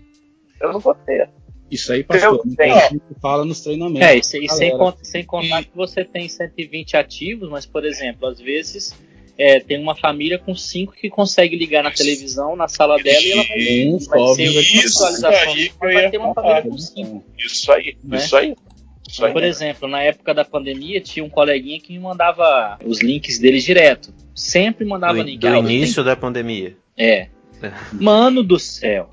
Eu 0.59 0.73
não 0.73 0.79
vou 0.79 0.95
ter. 0.95 1.29
Isso 1.69 1.91
aí, 1.91 2.03
pastor, 2.03 2.41
a 2.59 2.89
gente 2.89 3.03
fala 3.19 3.43
nos 3.43 3.61
treinamentos. 3.61 4.07
É, 4.07 4.15
isso, 4.17 4.37
e 4.37 4.47
sem, 4.49 4.71
sem 5.01 5.25
contar 5.25 5.63
que 5.63 5.75
você 5.75 6.05
tem 6.05 6.29
120 6.29 6.95
ativos, 6.95 7.49
mas, 7.49 7.65
por 7.65 7.83
exemplo, 7.83 8.27
às 8.27 8.39
vezes 8.39 8.93
é, 9.37 9.59
tem 9.59 9.79
uma 9.79 9.95
família 9.95 10.39
com 10.39 10.55
cinco 10.55 10.93
que 10.93 11.09
consegue 11.09 11.55
ligar 11.55 11.83
na 11.83 11.91
televisão, 11.91 12.55
na 12.55 12.67
sala 12.67 12.97
dela, 12.97 13.21
e 13.21 13.31
ela 13.31 13.43
vai, 13.43 13.57
isso, 13.57 14.09
vai 14.09 14.19
ser 14.19 14.49
uma 14.49 14.61
visualização. 14.61 15.31
Vai 15.79 16.11
ter 16.11 16.17
uma 16.17 16.33
família 16.33 16.61
com 16.61 16.77
cinco. 16.77 17.23
Isso 17.37 17.71
aí, 17.71 17.97
né? 18.03 18.17
isso 18.17 18.35
aí. 18.37 18.55
Isso 19.07 19.25
aí. 19.25 19.33
Por 19.33 19.43
exemplo, 19.43 19.87
na 19.87 20.01
época 20.01 20.33
da 20.33 20.45
pandemia, 20.45 21.01
tinha 21.01 21.23
um 21.23 21.29
coleguinha 21.29 21.79
que 21.79 21.93
me 21.93 21.99
mandava 21.99 22.77
os 22.85 23.01
links 23.01 23.39
dele 23.39 23.59
direto. 23.59 24.13
Sempre 24.35 24.85
mandava 24.85 25.15
do, 25.15 25.23
link. 25.23 25.39
Do 25.39 25.55
início 25.55 26.03
tem... 26.03 26.03
da 26.03 26.15
pandemia. 26.15 26.75
É. 26.97 27.29
Mano 27.93 28.43
do 28.43 28.59
céu. 28.59 29.09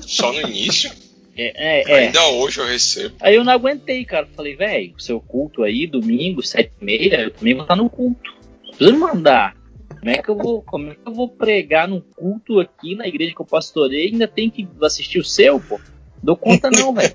Só 0.00 0.32
no 0.32 0.40
início? 0.40 0.90
É, 1.36 1.82
é, 1.90 2.06
Ainda 2.06 2.26
hoje 2.28 2.60
eu 2.60 2.66
recebo. 2.66 3.14
Aí 3.20 3.34
eu 3.34 3.44
não 3.44 3.52
aguentei, 3.52 4.04
cara. 4.04 4.26
Falei, 4.34 4.56
velho, 4.56 4.94
seu 4.98 5.20
culto 5.20 5.62
aí, 5.62 5.86
domingo, 5.86 6.42
sete 6.42 6.72
e 6.80 6.84
meia, 6.84 7.22
eu 7.22 7.30
também 7.30 7.54
vou 7.54 7.62
estar 7.62 7.76
no 7.76 7.88
culto. 7.88 8.30
Não 8.64 8.70
precisa 8.72 8.92
me 8.92 8.98
mandar. 8.98 9.56
Como 9.88 10.10
é 10.10 10.22
que 10.22 10.28
eu 10.28 10.36
vou, 10.36 10.62
como 10.62 10.90
é 10.90 10.94
que 10.94 11.00
eu 11.06 11.12
vou 11.12 11.28
pregar 11.28 11.86
num 11.86 12.00
culto 12.00 12.58
aqui 12.58 12.94
na 12.94 13.06
igreja 13.06 13.34
que 13.34 13.40
eu 13.40 13.46
pastorei 13.46 14.08
e 14.08 14.12
ainda 14.12 14.26
tem 14.26 14.48
que 14.48 14.66
assistir 14.82 15.18
o 15.18 15.24
seu, 15.24 15.60
pô? 15.60 15.78
Dou 16.22 16.36
conta 16.36 16.70
não, 16.70 16.92
velho. 16.92 17.14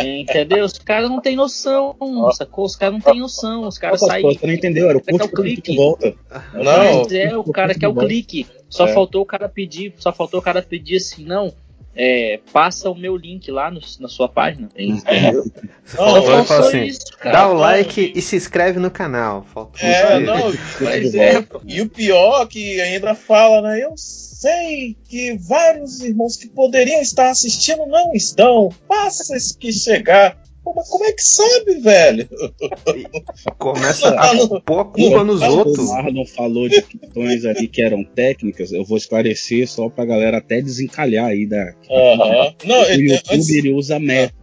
Entendeu? 0.00 0.64
Os 0.64 0.78
caras 0.78 1.10
não 1.10 1.20
têm 1.20 1.34
noção, 1.34 1.96
sacou? 2.32 2.64
Os 2.64 2.76
caras 2.76 2.94
não 2.94 3.00
têm 3.00 3.20
noção. 3.20 3.66
Os 3.66 3.76
caras 3.76 4.00
saem. 4.00 4.22
Você 4.22 4.46
não 4.46 4.54
entendeu, 4.54 4.88
era 4.88 4.98
o 4.98 5.00
curto 5.02 5.24
o 5.26 5.28
clique. 5.32 5.62
que 5.62 5.76
volta. 5.76 6.14
Não, 6.54 6.64
Mas 6.98 7.12
é, 7.12 7.36
o 7.36 7.44
cara 7.44 7.74
quer 7.74 7.88
o 7.88 7.94
clique. 7.94 8.46
Só 8.68 8.86
É. 8.86 8.94
faltou 8.94 9.22
o 9.22 9.26
cara 9.26 9.48
pedir, 9.48 9.94
só 9.98 10.12
faltou 10.12 10.38
o 10.38 10.42
cara 10.42 10.62
pedir 10.62 10.96
assim, 10.96 11.24
não. 11.24 11.52
É, 11.94 12.38
passa 12.52 12.88
o 12.88 12.94
meu 12.94 13.16
link 13.16 13.50
lá 13.50 13.70
no- 13.70 13.80
na 13.98 14.08
sua 14.08 14.28
página. 14.28 14.68
Entendeu? 14.76 15.44
Só 15.84 16.06
Não, 16.06 16.12
faltou 16.14 16.16
eu 16.16 16.22
falar 16.22 16.44
Faltou 16.44 16.68
assim, 16.68 16.82
isso, 16.84 17.00
cara. 17.18 17.32
dá 17.36 17.48
o 17.48 17.54
like 17.54 18.12
e 18.14 18.22
se 18.22 18.36
inscreve 18.36 18.78
no 18.78 18.90
canal. 18.90 19.44
Faltou 19.52 19.80
É, 19.80 20.20
não, 20.20 20.36
Mas 20.80 21.14
é, 21.14 21.44
E 21.66 21.80
o 21.80 21.88
pior 21.88 22.46
que 22.46 22.80
ainda 22.80 23.14
fala, 23.14 23.60
né? 23.62 23.82
Eu 23.84 23.94
sei 23.96 24.96
que 25.08 25.36
vários 25.36 26.00
irmãos 26.00 26.36
que 26.36 26.48
poderiam 26.48 27.00
estar 27.02 27.28
assistindo 27.30 27.84
não 27.86 28.12
estão. 28.14 28.70
Faça 28.88 29.36
esse 29.36 29.56
que 29.58 29.72
chegar. 29.72 30.38
Pô, 30.62 30.74
mas 30.76 30.88
como 30.88 31.04
é 31.04 31.12
que 31.12 31.22
sabe, 31.22 31.74
velho? 31.80 32.28
Começa 33.58 34.08
a 34.14 34.60
pôr 34.60 34.80
a 34.80 34.84
culpa 34.84 35.24
nos 35.24 35.40
O 35.40 35.58
outros. 35.58 35.88
Marlon 35.88 36.26
falou 36.26 36.68
de 36.68 36.82
questões 36.82 37.44
ali 37.44 37.66
que 37.66 37.82
eram 37.82 38.04
técnicas, 38.04 38.70
eu 38.72 38.84
vou 38.84 38.98
esclarecer 38.98 39.66
só 39.68 39.88
pra 39.88 40.04
galera 40.04 40.38
até 40.38 40.60
desencalhar 40.60 41.26
aí 41.26 41.46
da. 41.46 41.74
Aham. 41.90 42.54
Não, 42.64 42.82
o 42.82 42.90
YouTube 42.92 43.22
antes- 43.32 43.48
ele 43.50 43.72
usa 43.72 43.98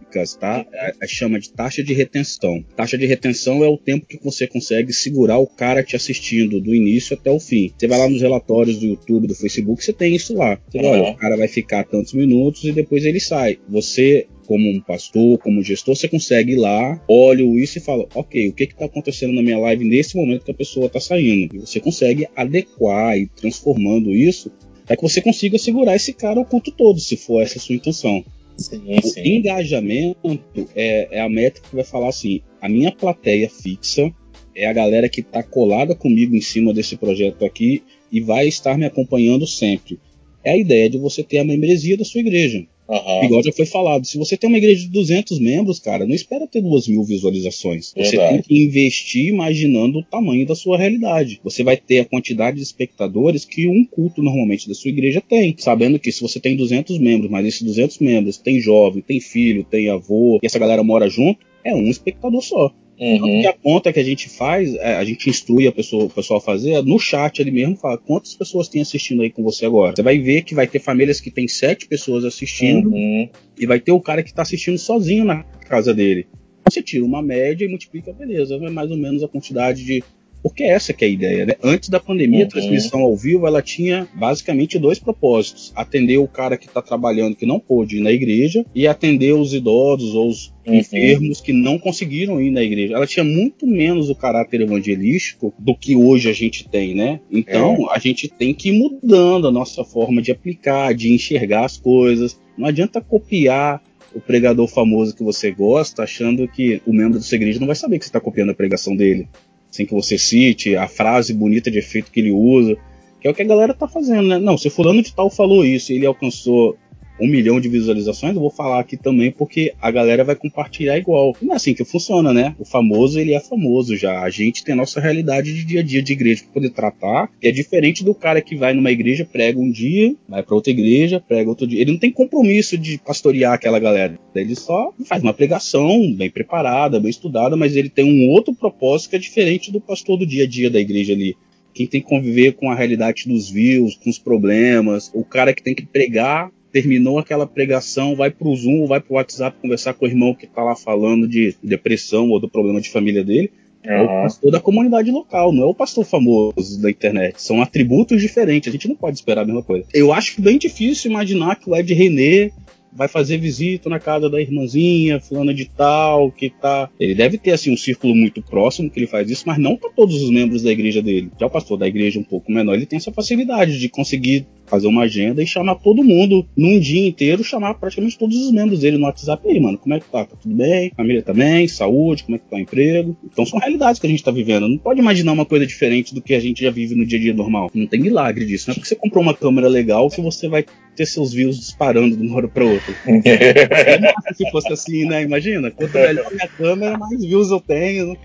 métricas, 0.08 0.34
tá? 0.34 0.64
É- 0.72 0.94
é- 1.02 1.06
chama 1.06 1.38
de 1.38 1.50
taxa 1.50 1.82
de 1.82 1.92
retenção. 1.92 2.64
Taxa 2.76 2.96
de 2.96 3.06
retenção 3.06 3.62
é 3.62 3.68
o 3.68 3.76
tempo 3.76 4.06
que 4.06 4.18
você 4.22 4.46
consegue 4.46 4.92
segurar 4.92 5.38
o 5.38 5.46
cara 5.46 5.82
te 5.82 5.94
assistindo 5.94 6.60
do 6.60 6.74
início 6.74 7.16
até 7.16 7.30
o 7.30 7.38
fim. 7.38 7.72
Você 7.76 7.86
vai 7.86 7.98
lá 7.98 8.08
nos 8.08 8.20
relatórios 8.20 8.78
do 8.78 8.86
YouTube, 8.86 9.26
do 9.26 9.34
Facebook, 9.34 9.84
você 9.84 9.92
tem 9.92 10.14
isso 10.14 10.34
lá. 10.34 10.58
Você 10.68 10.78
vai, 10.78 11.00
olha, 11.00 11.10
o 11.10 11.16
cara 11.16 11.36
vai 11.36 11.48
ficar 11.48 11.84
tantos 11.84 12.12
minutos 12.12 12.64
e 12.64 12.72
depois 12.72 13.04
ele 13.04 13.20
sai. 13.20 13.58
Você 13.68 14.26
como 14.46 14.66
um 14.70 14.80
pastor, 14.80 15.38
como 15.40 15.62
gestor, 15.62 15.94
você 15.94 16.08
consegue 16.08 16.52
ir 16.52 16.56
lá, 16.56 16.98
olha 17.06 17.42
isso 17.62 17.76
e 17.76 17.82
fala, 17.82 18.08
ok, 18.14 18.48
o 18.48 18.52
que 18.54 18.64
está 18.64 18.86
acontecendo 18.86 19.34
na 19.34 19.42
minha 19.42 19.58
live 19.58 19.84
nesse 19.84 20.16
momento 20.16 20.42
que 20.42 20.50
a 20.50 20.54
pessoa 20.54 20.86
está 20.86 20.98
saindo? 20.98 21.54
E 21.54 21.58
você 21.58 21.78
consegue 21.80 22.26
adequar 22.34 23.18
e 23.18 23.26
transformando 23.26 24.10
isso 24.10 24.50
para 24.86 24.96
que 24.96 25.02
você 25.02 25.20
consiga 25.20 25.58
segurar 25.58 25.96
esse 25.96 26.14
cara 26.14 26.40
o 26.40 26.46
culto 26.46 26.72
todo, 26.72 26.98
se 26.98 27.14
for 27.14 27.42
essa 27.42 27.58
a 27.58 27.60
sua 27.60 27.74
intenção. 27.74 28.24
Sim, 28.58 28.82
O 28.98 29.02
sim. 29.02 29.36
engajamento 29.36 30.38
é, 30.74 31.18
é 31.18 31.20
a 31.20 31.28
métrica 31.28 31.68
que 31.68 31.76
vai 31.76 31.84
falar 31.84 32.08
assim: 32.08 32.40
a 32.60 32.68
minha 32.68 32.90
plateia 32.90 33.48
fixa 33.48 34.12
é 34.54 34.66
a 34.66 34.72
galera 34.72 35.08
que 35.08 35.20
está 35.20 35.42
colada 35.42 35.94
comigo 35.94 36.34
em 36.34 36.40
cima 36.40 36.74
desse 36.74 36.96
projeto 36.96 37.44
aqui 37.44 37.84
e 38.10 38.20
vai 38.20 38.48
estar 38.48 38.76
me 38.76 38.84
acompanhando 38.84 39.46
sempre. 39.46 40.00
É 40.42 40.50
a 40.50 40.56
ideia 40.56 40.90
de 40.90 40.98
você 40.98 41.22
ter 41.22 41.38
a 41.38 41.44
membresia 41.44 41.96
da 41.96 42.04
sua 42.04 42.20
igreja. 42.20 42.66
Aham. 42.88 43.24
Igual 43.24 43.42
já 43.42 43.52
foi 43.52 43.66
falado, 43.66 44.06
se 44.06 44.16
você 44.16 44.36
tem 44.36 44.48
uma 44.48 44.58
igreja 44.58 44.82
de 44.82 44.88
200 44.88 45.38
membros, 45.38 45.78
cara, 45.78 46.06
não 46.06 46.14
espera 46.14 46.46
ter 46.46 46.62
duas 46.62 46.88
mil 46.88 47.04
visualizações. 47.04 47.92
Você 47.94 48.16
Verdade. 48.16 48.32
tem 48.34 48.42
que 48.42 48.64
investir 48.64 49.28
imaginando 49.28 49.98
o 49.98 50.04
tamanho 50.04 50.46
da 50.46 50.54
sua 50.54 50.78
realidade. 50.78 51.40
Você 51.44 51.62
vai 51.62 51.76
ter 51.76 52.00
a 52.00 52.04
quantidade 52.04 52.56
de 52.56 52.62
espectadores 52.62 53.44
que 53.44 53.68
um 53.68 53.84
culto 53.84 54.22
normalmente 54.22 54.66
da 54.66 54.74
sua 54.74 54.90
igreja 54.90 55.20
tem. 55.20 55.54
Sabendo 55.58 55.98
que 55.98 56.10
se 56.10 56.22
você 56.22 56.40
tem 56.40 56.56
200 56.56 56.98
membros, 56.98 57.30
mas 57.30 57.46
esses 57.46 57.62
200 57.62 57.98
membros 57.98 58.38
tem 58.38 58.60
jovem, 58.60 59.02
tem 59.02 59.20
filho, 59.20 59.64
tem 59.64 59.88
avô, 59.90 60.38
e 60.42 60.46
essa 60.46 60.58
galera 60.58 60.82
mora 60.82 61.08
junto, 61.08 61.40
é 61.62 61.74
um 61.74 61.88
espectador 61.88 62.42
só. 62.42 62.72
Tanto 62.98 63.24
Uhum. 63.24 63.48
a 63.48 63.52
conta 63.52 63.92
que 63.92 64.00
a 64.00 64.04
gente 64.04 64.28
faz, 64.28 64.74
é, 64.74 64.96
a 64.96 65.04
gente 65.04 65.30
instrui 65.30 65.68
a 65.68 65.72
pessoa, 65.72 66.04
o 66.06 66.10
pessoal 66.10 66.38
a 66.38 66.42
fazer, 66.42 66.72
é 66.72 66.82
no 66.82 66.98
chat 66.98 67.40
ali 67.40 67.50
mesmo, 67.52 67.76
fala 67.76 67.96
quantas 67.96 68.34
pessoas 68.34 68.66
tem 68.68 68.82
assistindo 68.82 69.22
aí 69.22 69.30
com 69.30 69.42
você 69.42 69.64
agora. 69.66 69.94
Você 69.94 70.02
vai 70.02 70.18
ver 70.18 70.42
que 70.42 70.54
vai 70.54 70.66
ter 70.66 70.80
famílias 70.80 71.20
que 71.20 71.30
tem 71.30 71.46
sete 71.46 71.86
pessoas 71.86 72.24
assistindo 72.24 72.90
Uhum. 72.90 73.28
e 73.58 73.66
vai 73.66 73.78
ter 73.78 73.92
o 73.92 74.00
cara 74.00 74.22
que 74.22 74.30
está 74.30 74.42
assistindo 74.42 74.76
sozinho 74.78 75.24
na 75.24 75.44
casa 75.68 75.94
dele. 75.94 76.26
Você 76.68 76.82
tira 76.82 77.04
uma 77.04 77.22
média 77.22 77.64
e 77.64 77.68
multiplica, 77.68 78.12
beleza, 78.12 78.56
é 78.56 78.70
mais 78.70 78.90
ou 78.90 78.96
menos 78.96 79.22
a 79.22 79.28
quantidade 79.28 79.84
de. 79.84 80.02
Porque 80.42 80.62
essa 80.62 80.92
que 80.92 81.04
é 81.04 81.08
a 81.08 81.10
ideia, 81.10 81.46
né? 81.46 81.54
Antes 81.62 81.88
da 81.88 81.98
pandemia, 81.98 82.40
Uhum. 82.40 82.44
a 82.46 82.48
transmissão 82.48 83.00
ao 83.00 83.16
vivo 83.16 83.46
ela 83.46 83.60
tinha 83.60 84.06
basicamente 84.14 84.78
dois 84.78 84.98
propósitos: 84.98 85.72
atender 85.74 86.18
o 86.18 86.28
cara 86.28 86.56
que 86.56 86.66
está 86.66 86.80
trabalhando 86.80 87.34
que 87.36 87.44
não 87.46 87.58
pôde 87.58 87.96
ir 87.96 88.00
na 88.00 88.12
igreja 88.12 88.64
e 88.74 88.86
atender 88.86 89.32
os 89.34 89.52
idosos 89.52 90.14
ou 90.14 90.28
os 90.28 90.52
Uhum. 90.66 90.74
enfermos 90.76 91.40
que 91.40 91.52
não 91.52 91.78
conseguiram 91.78 92.40
ir 92.40 92.50
na 92.50 92.62
igreja. 92.62 92.94
Ela 92.94 93.06
tinha 93.06 93.24
muito 93.24 93.66
menos 93.66 94.10
o 94.10 94.14
caráter 94.14 94.60
evangelístico 94.60 95.52
do 95.58 95.74
que 95.74 95.96
hoje 95.96 96.28
a 96.28 96.32
gente 96.32 96.68
tem, 96.68 96.94
né? 96.94 97.20
Então 97.30 97.90
a 97.90 97.98
gente 97.98 98.28
tem 98.28 98.52
que 98.54 98.68
ir 98.68 98.72
mudando 98.78 99.48
a 99.48 99.52
nossa 99.52 99.82
forma 99.84 100.20
de 100.20 100.30
aplicar, 100.30 100.94
de 100.94 101.12
enxergar 101.12 101.64
as 101.64 101.76
coisas. 101.78 102.38
Não 102.56 102.66
adianta 102.66 103.00
copiar 103.00 103.82
o 104.14 104.20
pregador 104.20 104.66
famoso 104.66 105.14
que 105.14 105.22
você 105.22 105.50
gosta, 105.50 106.02
achando 106.02 106.48
que 106.48 106.80
o 106.86 106.92
membro 106.92 107.18
da 107.18 107.24
sua 107.24 107.36
igreja 107.36 107.60
não 107.60 107.66
vai 107.66 107.76
saber 107.76 107.98
que 107.98 108.04
você 108.04 108.08
está 108.08 108.20
copiando 108.20 108.50
a 108.50 108.54
pregação 108.54 108.96
dele. 108.96 109.28
Sem 109.70 109.86
que 109.86 109.94
você 109.94 110.16
cite 110.16 110.76
a 110.76 110.88
frase 110.88 111.32
bonita 111.32 111.70
de 111.70 111.78
efeito 111.78 112.10
que 112.10 112.20
ele 112.20 112.30
usa. 112.30 112.76
Que 113.20 113.28
é 113.28 113.30
o 113.30 113.34
que 113.34 113.42
a 113.42 113.46
galera 113.46 113.74
tá 113.74 113.88
fazendo, 113.88 114.28
né? 114.28 114.38
Não, 114.38 114.56
se 114.56 114.70
fulano 114.70 115.02
de 115.02 115.12
tal 115.12 115.28
falou 115.28 115.64
isso 115.64 115.92
ele 115.92 116.06
alcançou 116.06 116.76
um 117.20 117.28
milhão 117.28 117.60
de 117.60 117.68
visualizações, 117.68 118.34
eu 118.34 118.40
vou 118.40 118.50
falar 118.50 118.80
aqui 118.80 118.96
também 118.96 119.30
porque 119.30 119.72
a 119.80 119.90
galera 119.90 120.24
vai 120.24 120.34
compartilhar 120.34 120.96
igual. 120.98 121.36
Não 121.42 121.52
é 121.52 121.56
assim 121.56 121.74
que 121.74 121.84
funciona, 121.84 122.32
né? 122.32 122.54
O 122.58 122.64
famoso, 122.64 123.18
ele 123.18 123.34
é 123.34 123.40
famoso 123.40 123.96
já. 123.96 124.22
A 124.22 124.30
gente 124.30 124.64
tem 124.64 124.72
a 124.72 124.76
nossa 124.76 125.00
realidade 125.00 125.52
de 125.52 125.64
dia 125.64 125.80
a 125.80 125.82
dia 125.82 126.02
de 126.02 126.12
igreja 126.12 126.42
para 126.44 126.52
poder 126.52 126.70
tratar, 126.70 127.30
que 127.40 127.48
é 127.48 127.50
diferente 127.50 128.04
do 128.04 128.14
cara 128.14 128.40
que 128.40 128.56
vai 128.56 128.72
numa 128.72 128.90
igreja, 128.90 129.24
prega 129.24 129.58
um 129.58 129.70
dia, 129.70 130.14
vai 130.28 130.42
para 130.42 130.54
outra 130.54 130.70
igreja, 130.70 131.20
prega 131.20 131.48
outro 131.48 131.66
dia. 131.66 131.80
Ele 131.80 131.92
não 131.92 131.98
tem 131.98 132.10
compromisso 132.10 132.76
de 132.78 132.98
pastorear 132.98 133.52
aquela 133.52 133.78
galera. 133.78 134.18
Ele 134.34 134.54
só 134.54 134.92
faz 135.04 135.22
uma 135.22 135.34
pregação 135.34 136.12
bem 136.14 136.30
preparada, 136.30 137.00
bem 137.00 137.10
estudada, 137.10 137.56
mas 137.56 137.74
ele 137.74 137.88
tem 137.88 138.04
um 138.04 138.30
outro 138.30 138.54
propósito 138.54 139.10
que 139.10 139.16
é 139.16 139.18
diferente 139.18 139.72
do 139.72 139.80
pastor 139.80 140.18
do 140.18 140.26
dia 140.26 140.44
a 140.44 140.46
dia 140.46 140.70
da 140.70 140.80
igreja 140.80 141.12
ali 141.12 141.36
quem 141.78 141.86
tem 141.86 142.00
que 142.00 142.08
conviver 142.08 142.54
com 142.54 142.72
a 142.72 142.74
realidade 142.74 143.28
dos 143.28 143.48
views, 143.48 143.96
com 143.96 144.10
os 144.10 144.18
problemas, 144.18 145.12
o 145.14 145.24
cara 145.24 145.54
que 145.54 145.62
tem 145.62 145.76
que 145.76 145.86
pregar, 145.86 146.50
terminou 146.72 147.18
aquela 147.18 147.46
pregação, 147.46 148.14
vai 148.14 148.30
pro 148.30 148.54
Zoom, 148.54 148.86
vai 148.86 149.00
pro 149.00 149.14
WhatsApp 149.14 149.56
conversar 149.60 149.94
com 149.94 150.04
o 150.04 150.08
irmão 150.08 150.34
que 150.34 150.46
tá 150.46 150.62
lá 150.62 150.76
falando 150.76 151.26
de 151.26 151.54
depressão 151.62 152.28
ou 152.30 152.40
do 152.40 152.48
problema 152.48 152.80
de 152.80 152.90
família 152.90 153.24
dele. 153.24 153.50
É 153.84 154.00
o 154.02 154.06
pastor 154.06 154.50
da 154.50 154.60
comunidade 154.60 155.10
local, 155.10 155.52
não 155.52 155.62
é 155.62 155.66
o 155.66 155.74
pastor 155.74 156.04
famoso 156.04 156.80
da 156.82 156.90
internet. 156.90 157.40
São 157.40 157.62
atributos 157.62 158.20
diferentes, 158.20 158.68
a 158.68 158.72
gente 158.72 158.88
não 158.88 158.96
pode 158.96 159.16
esperar 159.16 159.42
a 159.42 159.44
mesma 159.44 159.62
coisa. 159.62 159.86
Eu 159.94 160.12
acho 160.12 160.42
bem 160.42 160.58
difícil 160.58 161.10
imaginar 161.10 161.56
que 161.56 161.70
o 161.70 161.76
Ed 161.76 161.94
René 161.94 162.50
vai 162.92 163.06
fazer 163.06 163.38
visita 163.38 163.88
na 163.88 164.00
casa 164.00 164.28
da 164.28 164.40
irmãzinha, 164.40 165.20
fulana 165.20 165.54
de 165.54 165.66
tal, 165.66 166.32
que 166.32 166.50
tá. 166.50 166.90
Ele 166.98 167.14
deve 167.14 167.38
ter 167.38 167.52
assim 167.52 167.72
um 167.72 167.76
círculo 167.76 168.14
muito 168.14 168.42
próximo 168.42 168.90
que 168.90 168.98
ele 168.98 169.06
faz 169.06 169.30
isso, 169.30 169.44
mas 169.46 169.58
não 169.58 169.76
para 169.76 169.90
todos 169.90 170.20
os 170.22 170.30
membros 170.30 170.62
da 170.62 170.70
igreja 170.70 171.00
dele. 171.00 171.30
Já 171.38 171.46
o 171.46 171.50
pastor 171.50 171.78
da 171.78 171.86
igreja 171.86 172.18
um 172.18 172.24
pouco 172.24 172.50
menor, 172.50 172.74
ele 172.74 172.86
tem 172.86 172.96
essa 172.96 173.12
facilidade 173.12 173.78
de 173.78 173.88
conseguir 173.88 174.46
fazer 174.68 174.86
uma 174.86 175.02
agenda 175.02 175.42
e 175.42 175.46
chamar 175.46 175.76
todo 175.76 176.04
mundo 176.04 176.46
num 176.56 176.78
dia 176.78 177.06
inteiro, 177.06 177.42
chamar 177.42 177.74
praticamente 177.74 178.18
todos 178.18 178.36
os 178.36 178.52
membros 178.52 178.80
dele 178.80 178.98
no 178.98 179.04
WhatsApp. 179.04 179.42
E 179.46 179.52
aí, 179.52 179.60
mano, 179.60 179.78
como 179.78 179.94
é 179.94 180.00
que 180.00 180.06
tá? 180.06 180.24
Tá 180.24 180.36
tudo 180.40 180.54
bem? 180.54 180.92
Família 180.96 181.22
tá 181.22 181.32
bem? 181.32 181.66
Saúde? 181.66 182.24
Como 182.24 182.36
é 182.36 182.38
que 182.38 182.48
tá 182.48 182.56
o 182.56 182.60
emprego? 182.60 183.16
Então 183.24 183.44
são 183.44 183.58
realidades 183.58 184.00
que 184.00 184.06
a 184.06 184.10
gente 184.10 184.22
tá 184.22 184.30
vivendo. 184.30 184.68
Não 184.68 184.78
pode 184.78 185.00
imaginar 185.00 185.32
uma 185.32 185.44
coisa 185.44 185.66
diferente 185.66 186.14
do 186.14 186.22
que 186.22 186.34
a 186.34 186.40
gente 186.40 186.62
já 186.62 186.70
vive 186.70 186.94
no 186.94 187.06
dia 187.06 187.18
a 187.18 187.22
dia 187.22 187.34
normal. 187.34 187.70
Não 187.74 187.86
tem 187.86 188.00
milagre 188.00 188.44
disso. 188.44 188.68
Não 188.68 188.72
é 188.72 188.74
porque 188.74 188.88
você 188.88 188.96
comprou 188.96 189.22
uma 189.22 189.34
câmera 189.34 189.68
legal 189.68 190.08
que 190.08 190.20
você 190.20 190.48
vai 190.48 190.64
ter 190.94 191.06
seus 191.06 191.32
views 191.32 191.58
disparando 191.58 192.16
de 192.16 192.22
uma 192.22 192.36
hora 192.36 192.48
pra 192.48 192.64
outra. 192.64 192.94
Se 194.34 194.50
fosse 194.50 194.72
assim, 194.72 195.04
né? 195.04 195.22
Imagina, 195.22 195.70
quanto 195.70 195.94
melhor 195.94 196.30
minha 196.32 196.48
câmera, 196.48 196.98
mais 196.98 197.24
views 197.24 197.50
eu 197.50 197.60
tenho. 197.60 198.16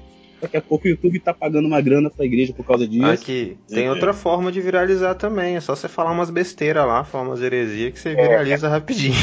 Daqui 0.44 0.58
a 0.58 0.62
pouco 0.62 0.86
o 0.86 0.90
YouTube 0.90 1.22
tá 1.22 1.34
pagando 1.34 1.66
uma 1.70 1.80
grana 1.80 2.10
pra 2.10 2.26
igreja 2.26 2.52
por 2.54 2.66
causa 2.66 2.86
disso. 2.86 3.06
Aqui, 3.06 3.58
tem 3.70 3.90
outra 3.90 4.14
forma 4.14 4.52
de 4.52 4.60
viralizar 4.60 5.16
também. 5.16 5.56
É 5.56 5.62
só 5.62 5.74
você 5.74 5.88
falar 5.88 6.12
umas 6.12 6.30
besteiras 6.30 6.86
lá, 6.86 7.06
falar 7.06 7.24
umas 7.30 7.42
heresias 7.42 7.94
que 7.94 8.00
você 8.00 8.14
viraliza 8.14 8.68
rapidinho. 8.68 9.16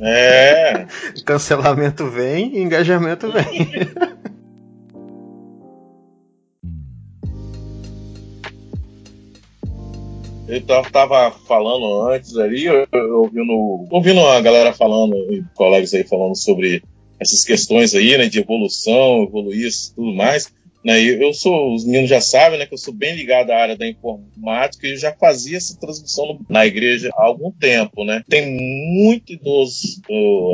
É. 0.00 0.86
Cancelamento 1.26 2.06
vem, 2.08 2.58
engajamento 2.62 3.28
vem. 3.32 3.66
Eu 10.48 10.60
tava- 10.90 11.30
falando 11.46 12.08
antes 12.10 12.36
ali, 12.36 12.66
ouvindo, 13.12 13.86
ouvindo 13.90 14.20
a 14.20 14.40
galera 14.40 14.72
falando, 14.72 15.14
colegas 15.54 15.94
aí 15.94 16.02
falando 16.02 16.36
sobre 16.36 16.82
essas 17.20 17.44
questões 17.44 17.94
aí, 17.94 18.16
né, 18.16 18.28
de 18.28 18.38
evolução, 18.40 19.22
evoluir 19.22 19.66
isso, 19.66 19.94
tudo 19.94 20.12
mais. 20.12 20.50
Né? 20.84 20.98
Eu 21.02 21.34
sou, 21.34 21.74
os 21.74 21.84
meninos 21.84 22.08
já 22.08 22.20
sabem, 22.20 22.58
né, 22.58 22.64
que 22.64 22.72
eu 22.72 22.78
sou 22.78 22.94
bem 22.94 23.14
ligado 23.14 23.50
à 23.50 23.56
área 23.56 23.76
da 23.76 23.86
informática 23.86 24.86
e 24.86 24.92
eu 24.92 24.96
já 24.96 25.12
fazia 25.12 25.58
essa 25.58 25.78
transmissão 25.78 26.40
na 26.48 26.66
igreja 26.66 27.10
há 27.14 27.24
algum 27.24 27.50
tempo, 27.50 28.02
né? 28.02 28.22
Tem 28.26 28.50
muito 28.50 29.32
idoso 29.32 30.00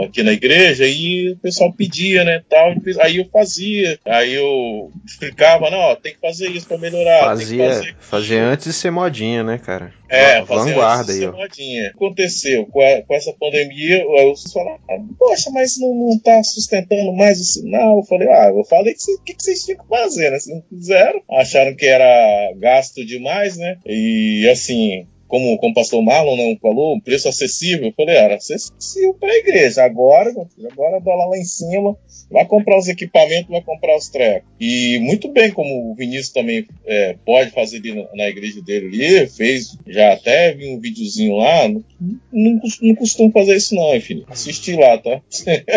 aqui 0.05 0.25
na 0.25 0.33
igreja 0.33 0.85
e 0.85 1.31
o 1.31 1.37
pessoal 1.37 1.73
pedia, 1.73 2.25
né, 2.25 2.43
tal, 2.49 2.75
aí 3.01 3.19
eu 3.19 3.29
fazia, 3.33 4.01
aí 4.05 4.35
eu 4.35 4.91
explicava, 5.05 5.71
não, 5.71 5.79
ó, 5.79 5.95
tem 5.95 6.15
que 6.15 6.21
fazer 6.21 6.51
isso 6.51 6.67
para 6.67 6.79
melhorar. 6.79 7.21
Fazia, 7.25 7.69
fazer 7.69 7.97
fazia 8.01 8.45
antes 8.45 8.67
de 8.67 8.73
ser 8.73 8.91
modinha, 8.91 9.45
né, 9.45 9.59
cara? 9.59 9.93
É, 10.09 10.43
vanguarda 10.43 11.13
aí, 11.13 11.27
ó. 11.27 11.33
Modinha. 11.33 11.89
Aconteceu 11.89 12.67
com, 12.67 12.81
a, 12.81 13.03
com 13.03 13.15
essa 13.15 13.33
pandemia, 13.33 14.05
os 14.33 14.53
falaram, 14.53 14.79
poxa, 15.19 15.51
mas 15.51 15.79
não, 15.79 15.95
não 15.95 16.19
tá 16.19 16.43
sustentando 16.43 17.13
mais 17.13 17.41
o 17.41 17.45
sinal. 17.45 17.99
Eu 17.99 18.05
falei, 18.05 18.29
ah, 18.29 18.53
eu 18.55 18.65
falei 18.65 18.95
que 18.95 19.13
o 19.13 19.21
que, 19.23 19.35
que 19.35 19.43
vocês 19.43 19.65
tinham 19.65 19.79
que 19.79 19.89
fazer, 19.89 20.31
né? 20.31 20.39
Vocês 20.39 20.55
não 20.55 20.63
fizeram, 20.69 21.21
acharam 21.31 21.75
que 21.75 21.87
era 21.87 22.53
gasto 22.57 23.05
demais, 23.05 23.57
né? 23.57 23.79
E 23.85 24.49
assim, 24.51 25.07
como, 25.29 25.59
como 25.59 25.73
o 25.73 25.75
pastor 25.75 26.03
Marlon 26.03 26.37
não 26.37 26.57
falou, 26.57 26.95
um 26.95 27.01
preço 27.01 27.29
acessível. 27.29 27.87
Eu 27.87 27.93
falei, 27.93 28.17
era 28.17 28.37
acessível 28.37 29.15
para 29.15 29.31
a 29.31 29.39
igreja. 29.39 29.85
Agora, 29.85 30.31
agora 30.71 31.01
dólar 31.01 31.29
lá 31.29 31.39
em 31.39 31.45
cima, 31.45 31.97
vai 32.31 32.45
comprar 32.45 32.79
os 32.79 32.89
equipamentos, 32.89 33.51
vai 33.51 33.63
comprar 33.63 33.97
os 33.97 34.09
trecos. 34.09 34.49
E 34.61 34.99
muito 35.01 35.29
bem, 35.29 35.51
como 35.51 35.91
o 35.91 35.95
Vinícius 35.95 36.31
também 36.31 36.67
é, 36.87 37.17
pode 37.25 37.51
fazer 37.51 37.79
ali 37.79 38.07
na, 38.15 38.29
igreja 38.29 38.61
dele 38.63 38.87
ali, 38.87 39.27
fez, 39.29 39.77
já 39.87 40.13
até 40.13 40.53
vi 40.53 40.69
um 40.69 40.81
videozinho 40.81 41.37
lá, 41.37 41.69
não, 41.69 41.85
não, 42.33 42.61
não 42.83 42.95
costumo 42.95 43.31
fazer 43.33 43.57
isso 43.57 43.75
não, 43.75 43.95
enfim. 43.95 44.25
Assisti 44.29 44.75
lá, 44.75 44.99
tá? 44.99 45.21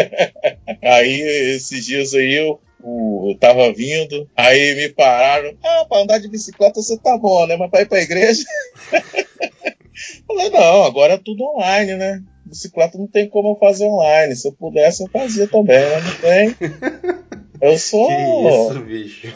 aí, 0.82 1.22
esses 1.56 1.86
dias 1.86 2.14
aí, 2.14 2.36
eu 2.36 2.60
eu 2.84 3.38
tava 3.40 3.72
vindo, 3.74 4.30
aí 4.36 4.76
me 4.76 4.90
pararam. 4.90 5.54
Ah, 5.64 5.86
pra 5.88 6.00
andar 6.00 6.20
de 6.20 6.30
bicicleta 6.30 6.82
você 6.82 6.98
tá 6.98 7.18
bom, 7.18 7.46
né? 7.46 7.58
Mas 7.58 7.70
pra 7.70 7.82
ir 7.82 7.88
pra 7.88 8.02
igreja. 8.02 8.44
Falei, 10.26 10.50
não, 10.50 10.84
agora 10.84 11.14
é 11.14 11.18
tudo 11.18 11.44
online, 11.44 11.96
né? 11.96 12.24
Bicicleta 12.46 12.98
não 12.98 13.08
tem 13.08 13.28
como 13.28 13.50
eu 13.50 13.56
fazer 13.56 13.86
online. 13.86 14.36
Se 14.36 14.48
eu 14.48 14.54
pudesse, 14.54 15.04
eu 15.04 15.10
fazia 15.10 15.48
também, 15.48 15.78
mas 15.92 16.06
não 16.06 16.16
tem. 16.16 16.56
Eu 17.62 17.78
sou. 17.78 18.08
Que 18.08 18.14
isso, 18.16 18.80
bicho. 18.86 19.28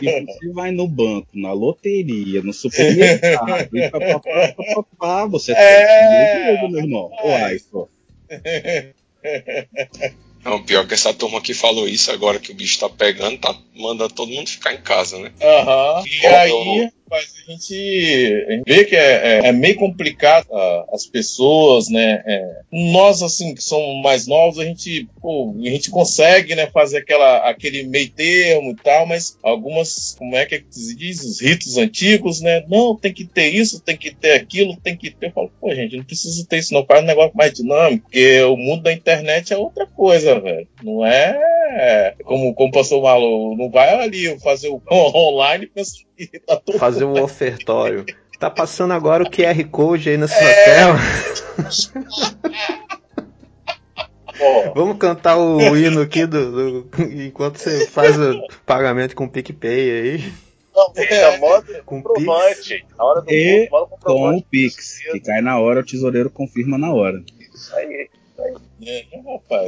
E 0.00 0.24
você 0.24 0.48
vai 0.52 0.70
no 0.70 0.88
banco, 0.88 1.28
na 1.34 1.52
loteria, 1.52 2.40
no 2.42 2.52
supermercado, 2.52 3.76
e 3.76 3.90
papapá, 3.90 4.54
papapá, 4.56 5.26
você 5.26 5.52
é... 5.52 6.56
tem 6.56 6.70
meu 6.70 6.80
irmão. 6.80 7.10
Uai, 7.22 7.58
pô. 7.70 7.88
Não, 10.44 10.62
pior 10.62 10.86
que 10.86 10.94
essa 10.94 11.14
turma 11.14 11.40
que 11.40 11.54
falou 11.54 11.88
isso 11.88 12.10
agora 12.10 12.38
que 12.38 12.52
o 12.52 12.54
bicho 12.54 12.78
tá 12.78 12.88
pegando, 12.88 13.38
tá 13.38 13.56
mandando 13.74 14.14
todo 14.14 14.30
mundo 14.30 14.48
ficar 14.48 14.74
em 14.74 14.80
casa, 14.80 15.18
né? 15.18 15.32
Aham. 15.40 16.00
Uhum. 16.00 16.06
E 16.06 16.26
aí, 16.26 16.90
mas 17.10 17.34
a 17.46 17.50
gente 17.52 18.62
vê 18.66 18.84
que 18.84 18.96
é, 18.96 19.40
é, 19.44 19.48
é 19.48 19.52
meio 19.52 19.76
complicado 19.76 20.46
uh, 20.50 20.94
as 20.94 21.06
pessoas, 21.06 21.88
né? 21.88 22.22
É, 22.26 22.60
nós, 22.72 23.22
assim, 23.22 23.54
que 23.54 23.62
somos 23.62 24.02
mais 24.02 24.26
novos, 24.26 24.58
a 24.58 24.64
gente, 24.64 25.08
pô, 25.20 25.54
a 25.56 25.68
gente 25.68 25.90
consegue, 25.90 26.54
né, 26.54 26.66
fazer 26.72 26.98
aquela, 26.98 27.48
aquele 27.48 27.84
meio 27.84 28.10
termo 28.10 28.72
e 28.72 28.76
tal, 28.76 29.06
mas 29.06 29.38
algumas, 29.42 30.16
como 30.18 30.34
é 30.34 30.46
que 30.46 30.64
se 30.70 30.96
diz, 30.96 31.22
os 31.22 31.40
ritos 31.40 31.76
antigos, 31.76 32.40
né? 32.40 32.64
Não, 32.68 32.96
tem 32.96 33.12
que 33.12 33.24
ter 33.24 33.48
isso, 33.48 33.80
tem 33.80 33.96
que 33.96 34.14
ter 34.14 34.32
aquilo, 34.32 34.76
tem 34.76 34.96
que 34.96 35.10
ter. 35.10 35.26
Eu 35.26 35.32
falo, 35.32 35.52
pô, 35.60 35.74
gente, 35.74 35.96
não 35.96 36.04
precisa 36.04 36.44
ter 36.46 36.58
isso, 36.58 36.74
não. 36.74 36.84
Faz 36.84 37.02
um 37.02 37.06
negócio 37.06 37.36
mais 37.36 37.52
dinâmico, 37.52 38.04
porque 38.04 38.42
o 38.42 38.56
mundo 38.56 38.82
da 38.82 38.92
internet 38.92 39.52
é 39.52 39.56
outra 39.56 39.86
coisa, 39.86 40.33
velho. 40.40 40.68
Não 40.82 41.04
é 41.04 42.14
como, 42.24 42.54
como 42.54 42.68
o 42.68 42.72
pastor 42.72 43.02
Malu, 43.02 43.56
não 43.56 43.70
vai 43.70 43.88
ali 43.94 44.38
fazer 44.40 44.68
o 44.68 44.80
online 44.90 45.70
e 46.18 46.26
tá 46.40 46.56
todo 46.56 46.78
fazer 46.78 47.04
um 47.04 47.20
ofertório. 47.22 48.04
Tá 48.38 48.50
passando 48.50 48.92
agora 48.92 49.22
o 49.22 49.30
QR 49.30 49.64
Code 49.70 50.10
aí 50.10 50.16
na 50.16 50.28
sua 50.28 50.42
é... 50.42 50.64
tela. 50.64 50.98
Vamos 54.74 54.98
cantar 54.98 55.36
o 55.38 55.76
hino 55.76 56.00
aqui 56.00 56.26
do, 56.26 56.82
do, 56.82 57.02
enquanto 57.02 57.58
você 57.58 57.86
faz 57.86 58.18
o 58.18 58.46
pagamento 58.66 59.14
com 59.14 59.24
o 59.24 59.30
PicPay 59.30 59.90
aí. 59.90 60.32
Não, 60.74 60.92
é, 60.96 61.38
moda 61.38 61.82
com 61.86 62.02
comprovante. 62.02 62.84
Na 62.98 63.04
hora 63.04 63.20
do 63.20 63.30
e 63.30 63.68
com 64.02 64.36
o 64.36 64.42
Pix, 64.42 64.98
que 64.98 65.20
cai 65.20 65.40
na 65.40 65.60
hora, 65.60 65.80
o 65.80 65.84
tesoureiro 65.84 66.28
confirma 66.28 66.76
na 66.76 66.92
hora. 66.92 67.22
Isso 67.54 67.74
aí. 67.76 68.10
É, 68.86 69.06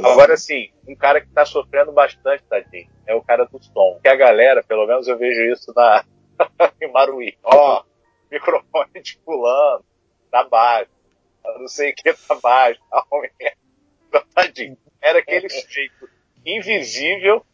Agora 0.03 0.37
sim, 0.37 0.71
um 0.87 0.95
cara 0.95 1.21
que 1.21 1.27
tá 1.29 1.45
sofrendo 1.45 1.91
bastante, 1.91 2.43
tadinho, 2.43 2.89
é 3.05 3.15
o 3.15 3.21
cara 3.21 3.45
do 3.45 3.61
som. 3.63 3.99
Que 4.01 4.07
a 4.07 4.15
galera, 4.15 4.63
pelo 4.63 4.85
menos 4.85 5.07
eu 5.07 5.17
vejo 5.17 5.41
isso 5.51 5.73
na 5.75 6.05
em 6.81 6.91
Maruí. 6.91 7.37
Ó, 7.43 7.83
microfone 8.31 9.01
de 9.01 9.17
fulano, 9.23 9.83
tá 10.29 10.43
baixo. 10.43 10.91
Eu 11.43 11.59
não 11.59 11.67
sei 11.67 11.91
o 11.91 11.95
que 11.95 12.13
tá 12.13 12.35
baixo. 12.35 12.79
Tá 12.89 13.03
então, 14.07 14.23
tadinho. 14.33 14.77
Era 15.01 15.19
aquele 15.19 15.49
sujeito 15.49 16.09
invisível 16.45 17.45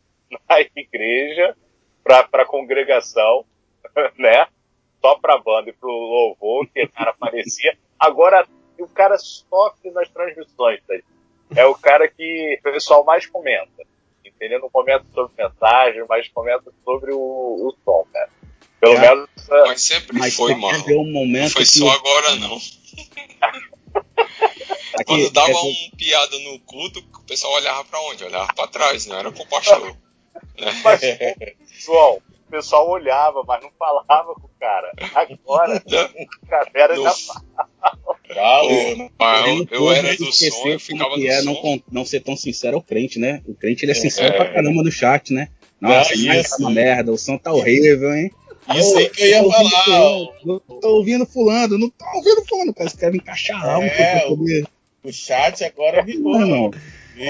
na 0.49 0.61
igreja 0.75 1.55
pra, 2.03 2.23
pra 2.27 2.45
congregação, 2.45 3.45
né? 4.17 4.47
Só 5.01 5.15
pra 5.19 5.37
banda 5.37 5.69
e 5.69 5.73
pro 5.73 5.89
louvor, 5.89 6.67
que 6.67 6.83
o 6.83 6.91
cara 6.91 7.11
aparecia. 7.11 7.77
Agora 7.99 8.47
o 8.79 8.87
cara 8.87 9.17
sofre 9.17 9.91
nas 9.91 10.09
transmissões, 10.09 10.81
tá? 10.87 10.95
É 11.57 11.65
o 11.65 11.75
cara 11.75 12.07
que 12.07 12.59
o 12.59 12.63
pessoal 12.63 13.03
mais 13.03 13.25
comenta. 13.25 13.83
Entendeu? 14.25 14.59
Não 14.59 14.69
comenta 14.69 15.05
sobre 15.13 15.31
mensagem, 15.41 16.03
mas 16.07 16.27
comenta 16.29 16.71
sobre 16.83 17.13
o, 17.13 17.17
o 17.17 17.75
som, 17.85 18.05
cara. 18.11 18.29
Pelo 18.79 18.95
é, 18.95 18.99
menos. 18.99 19.29
Mas 19.49 19.81
sempre 19.81 20.17
mas 20.17 20.35
foi, 20.35 20.53
mano. 20.55 20.83
Um 20.89 21.11
momento 21.11 21.43
não 21.43 21.49
foi 21.49 21.63
que... 21.63 21.79
só 21.79 21.89
agora, 21.89 22.35
não. 22.35 22.57
Aqui, 24.93 25.05
Quando 25.05 25.31
dava 25.31 25.51
é... 25.51 25.55
um 25.55 25.89
piada 25.97 26.37
no 26.39 26.59
culto, 26.59 26.99
o 26.99 27.23
pessoal 27.23 27.53
olhava 27.53 27.83
pra 27.85 27.99
onde? 28.01 28.23
Olhava 28.23 28.53
pra 28.53 28.67
trás, 28.67 29.05
não 29.07 29.17
era 29.17 29.31
pro 29.31 29.45
pastor. 29.47 29.95
Mas, 30.83 31.01
João, 31.83 32.21
o 32.47 32.51
pessoal 32.51 32.89
olhava, 32.89 33.43
mas 33.43 33.63
não 33.63 33.71
falava 33.71 34.35
com 34.35 34.45
o 34.45 34.49
cara. 34.59 34.91
Agora, 35.15 35.83
a 35.83 36.47
galera 36.47 36.95
já 36.95 37.11
fala. 37.11 37.99
Eu, 38.29 39.67
eu 39.71 39.91
era 39.91 40.15
do 40.15 40.31
som, 40.31 40.67
eu 40.67 40.79
ficava 40.79 41.15
que 41.15 41.27
é 41.27 41.41
som. 41.41 41.53
Não, 41.53 41.83
não 41.91 42.05
ser 42.05 42.21
tão 42.21 42.35
sincero 42.35 42.77
ao 42.77 42.81
crente, 42.81 43.19
né? 43.19 43.41
O 43.45 43.53
crente 43.53 43.85
ele 43.85 43.91
é 43.91 43.95
sincero 43.95 44.33
é. 44.33 44.37
pra 44.37 44.51
caramba 44.51 44.83
no 44.83 44.91
chat, 44.91 45.33
né? 45.33 45.49
Nossa, 45.79 46.13
é, 46.13 46.39
isso. 46.39 46.49
tá 46.51 46.57
uma 46.59 46.71
merda, 46.71 47.11
o 47.11 47.17
som 47.17 47.37
tá 47.37 47.51
horrível, 47.51 48.13
hein? 48.13 48.31
Isso 48.75 48.97
aí 48.97 49.09
que 49.09 49.21
eu 49.23 49.27
ia 49.27 49.43
falar. 49.43 49.83
Fulano, 49.83 50.31
não 50.45 50.59
tô 50.79 50.95
ouvindo 50.95 51.25
fulano, 51.25 51.77
não 51.77 51.89
tô 51.89 52.05
ouvindo 52.15 52.45
fulano, 52.47 52.73
cara. 52.73 52.89
Você 52.89 52.97
quer 52.97 53.13
encaixar 53.13 53.65
algo 53.65 53.85
é, 53.85 54.19
pra 54.19 54.27
poder... 54.27 54.65
O 55.03 55.11
chat 55.11 55.65
agora 55.65 56.01
virou. 56.01 56.39
Não, 56.39 56.71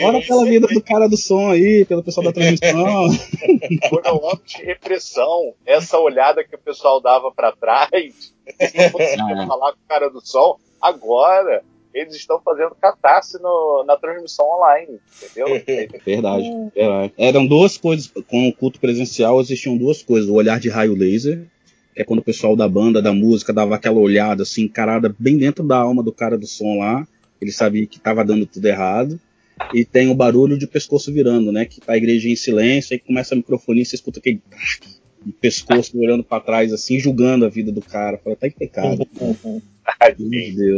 Olha 0.03 0.25
pela 0.25 0.45
vida 0.45 0.67
do 0.67 0.81
cara 0.81 1.09
do 1.09 1.17
som 1.17 1.51
aí, 1.51 1.83
pelo 1.85 2.03
pessoal 2.03 2.25
da 2.25 2.31
transmissão. 2.31 3.09
Foi 3.89 4.11
um 4.11 4.29
ato 4.29 4.43
de 4.45 4.63
repressão. 4.63 5.53
Essa 5.65 5.97
olhada 5.97 6.43
que 6.43 6.55
o 6.55 6.59
pessoal 6.59 7.01
dava 7.01 7.31
para 7.31 7.51
trás, 7.51 8.33
não 8.75 8.89
conseguia 8.91 9.43
ah. 9.43 9.47
falar 9.47 9.73
com 9.73 9.79
o 9.79 9.87
cara 9.87 10.09
do 10.09 10.25
som. 10.25 10.57
Agora, 10.83 11.63
eles 11.93 12.13
estão 12.13 12.41
fazendo 12.41 12.75
catástrofe 12.75 13.41
no, 13.41 13.85
na 13.87 13.95
transmissão 13.95 14.45
online, 14.45 14.99
entendeu? 15.15 15.63
Verdade, 16.05 16.71
verdade. 16.75 17.13
Eram 17.17 17.47
duas 17.47 17.77
coisas, 17.77 18.11
com 18.27 18.49
o 18.49 18.53
culto 18.53 18.81
presencial 18.81 19.39
existiam 19.39 19.77
duas 19.77 20.03
coisas, 20.03 20.29
o 20.29 20.33
olhar 20.33 20.59
de 20.59 20.67
raio 20.67 20.93
laser, 20.93 21.45
que 21.93 22.01
é 22.01 22.03
quando 22.03 22.19
o 22.19 22.23
pessoal 22.23 22.53
da 22.53 22.67
banda, 22.67 23.01
da 23.01 23.13
música, 23.13 23.53
dava 23.53 23.75
aquela 23.75 23.99
olhada 23.99 24.43
assim, 24.43 24.63
encarada 24.63 25.15
bem 25.17 25.37
dentro 25.37 25.63
da 25.63 25.77
alma 25.77 26.03
do 26.03 26.11
cara 26.11 26.37
do 26.37 26.47
som 26.47 26.79
lá, 26.79 27.07
ele 27.39 27.51
sabia 27.53 27.87
que 27.87 27.97
estava 27.97 28.25
dando 28.25 28.45
tudo 28.45 28.65
errado, 28.65 29.17
e 29.73 29.85
tem 29.85 30.09
o 30.09 30.15
barulho 30.15 30.57
de 30.57 30.67
pescoço 30.67 31.13
virando, 31.13 31.49
né, 31.49 31.63
que 31.63 31.79
tá 31.79 31.93
a 31.93 31.97
igreja 31.97 32.27
em 32.27 32.35
silêncio, 32.35 32.93
aí 32.93 32.99
começa 32.99 33.35
a 33.35 33.37
microfonia, 33.37 33.85
você 33.85 33.95
escuta 33.95 34.19
aquele 34.19 34.41
pescoço 35.31 35.97
olhando 35.97 36.23
para 36.23 36.43
trás 36.43 36.73
assim, 36.73 36.99
julgando 36.99 37.45
a 37.45 37.49
vida 37.49 37.71
do 37.71 37.81
cara, 37.81 38.17
fala, 38.17 38.35
tá 38.35 38.47
em 38.47 38.51
pecado. 38.51 39.07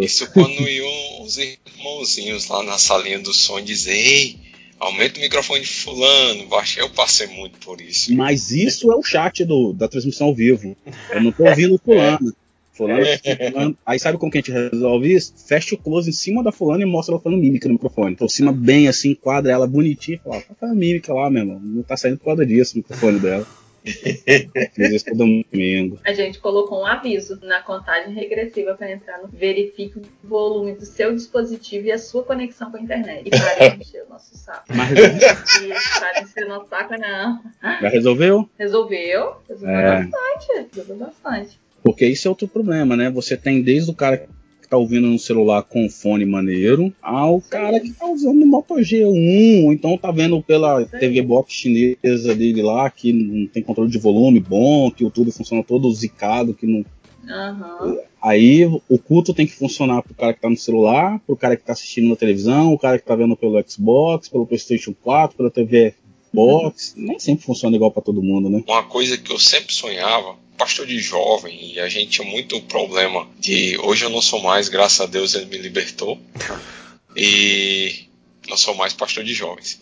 Isso 0.02 0.32
quando 0.32 0.68
iam 0.68 1.24
os 1.24 1.38
irmãozinhos 1.38 2.48
lá 2.48 2.64
na 2.64 2.78
salinha 2.78 3.20
do 3.20 3.34
som 3.34 3.62
dizer, 3.62 3.94
ei, 3.94 4.38
aumenta 4.80 5.20
o 5.20 5.22
microfone 5.22 5.62
de 5.62 5.68
fulano, 5.68 6.48
baixei, 6.48 6.84
eu 6.84 6.90
passei 6.90 7.28
muito 7.28 7.60
por 7.60 7.82
isso. 7.82 8.14
Mas 8.16 8.52
isso 8.52 8.92
é 8.92 8.96
o 8.96 9.04
chat 9.04 9.44
do, 9.46 9.74
da 9.74 9.88
transmissão 9.88 10.28
ao 10.28 10.36
vivo. 10.36 10.76
Eu 11.12 11.24
não 11.24 11.32
tô 11.32 11.44
ouvindo 11.44 11.80
fulano. 11.84 12.34
Fulano, 12.74 13.06
fulano. 13.52 13.78
Aí 13.86 13.98
sabe 13.98 14.18
como 14.18 14.30
que 14.30 14.38
a 14.38 14.42
gente 14.42 14.52
resolve 14.52 15.14
isso? 15.14 15.34
Fecha 15.48 15.76
o 15.76 15.78
close 15.78 16.10
em 16.10 16.14
cima 16.14 16.44
da 16.44 16.52
fulana 16.52 16.84
e 16.84 16.86
mostra 16.86 17.16
ela 17.16 17.22
falando 17.22 17.40
mímica 17.40 17.70
no 17.70 17.76
microfone. 17.76 18.18
Por 18.18 18.30
cima 18.30 18.52
bem 18.52 18.90
assim, 18.90 19.16
quadra 19.16 19.54
ela 19.54 19.66
bonitinha 19.66 20.18
e 20.18 20.20
fala, 20.20 20.42
tá 20.42 20.54
fazendo 20.60 20.78
mímica 20.78 21.14
lá, 21.14 21.30
meu 21.30 21.44
irmão. 21.44 21.60
Não 21.60 21.84
tá 21.84 21.96
saindo 21.96 22.18
por 22.18 22.26
causa 22.26 22.46
disso 22.46 22.74
o 22.74 22.78
microfone 22.80 23.20
dela. 23.20 23.48
Fiz 23.86 24.92
isso 24.92 25.16
domingo. 25.16 26.00
A 26.06 26.14
gente 26.14 26.40
colocou 26.40 26.82
um 26.82 26.86
aviso 26.86 27.40
na 27.44 27.62
contagem 27.62 28.14
regressiva 28.14 28.74
para 28.76 28.92
entrar 28.92 29.20
no 29.22 29.28
verifique 29.28 30.00
o 30.00 30.28
volume 30.28 30.74
do 30.74 30.86
seu 30.86 31.14
dispositivo 31.14 31.88
e 31.88 31.92
a 31.92 31.98
sua 31.98 32.24
conexão 32.24 32.72
com 32.72 32.78
a 32.78 32.82
internet. 32.82 33.24
E 33.28 33.30
para 33.30 33.70
de 33.70 33.82
encher 33.82 34.04
o 34.04 34.10
nosso 34.10 34.36
saco. 34.38 34.66
Mas? 34.76 34.92
E 34.92 36.00
para 36.00 36.12
de 36.14 36.24
encher 36.30 36.46
o 36.46 36.50
nosso 36.50 36.70
saco, 36.70 36.94
não. 37.00 37.42
Já 37.82 37.90
resolveu? 37.90 38.50
Resolveu? 38.58 39.36
Resolveu 39.48 39.76
É. 39.78 40.04
bastante. 40.04 40.68
Resolveu 40.74 40.98
bastante. 41.08 41.60
Porque 41.84 42.06
isso 42.08 42.28
é 42.28 42.30
outro 42.30 42.48
problema, 42.48 42.96
né? 42.98 43.12
Você 43.12 43.38
tem 43.38 43.62
desde 43.62 43.92
o 43.92 43.94
cara 43.94 44.18
que 44.18 44.28
tá 44.76 44.78
ouvindo 44.78 45.08
no 45.08 45.18
celular 45.18 45.64
com 45.64 45.90
fone 45.90 46.26
maneiro, 46.26 46.94
ao 47.02 47.40
cara 47.42 47.80
que 47.80 47.92
tá 47.92 48.06
usando 48.06 48.40
no 48.40 48.46
Moto 48.46 48.76
G1, 48.76 49.64
ou 49.64 49.72
então 49.72 49.98
tá 49.98 50.12
vendo 50.12 50.42
pela. 50.42 50.84
TV 50.86 51.22
Box 51.22 51.54
chinesa 51.54 52.36
dele 52.36 52.62
lá, 52.62 52.90
que 52.90 53.14
não 53.14 53.48
tem 53.48 53.64
controle 53.64 53.90
de 53.90 53.98
volume 53.98 54.40
bom, 54.40 54.92
que 54.92 55.06
o 55.06 55.10
tudo 55.10 55.32
funciona 55.32 55.64
todo 55.64 55.92
zicado, 55.94 56.54
que 56.54 56.68
não. 56.68 56.86
Aham. 57.28 57.98
Aí 58.22 58.66
o 58.66 58.98
culto 58.98 59.34
tem 59.34 59.46
que 59.46 59.54
funcionar 59.54 60.02
pro 60.02 60.16
cara 60.16 60.34
que 60.34 60.42
tá 60.42 60.50
no 60.50 60.58
celular, 60.58 61.20
pro 61.26 61.38
cara 61.38 61.56
que 61.56 61.64
tá 61.64 61.74
assistindo 61.74 62.10
na 62.10 62.16
televisão, 62.16 62.74
o 62.74 62.80
cara 62.80 62.98
que 62.98 63.06
tá 63.06 63.16
vendo 63.16 63.36
pelo 63.38 63.64
Xbox, 63.68 64.28
pelo 64.28 64.48
PlayStation 64.48 64.94
4, 65.04 65.38
pela 65.38 65.52
TV 65.52 65.94
Box. 66.36 66.94
Nem 66.96 67.18
sempre 67.18 67.46
funciona 67.46 67.76
igual 67.76 67.92
pra 67.92 68.04
todo 68.04 68.22
mundo, 68.22 68.50
né? 68.50 68.64
Uma 68.68 68.84
coisa 68.84 69.18
que 69.18 69.32
eu 69.32 69.40
sempre 69.40 69.74
sonhava, 69.74 70.38
pastor 70.58 70.86
de 70.86 71.00
jovem, 71.00 71.74
e 71.74 71.80
a 71.80 71.90
gente 71.90 72.12
tinha 72.12 72.28
muito 72.28 72.62
problema 72.62 73.28
de. 73.40 73.78
Hoje 73.80 74.06
eu 74.06 74.10
não 74.10 74.22
sou 74.22 74.42
mais, 74.42 74.70
graças 74.70 75.02
a 75.02 75.06
Deus 75.06 75.34
ele 75.34 75.46
me 75.46 75.58
libertou. 75.58 76.20
E 77.18 78.10
não 78.50 78.58
sou 78.58 78.76
mais 78.76 78.92
pastor 78.92 79.24
de 79.24 79.34
jovens. 79.34 79.80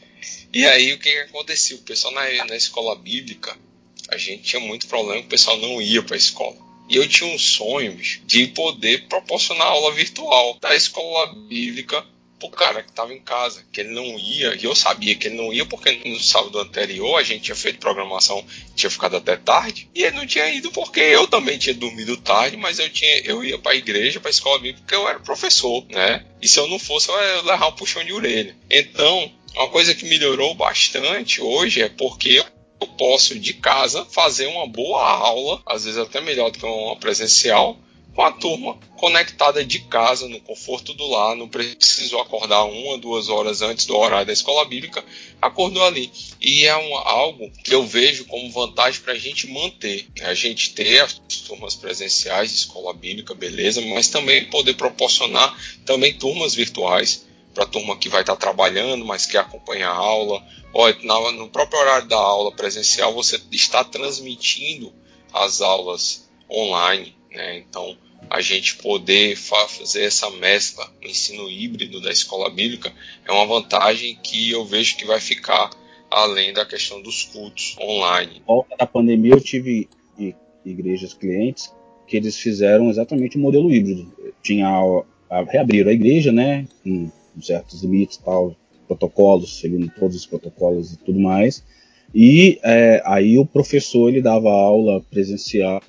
E 0.53 0.67
aí 0.67 0.93
o 0.93 0.99
que, 0.99 1.11
que 1.11 1.17
acontecia? 1.17 1.75
O 1.75 1.79
pessoal 1.79 2.13
na, 2.13 2.45
na 2.45 2.55
escola 2.55 2.95
bíblica, 2.95 3.57
a 4.07 4.17
gente 4.17 4.43
tinha 4.43 4.59
muito 4.59 4.87
problema, 4.87 5.21
o 5.21 5.27
pessoal 5.27 5.57
não 5.57 5.81
ia 5.81 6.03
para 6.03 6.15
a 6.15 6.17
escola. 6.17 6.55
E 6.87 6.95
eu 6.95 7.07
tinha 7.07 7.33
um 7.33 7.39
sonho 7.39 7.93
bicho, 7.93 8.21
de 8.25 8.47
poder 8.47 9.07
proporcionar 9.07 9.67
aula 9.67 9.91
virtual 9.93 10.57
da 10.61 10.75
escola 10.75 11.33
bíblica 11.47 12.05
pro 12.49 12.57
cara 12.57 12.83
que 12.83 12.89
estava 12.89 13.13
em 13.13 13.21
casa, 13.21 13.65
que 13.71 13.81
ele 13.81 13.89
não 13.89 14.17
ia, 14.19 14.55
e 14.55 14.63
eu 14.63 14.75
sabia 14.75 15.15
que 15.15 15.27
ele 15.27 15.37
não 15.37 15.53
ia 15.53 15.65
porque 15.65 16.01
no 16.05 16.19
sábado 16.19 16.59
anterior 16.59 17.17
a 17.17 17.23
gente 17.23 17.43
tinha 17.43 17.55
feito 17.55 17.79
programação, 17.79 18.45
tinha 18.75 18.89
ficado 18.89 19.15
até 19.15 19.35
tarde, 19.35 19.89
e 19.93 20.03
ele 20.03 20.17
não 20.17 20.25
tinha 20.25 20.49
ido 20.49 20.71
porque 20.71 20.99
eu 20.99 21.27
também 21.27 21.57
tinha 21.57 21.73
dormido 21.73 22.17
tarde, 22.17 22.57
mas 22.57 22.79
eu 22.79 22.89
tinha 22.89 23.19
eu 23.21 23.43
ia 23.43 23.57
para 23.57 23.71
a 23.71 23.75
igreja, 23.75 24.19
para 24.19 24.29
a 24.29 24.31
escola 24.31 24.59
bíblica, 24.59 24.81
porque 24.81 24.95
eu 24.95 25.07
era 25.07 25.19
professor, 25.19 25.85
né? 25.89 26.25
E 26.41 26.47
se 26.47 26.59
eu 26.59 26.67
não 26.67 26.79
fosse, 26.79 27.09
eu 27.09 27.15
ia 27.15 27.41
levar 27.43 27.67
um 27.67 27.75
puxão 27.75 28.03
de 28.03 28.13
orelha. 28.13 28.55
Então, 28.69 29.31
uma 29.55 29.69
coisa 29.69 29.93
que 29.93 30.05
melhorou 30.05 30.53
bastante 30.55 31.41
hoje 31.41 31.81
é 31.81 31.89
porque 31.89 32.43
eu 32.81 32.87
posso 32.97 33.39
de 33.39 33.53
casa 33.53 34.05
fazer 34.05 34.47
uma 34.47 34.67
boa 34.67 35.01
aula, 35.01 35.61
às 35.65 35.85
vezes 35.85 35.99
até 35.99 36.19
melhor 36.19 36.51
do 36.51 36.59
que 36.59 36.65
uma 36.65 36.97
presencial, 36.97 37.77
com 38.15 38.21
a 38.21 38.31
turma 38.31 38.77
conectada 38.95 39.65
de 39.65 39.79
casa, 39.79 40.27
no 40.27 40.39
conforto 40.41 40.93
do 40.93 41.07
lar, 41.07 41.35
não 41.35 41.47
preciso 41.47 42.17
acordar 42.19 42.63
uma, 42.63 42.97
duas 42.97 43.27
horas 43.27 43.61
antes 43.61 43.85
do 43.85 43.97
horário 43.97 44.27
da 44.27 44.33
escola 44.33 44.65
bíblica, 44.65 45.03
acordou 45.41 45.83
ali. 45.83 46.11
E 46.39 46.65
é 46.65 46.77
um, 46.77 46.95
algo 46.95 47.51
que 47.63 47.73
eu 47.73 47.85
vejo 47.85 48.25
como 48.25 48.51
vantagem 48.51 49.01
para 49.01 49.13
a 49.13 49.17
gente 49.17 49.47
manter, 49.51 50.07
né? 50.17 50.27
a 50.27 50.33
gente 50.33 50.73
ter 50.73 50.99
as 50.99 51.13
turmas 51.13 51.75
presenciais 51.75 52.51
de 52.51 52.57
escola 52.57 52.93
bíblica, 52.93 53.33
beleza, 53.33 53.81
mas 53.81 54.07
também 54.07 54.45
poder 54.45 54.75
proporcionar 54.75 55.57
também 55.85 56.13
turmas 56.13 56.53
virtuais 56.53 57.25
para 57.53 57.63
a 57.63 57.67
turma 57.67 57.97
que 57.97 58.09
vai 58.09 58.21
estar 58.21 58.35
trabalhando, 58.35 59.05
mas 59.05 59.25
quer 59.25 59.39
acompanhar 59.39 59.89
a 59.89 59.95
aula. 59.95 60.43
Olha, 60.73 60.97
no 61.33 61.49
próprio 61.49 61.79
horário 61.79 62.07
da 62.07 62.17
aula 62.17 62.51
presencial, 62.51 63.13
você 63.13 63.39
está 63.51 63.83
transmitindo 63.83 64.93
as 65.31 65.61
aulas 65.61 66.29
online. 66.49 67.15
Né? 67.33 67.57
Então, 67.59 67.97
a 68.29 68.41
gente 68.41 68.75
poder 68.77 69.35
fa- 69.35 69.67
fazer 69.67 70.03
essa 70.03 70.29
mescla 70.31 70.89
no 71.01 71.09
ensino 71.09 71.49
híbrido 71.49 72.01
da 72.01 72.11
escola 72.11 72.49
bíblica 72.49 72.91
é 73.25 73.31
uma 73.31 73.45
vantagem 73.45 74.17
que 74.23 74.51
eu 74.51 74.63
vejo 74.65 74.95
que 74.97 75.05
vai 75.05 75.19
ficar 75.19 75.69
além 76.09 76.53
da 76.53 76.65
questão 76.65 77.01
dos 77.01 77.23
cultos 77.23 77.75
online. 77.81 78.41
volta 78.45 78.75
da 78.77 78.85
pandemia 78.85 79.33
eu 79.33 79.41
tive 79.41 79.89
igrejas 80.65 81.13
clientes 81.13 81.73
que 82.07 82.15
eles 82.15 82.37
fizeram 82.37 82.89
exatamente 82.89 83.37
o 83.37 83.39
modelo 83.39 83.71
híbrido. 83.73 84.11
Tinha 84.41 84.67
a, 84.67 85.39
a- 85.39 85.43
reabriram 85.43 85.89
a 85.89 85.93
igreja, 85.93 86.31
né, 86.31 86.67
com 86.83 87.09
certos 87.41 87.81
limites, 87.81 88.17
tal, 88.17 88.55
protocolos, 88.87 89.59
seguindo 89.59 89.91
todos 89.97 90.15
os 90.15 90.25
protocolos 90.25 90.93
e 90.93 90.97
tudo 90.97 91.19
mais. 91.19 91.63
E 92.13 92.59
é, 92.63 93.01
aí 93.05 93.37
o 93.39 93.45
professor 93.45 94.09
ele 94.09 94.21
dava 94.21 94.49
aula 94.51 95.01
presencial 95.09 95.81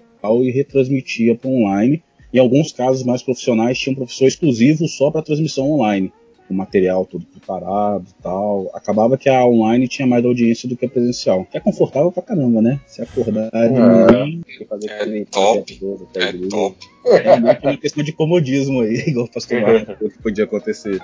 e 0.44 0.50
retransmitia 0.50 1.34
para 1.34 1.50
online. 1.50 2.02
Em 2.32 2.38
alguns 2.38 2.72
casos 2.72 3.04
mais 3.04 3.22
profissionais 3.22 3.78
tinha 3.78 3.92
um 3.92 3.96
professor 3.96 4.26
exclusivo 4.26 4.88
só 4.88 5.10
para 5.10 5.22
transmissão 5.22 5.70
online 5.70 6.12
o 6.48 6.54
material 6.54 7.06
todo 7.06 7.24
preparado 7.24 8.06
e 8.08 8.22
tal. 8.22 8.70
Acabava 8.74 9.16
que 9.16 9.28
a 9.28 9.44
online 9.46 9.88
tinha 9.88 10.06
mais 10.06 10.24
audiência 10.24 10.68
do 10.68 10.76
que 10.76 10.86
a 10.86 10.88
presencial. 10.88 11.46
Que 11.50 11.58
é 11.58 11.60
confortável 11.60 12.12
pra 12.12 12.22
caramba, 12.22 12.60
né? 12.60 12.80
Se 12.86 13.02
acordar 13.02 13.50
de 13.50 13.80
manhã, 13.80 14.40
você 14.46 14.64
fazer 14.64 14.90
É 14.90 15.00
aquele 15.00 15.24
top, 15.26 15.78
todo, 15.78 16.08
É 16.14 16.32
top. 16.48 16.76
É 17.06 17.34
uma 17.34 17.76
questão 17.76 18.02
de 18.02 18.12
comodismo 18.12 18.80
aí, 18.80 19.04
igual 19.08 19.26
o 19.26 19.30
pastor 19.30 19.60
Marcos 19.60 19.96
falou 19.96 20.10
que 20.10 20.22
podia 20.22 20.44
acontecer. 20.44 21.00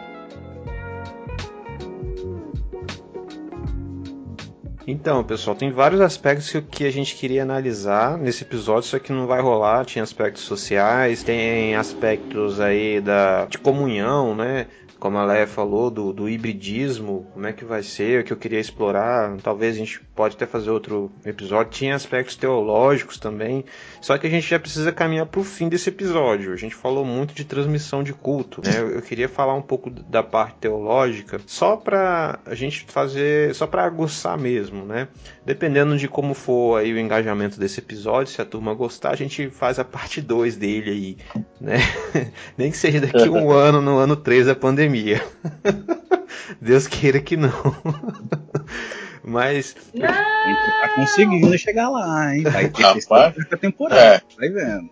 Então, 4.91 5.23
pessoal, 5.23 5.55
tem 5.55 5.71
vários 5.71 6.01
aspectos 6.01 6.51
que, 6.51 6.61
que 6.61 6.85
a 6.85 6.91
gente 6.91 7.15
queria 7.15 7.45
analisar 7.45 8.19
nesse 8.19 8.43
episódio, 8.43 8.89
só 8.89 8.99
que 8.99 9.13
não 9.13 9.25
vai 9.25 9.41
rolar. 9.41 9.85
Tinha 9.85 10.03
aspectos 10.03 10.43
sociais, 10.43 11.23
tem 11.23 11.77
aspectos 11.77 12.59
aí 12.59 13.01
da, 13.01 13.45
de 13.45 13.57
comunhão, 13.57 14.35
né? 14.35 14.67
Como 14.99 15.17
a 15.17 15.25
Leia 15.25 15.47
falou, 15.47 15.93
do, 15.93 16.13
do 16.13 16.29
hibridismo, 16.29 17.25
como 17.33 17.47
é 17.47 17.53
que 17.53 17.65
vai 17.65 17.85
ser, 17.85 18.21
o 18.21 18.25
que 18.25 18.33
eu 18.33 18.37
queria 18.37 18.59
explorar. 18.59 19.37
Talvez 19.37 19.77
a 19.77 19.79
gente 19.79 20.01
pode 20.13 20.35
até 20.35 20.45
fazer 20.45 20.71
outro 20.71 21.11
episódio. 21.25 21.71
Tinha 21.71 21.95
aspectos 21.95 22.35
teológicos 22.35 23.17
também. 23.17 23.65
Só 24.01 24.17
que 24.17 24.27
a 24.27 24.31
gente 24.31 24.49
já 24.49 24.59
precisa 24.59 24.91
caminhar 24.93 25.27
para 25.27 25.41
o 25.41 25.45
fim 25.45 25.69
desse 25.69 25.91
episódio. 25.91 26.53
A 26.53 26.57
gente 26.57 26.75
falou 26.75 27.05
muito 27.05 27.35
de 27.35 27.45
transmissão 27.45 28.03
de 28.03 28.13
culto. 28.13 28.63
Né? 28.65 28.73
Eu, 28.79 28.91
eu 28.93 29.03
queria 29.03 29.29
falar 29.29 29.55
um 29.55 29.63
pouco 29.63 29.91
da 29.91 30.23
parte 30.23 30.57
teológica, 30.61 31.41
só 31.47 31.77
para 31.77 32.39
a 32.47 32.55
gente 32.55 32.87
fazer, 32.89 33.55
só 33.55 33.67
para 33.67 33.85
aguçar 33.85 34.39
mesmo, 34.39 34.85
né? 34.85 35.09
Dependendo 35.45 35.97
de 35.97 36.09
como 36.09 36.35
for 36.35 36.81
aí 36.81 36.93
o 36.93 36.99
engajamento 36.99 37.59
desse 37.59 37.81
episódio, 37.81 38.33
se 38.33 38.41
a 38.41 38.45
turma 38.45 38.73
gostar, 38.75 39.11
a 39.11 39.17
gente 39.17 39.51
faz 39.51 39.79
a 39.79 39.85
parte 39.85 40.21
2 40.21 40.57
dele 40.57 40.91
aí, 40.91 41.45
né? 41.61 41.79
Nem 42.57 42.71
que 42.71 42.77
seja 42.77 43.01
daqui 43.01 43.25
a 43.25 43.31
um 43.31 43.51
ano, 43.53 43.81
no 43.81 43.99
ano 43.99 44.17
3 44.17 44.47
da 44.47 44.55
pandemia. 44.55 45.23
Deus 46.61 46.87
queira 46.87 47.21
que 47.21 47.37
não. 47.37 47.51
Mas 49.23 49.77
A 49.93 50.49
gente 50.49 50.81
tá 50.81 50.89
conseguindo 50.95 51.59
chegar 51.59 51.89
lá, 51.91 52.35
hein? 52.35 52.43
Vai 52.45 52.69
ter 52.69 52.83
Rapaz. 52.83 53.35
temporada, 53.61 54.01
É. 54.01 54.21
vai 54.39 54.49
vendo. 54.49 54.91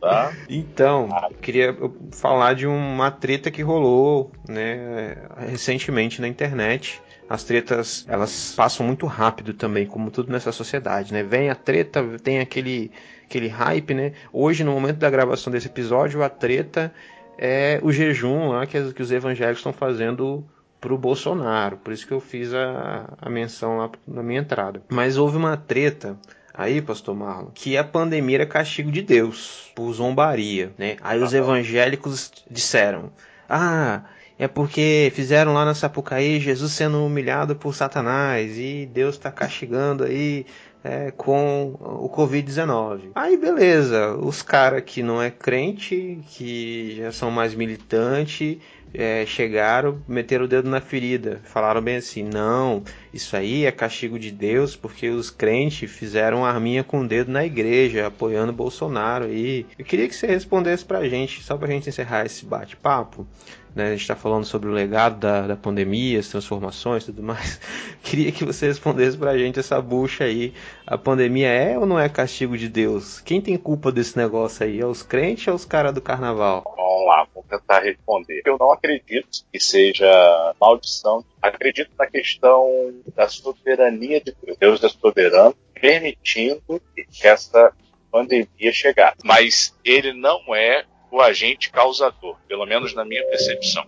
Tá? 0.00 0.32
Então, 0.48 1.08
eu 1.30 1.36
queria 1.36 1.76
falar 2.10 2.54
de 2.54 2.66
uma 2.66 3.10
treta 3.10 3.50
que 3.50 3.62
rolou, 3.62 4.32
né, 4.48 5.16
recentemente 5.48 6.20
na 6.20 6.26
internet. 6.26 7.00
As 7.28 7.44
tretas, 7.44 8.04
elas 8.08 8.52
passam 8.56 8.84
muito 8.84 9.06
rápido 9.06 9.54
também, 9.54 9.86
como 9.86 10.10
tudo 10.10 10.30
nessa 10.32 10.52
sociedade, 10.52 11.12
né? 11.12 11.22
Vem 11.22 11.48
a 11.48 11.54
treta, 11.54 12.04
tem 12.22 12.40
aquele 12.40 12.90
aquele 13.24 13.48
hype, 13.48 13.94
né? 13.94 14.12
Hoje, 14.30 14.62
no 14.62 14.72
momento 14.72 14.96
da 14.98 15.08
gravação 15.08 15.50
desse 15.50 15.66
episódio, 15.66 16.22
a 16.22 16.28
treta 16.28 16.92
é 17.38 17.80
o 17.82 17.90
jejum 17.90 18.48
lá 18.48 18.66
que, 18.66 18.92
que 18.92 19.00
os 19.00 19.10
evangélicos 19.10 19.60
estão 19.60 19.72
fazendo 19.72 20.44
pro 20.82 20.98
Bolsonaro. 20.98 21.78
Por 21.78 21.92
isso 21.92 22.06
que 22.06 22.12
eu 22.12 22.20
fiz 22.20 22.52
a, 22.52 23.08
a 23.18 23.30
menção 23.30 23.78
lá 23.78 23.90
na 24.06 24.22
minha 24.22 24.40
entrada. 24.40 24.82
Mas 24.90 25.16
houve 25.16 25.38
uma 25.38 25.56
treta 25.56 26.18
aí, 26.52 26.82
pastor 26.82 27.14
Marlon, 27.14 27.48
que 27.54 27.78
a 27.78 27.84
pandemia 27.84 28.38
era 28.38 28.46
castigo 28.46 28.90
de 28.90 29.00
Deus, 29.00 29.70
por 29.74 29.90
zombaria, 29.94 30.74
né? 30.76 30.96
Aí 31.00 31.22
os 31.22 31.32
evangélicos 31.32 32.30
disseram: 32.50 33.10
"Ah, 33.48 34.02
é 34.38 34.48
porque 34.48 35.12
fizeram 35.14 35.54
lá 35.54 35.64
na 35.64 35.72
Sapucaí 35.74 36.40
Jesus 36.40 36.72
sendo 36.72 37.06
humilhado 37.06 37.54
por 37.54 37.74
Satanás 37.74 38.58
e 38.58 38.90
Deus 38.92 39.14
está 39.14 39.30
castigando 39.30 40.02
aí 40.02 40.44
é, 40.84 41.10
com 41.10 41.74
o 41.80 42.08
Covid-19. 42.08 43.10
Aí 43.14 43.36
beleza, 43.36 44.16
os 44.16 44.42
caras 44.42 44.82
que 44.84 45.02
não 45.02 45.22
é 45.22 45.30
crente, 45.30 46.20
que 46.28 46.96
já 46.96 47.12
são 47.12 47.30
mais 47.30 47.54
militantes, 47.54 48.58
é, 48.94 49.24
chegaram, 49.24 50.02
meteram 50.06 50.44
o 50.44 50.48
dedo 50.48 50.68
na 50.68 50.80
ferida, 50.80 51.40
falaram 51.44 51.80
bem 51.80 51.96
assim: 51.96 52.22
não, 52.22 52.82
isso 53.12 53.36
aí 53.36 53.64
é 53.64 53.72
castigo 53.72 54.18
de 54.18 54.30
Deus 54.30 54.76
porque 54.76 55.08
os 55.08 55.30
crentes 55.30 55.90
fizeram 55.90 56.44
arminha 56.44 56.84
com 56.84 57.00
o 57.00 57.08
dedo 57.08 57.30
na 57.30 57.44
igreja, 57.44 58.06
apoiando 58.06 58.52
Bolsonaro. 58.52 59.32
E 59.32 59.66
eu 59.78 59.84
queria 59.84 60.08
que 60.08 60.14
você 60.14 60.26
respondesse 60.26 60.84
pra 60.84 61.08
gente, 61.08 61.42
só 61.42 61.56
pra 61.56 61.68
gente 61.68 61.88
encerrar 61.88 62.26
esse 62.26 62.44
bate-papo. 62.44 63.26
Né, 63.74 63.86
a 63.86 63.90
gente 63.92 64.02
está 64.02 64.14
falando 64.14 64.44
sobre 64.44 64.68
o 64.68 64.72
legado 64.72 65.18
da, 65.18 65.46
da 65.46 65.56
pandemia, 65.56 66.20
as 66.20 66.28
transformações 66.28 67.04
e 67.04 67.06
tudo 67.06 67.22
mais. 67.22 67.58
Queria 68.04 68.30
que 68.30 68.44
você 68.44 68.66
respondesse 68.66 69.16
pra 69.16 69.38
gente 69.38 69.58
essa 69.58 69.80
bucha 69.80 70.24
aí. 70.24 70.52
A 70.86 70.98
pandemia 70.98 71.48
é 71.48 71.78
ou 71.78 71.86
não 71.86 71.98
é 71.98 72.06
castigo 72.08 72.58
de 72.58 72.68
Deus? 72.68 73.20
Quem 73.20 73.40
tem 73.40 73.56
culpa 73.56 73.90
desse 73.90 74.16
negócio 74.18 74.66
aí? 74.66 74.78
É 74.78 74.86
os 74.86 75.02
crentes 75.02 75.48
ou 75.48 75.54
os 75.54 75.64
caras 75.64 75.94
do 75.94 76.02
carnaval? 76.02 76.62
Vamos 76.64 77.06
lá, 77.06 77.26
vou 77.34 77.42
tentar 77.48 77.80
responder. 77.80 78.42
Eu 78.44 78.58
não 78.58 78.70
acredito 78.72 79.42
que 79.50 79.58
seja 79.58 80.54
maldição. 80.60 81.24
Acredito 81.40 81.90
na 81.98 82.06
questão 82.06 82.92
da 83.16 83.26
soberania 83.26 84.20
de 84.20 84.34
Deus. 84.44 84.58
Deus 84.58 84.84
é 84.84 84.88
soberano, 84.90 85.54
permitindo 85.72 86.80
que 86.94 87.26
essa 87.26 87.72
pandemia 88.10 88.70
chegasse. 88.70 89.16
Mas 89.24 89.74
ele 89.82 90.12
não 90.12 90.54
é 90.54 90.84
o 91.12 91.20
agente 91.20 91.70
causador, 91.70 92.38
pelo 92.48 92.64
menos 92.64 92.94
na 92.94 93.04
minha 93.04 93.22
percepção. 93.26 93.84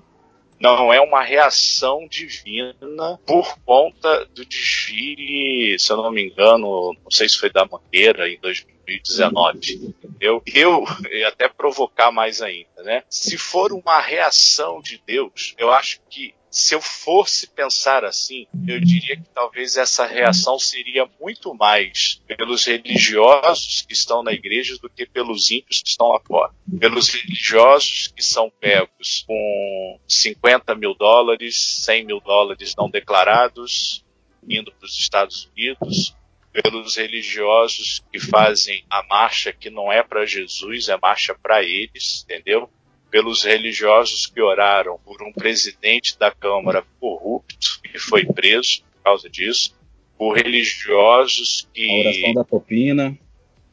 Não 0.60 0.92
é 0.92 1.00
uma 1.00 1.22
reação 1.22 2.06
divina 2.06 3.18
por 3.26 3.58
conta 3.64 4.26
do 4.26 4.44
desfile, 4.44 5.78
se 5.78 5.90
eu 5.90 5.96
não 5.96 6.12
me 6.12 6.26
engano, 6.26 6.94
não 7.02 7.10
sei 7.10 7.28
se 7.28 7.38
foi 7.38 7.50
da 7.50 7.66
Mangueira 7.66 8.28
em 8.28 8.38
2019. 8.38 9.94
Eu, 10.20 10.42
eu 10.54 10.84
até 11.26 11.48
provocar 11.48 12.12
mais 12.12 12.40
ainda, 12.40 12.82
né? 12.82 13.02
Se 13.08 13.36
for 13.36 13.72
uma 13.72 14.00
reação 14.00 14.80
de 14.80 15.02
Deus, 15.04 15.54
eu 15.58 15.72
acho 15.72 16.00
que 16.08 16.34
se 16.54 16.72
eu 16.72 16.80
fosse 16.80 17.48
pensar 17.48 18.04
assim, 18.04 18.46
eu 18.68 18.80
diria 18.80 19.16
que 19.16 19.28
talvez 19.34 19.76
essa 19.76 20.06
reação 20.06 20.56
seria 20.56 21.04
muito 21.20 21.52
mais 21.52 22.22
pelos 22.28 22.64
religiosos 22.64 23.82
que 23.82 23.92
estão 23.92 24.22
na 24.22 24.30
igreja 24.30 24.78
do 24.78 24.88
que 24.88 25.04
pelos 25.04 25.50
ímpios 25.50 25.82
que 25.82 25.88
estão 25.88 26.12
lá 26.12 26.20
fora. 26.20 26.52
Pelos 26.78 27.08
religiosos 27.08 28.06
que 28.06 28.22
são 28.22 28.52
pegos 28.60 29.24
com 29.26 29.98
50 30.06 30.76
mil 30.76 30.94
dólares, 30.94 31.82
100 31.84 32.06
mil 32.06 32.20
dólares 32.20 32.72
não 32.78 32.88
declarados, 32.88 34.04
indo 34.48 34.70
para 34.70 34.86
os 34.86 34.96
Estados 34.96 35.50
Unidos, 35.56 36.14
pelos 36.52 36.96
religiosos 36.96 38.00
que 38.12 38.20
fazem 38.20 38.84
a 38.88 39.02
marcha 39.02 39.52
que 39.52 39.70
não 39.70 39.92
é 39.92 40.04
para 40.04 40.24
Jesus, 40.24 40.88
é 40.88 40.96
marcha 41.02 41.34
para 41.34 41.64
eles, 41.64 42.22
entendeu? 42.22 42.70
Pelos 43.14 43.44
religiosos 43.44 44.26
que 44.26 44.42
oraram 44.42 44.98
por 45.04 45.22
um 45.22 45.32
presidente 45.32 46.18
da 46.18 46.32
Câmara 46.32 46.84
corrupto 46.98 47.80
que 47.80 47.96
foi 47.96 48.26
preso 48.26 48.82
por 48.82 49.04
causa 49.04 49.30
disso, 49.30 49.72
por 50.18 50.36
religiosos 50.36 51.68
que. 51.72 51.88
A 51.88 52.08
oração 52.08 52.34
da 52.34 52.44
Popina. 52.44 53.16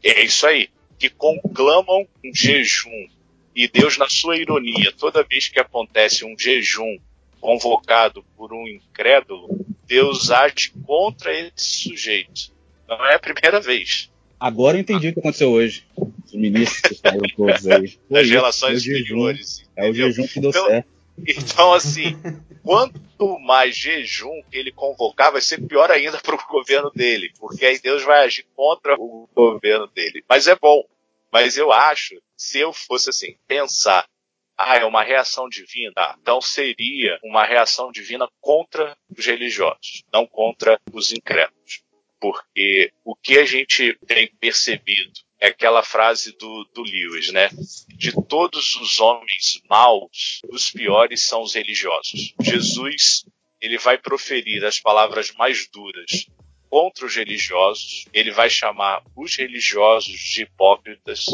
É 0.03 0.23
isso 0.23 0.45
aí, 0.45 0.69
que 0.99 1.09
conclamam 1.09 2.07
um 2.23 2.31
jejum. 2.31 3.07
E 3.55 3.67
Deus, 3.67 3.97
na 3.97 4.07
sua 4.07 4.37
ironia, 4.37 4.93
toda 4.95 5.23
vez 5.23 5.47
que 5.47 5.59
acontece 5.59 6.23
um 6.23 6.37
jejum 6.37 6.99
convocado 7.39 8.23
por 8.37 8.53
um 8.53 8.67
incrédulo, 8.67 9.65
Deus 9.87 10.29
age 10.29 10.71
contra 10.85 11.33
esse 11.33 11.89
sujeito. 11.89 12.53
Não 12.87 13.03
é 13.07 13.15
a 13.15 13.19
primeira 13.19 13.59
vez. 13.59 14.11
Agora 14.41 14.75
eu 14.75 14.81
entendi 14.81 15.09
o 15.09 15.13
que 15.13 15.19
aconteceu 15.19 15.51
hoje. 15.51 15.85
Os 15.95 16.33
ministros 16.33 16.93
estavam 16.93 17.21
todos 17.37 17.67
aí. 17.67 17.99
As 18.11 18.27
relações 18.27 18.79
exteriores. 18.79 19.69
É 19.75 19.87
o 19.87 19.93
jejum 19.93 20.25
que 20.25 20.39
deu 20.39 20.49
então, 20.49 20.65
certo. 20.65 20.89
Então, 21.27 21.73
assim, 21.73 22.17
quanto 22.63 23.37
mais 23.37 23.77
jejum 23.77 24.41
que 24.49 24.57
ele 24.57 24.71
convocar, 24.71 25.31
vai 25.31 25.41
ser 25.41 25.61
pior 25.61 25.91
ainda 25.91 26.17
para 26.17 26.33
o 26.33 26.47
governo 26.49 26.89
dele, 26.89 27.31
porque 27.39 27.63
aí 27.63 27.77
Deus 27.77 28.01
vai 28.01 28.25
agir 28.25 28.47
contra 28.55 28.95
o 28.95 29.29
governo 29.31 29.85
dele. 29.85 30.23
Mas 30.27 30.47
é 30.47 30.55
bom. 30.55 30.83
Mas 31.31 31.55
eu 31.55 31.71
acho, 31.71 32.19
se 32.35 32.57
eu 32.57 32.73
fosse 32.73 33.11
assim, 33.11 33.35
pensar, 33.47 34.07
ah, 34.57 34.75
é 34.77 34.85
uma 34.85 35.03
reação 35.03 35.47
divina, 35.47 36.17
então 36.19 36.41
seria 36.41 37.19
uma 37.23 37.45
reação 37.45 37.91
divina 37.91 38.27
contra 38.41 38.97
os 39.15 39.23
religiosos, 39.23 40.03
não 40.11 40.25
contra 40.25 40.79
os 40.91 41.11
incrédulos 41.11 41.83
porque 42.21 42.93
o 43.03 43.15
que 43.15 43.39
a 43.39 43.45
gente 43.45 43.97
tem 44.05 44.27
percebido 44.39 45.11
é 45.39 45.47
aquela 45.47 45.81
frase 45.81 46.37
do, 46.37 46.63
do 46.65 46.83
Lewis, 46.83 47.31
né? 47.31 47.49
De 47.97 48.13
todos 48.27 48.75
os 48.75 48.99
homens 48.99 49.59
maus, 49.67 50.39
os 50.49 50.69
piores 50.69 51.23
são 51.23 51.41
os 51.41 51.55
religiosos. 51.55 52.35
Jesus, 52.39 53.25
ele 53.59 53.79
vai 53.79 53.97
proferir 53.97 54.63
as 54.63 54.79
palavras 54.79 55.31
mais 55.31 55.67
duras 55.67 56.27
contra 56.69 57.05
os 57.05 57.15
religiosos, 57.15 58.05
ele 58.13 58.31
vai 58.31 58.49
chamar 58.49 59.03
os 59.15 59.35
religiosos 59.35 60.17
de 60.17 60.43
hipócritas, 60.43 61.25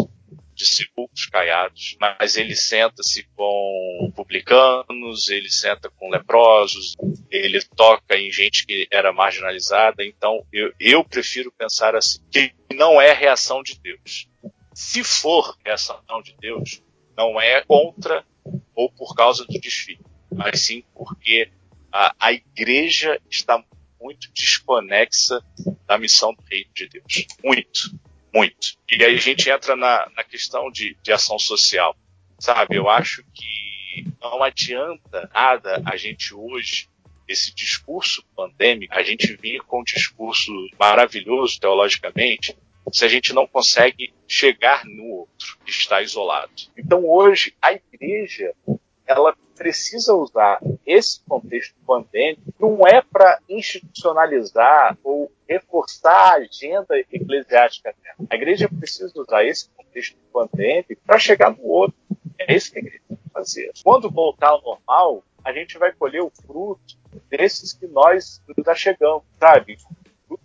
de 0.58 0.66
sepulcros 0.66 1.28
caiados, 1.28 1.95
mas 1.99 2.36
ele 2.36 2.55
senta-se 2.55 3.24
com 3.36 4.12
publicanos, 4.16 5.30
ele 5.30 5.49
senta 5.51 5.89
com 5.91 6.10
leprosos, 6.10 6.95
ele 7.30 7.62
toca 7.76 8.18
em 8.18 8.32
gente 8.32 8.66
que 8.66 8.88
era 8.91 9.14
marginalizada. 9.14 10.03
Então, 10.03 10.43
eu, 10.51 10.74
eu 10.80 11.03
prefiro 11.03 11.51
pensar 11.51 11.95
assim, 11.95 12.20
que 12.32 12.51
não 12.74 12.99
é 12.99 13.14
reação 13.14 13.62
de 13.62 13.80
Deus. 13.80 14.28
Se 14.74 15.03
for 15.03 15.55
reação 15.64 16.01
de 16.24 16.36
Deus, 16.39 16.82
não 17.16 17.39
é 17.39 17.62
contra 17.62 18.26
ou 18.74 18.91
por 18.91 19.16
causa 19.16 19.45
do 19.45 19.60
desfile, 19.60 20.03
mas 20.32 20.62
sim 20.62 20.84
porque 20.93 21.51
a, 21.91 22.16
a 22.20 22.34
igreja 22.34 23.20
está 23.30 23.64
muito 24.01 24.32
desconexa 24.34 25.39
da 25.86 25.97
missão 25.97 26.34
do 26.34 26.43
reino 26.43 26.70
de 26.74 26.89
Deus. 26.89 27.28
Muito 27.43 27.91
muito. 28.38 28.78
E 28.92 29.04
aí 29.04 29.16
a 29.16 29.20
gente 29.20 29.50
entra 29.50 29.76
na, 29.76 30.08
na 30.16 30.24
questão 30.24 30.70
de, 30.70 30.96
de 31.02 31.12
ação 31.12 31.40
social, 31.40 31.96
sabe? 32.40 32.76
Eu 32.76 32.88
acho 32.88 33.24
que 33.34 34.06
não 34.22 34.44
adianta 34.44 35.30
nada 35.34 35.82
a 35.86 35.98
gente 35.98 36.34
hoje 36.34 36.88
esse 37.28 37.54
discurso 37.54 38.24
pandêmico, 38.36 38.94
a 38.94 39.04
gente 39.04 39.36
vir 39.36 39.60
com 39.62 39.82
um 39.82 39.84
discurso 39.84 40.52
maravilhoso 40.80 41.60
teologicamente, 41.60 42.56
se 42.94 43.04
a 43.04 43.08
gente 43.08 43.34
não 43.34 43.46
consegue 43.46 44.14
chegar 44.28 44.86
no 44.86 45.04
outro 45.04 45.58
que 45.66 45.72
está 45.72 46.02
isolado. 46.02 46.52
Então 46.78 47.04
hoje 47.06 47.54
a 47.62 47.74
igreja 47.74 48.54
ela 49.06 49.36
precisa 49.58 50.14
usar 50.14 50.60
esse 50.86 51.20
contexto 51.26 51.76
pandêmico 51.86 52.53
não 52.60 52.88
é 52.88 53.01
para 53.01 53.39
institucionalizar 53.49 54.97
ou 55.03 55.32
reforçar 55.47 56.34
a 56.34 56.36
agenda 56.36 56.97
eclesiástica 57.12 57.93
dela. 58.01 58.28
A 58.30 58.36
igreja 58.36 58.70
precisa 58.70 59.12
usar 59.16 59.43
esse 59.43 59.70
contexto 59.72 60.18
pandêmico 60.32 61.01
para 61.05 61.18
chegar 61.18 61.51
no 61.51 61.64
outro. 61.64 61.97
É 62.39 62.55
isso 62.55 62.72
que 62.72 62.78
a 62.78 62.82
igreja 62.82 63.01
tem 63.08 63.18
que 63.18 63.30
fazer. 63.32 63.72
Quando 63.84 64.12
voltar 64.12 64.49
ao 64.49 64.62
normal, 64.62 65.24
a 65.43 65.51
gente 65.51 65.78
vai 65.78 65.91
colher 65.91 66.22
o 66.22 66.32
fruto 66.45 66.97
desses 67.30 67.74
que 67.74 67.88
nós 67.88 68.41
nos 68.55 68.68
achegamos, 68.68 69.24
sabe? 69.39 69.78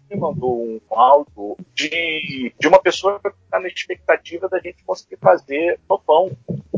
Me 0.08 0.16
mandou 0.16 0.62
um 0.62 0.80
áudio 0.90 1.56
de, 1.74 2.54
de 2.58 2.68
uma 2.68 2.80
pessoa 2.80 3.18
que 3.18 3.28
está 3.28 3.58
na 3.58 3.68
expectativa 3.68 4.48
da 4.48 4.58
gente 4.58 4.84
conseguir 4.84 5.16
fazer 5.16 5.78
no 5.88 5.98
pão. 5.98 6.30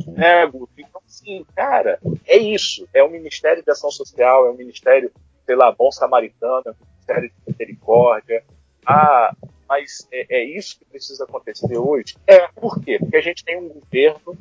Né, 0.07 0.45
Então, 0.45 0.93
assim, 1.15 1.47
cara, 1.55 1.99
é 2.27 2.37
isso. 2.37 2.89
É 2.93 3.03
o 3.03 3.11
Ministério 3.11 3.62
de 3.62 3.71
Ação 3.71 3.91
Social, 3.91 4.47
é 4.47 4.51
o 4.51 4.57
Ministério, 4.57 5.11
sei 5.47 5.55
lá, 5.55 5.73
Bom 5.73 5.91
Samaritano, 5.91 6.62
é 6.67 6.71
o 6.71 6.77
Ministério 6.81 7.31
de 7.31 7.35
Misericórdia. 7.47 8.45
Ah, 8.87 9.35
mas 9.69 10.07
é, 10.12 10.39
é, 10.39 10.45
isso 10.45 10.79
que 10.79 10.85
precisa 10.85 11.25
acontecer 11.25 11.77
hoje? 11.77 12.17
É, 12.27 12.47
por 12.49 12.81
quê? 12.81 12.99
Porque 12.99 13.17
a 13.17 13.23
gente 13.23 13.45
tem 13.45 13.59
um 13.59 13.69
governo 13.69 14.37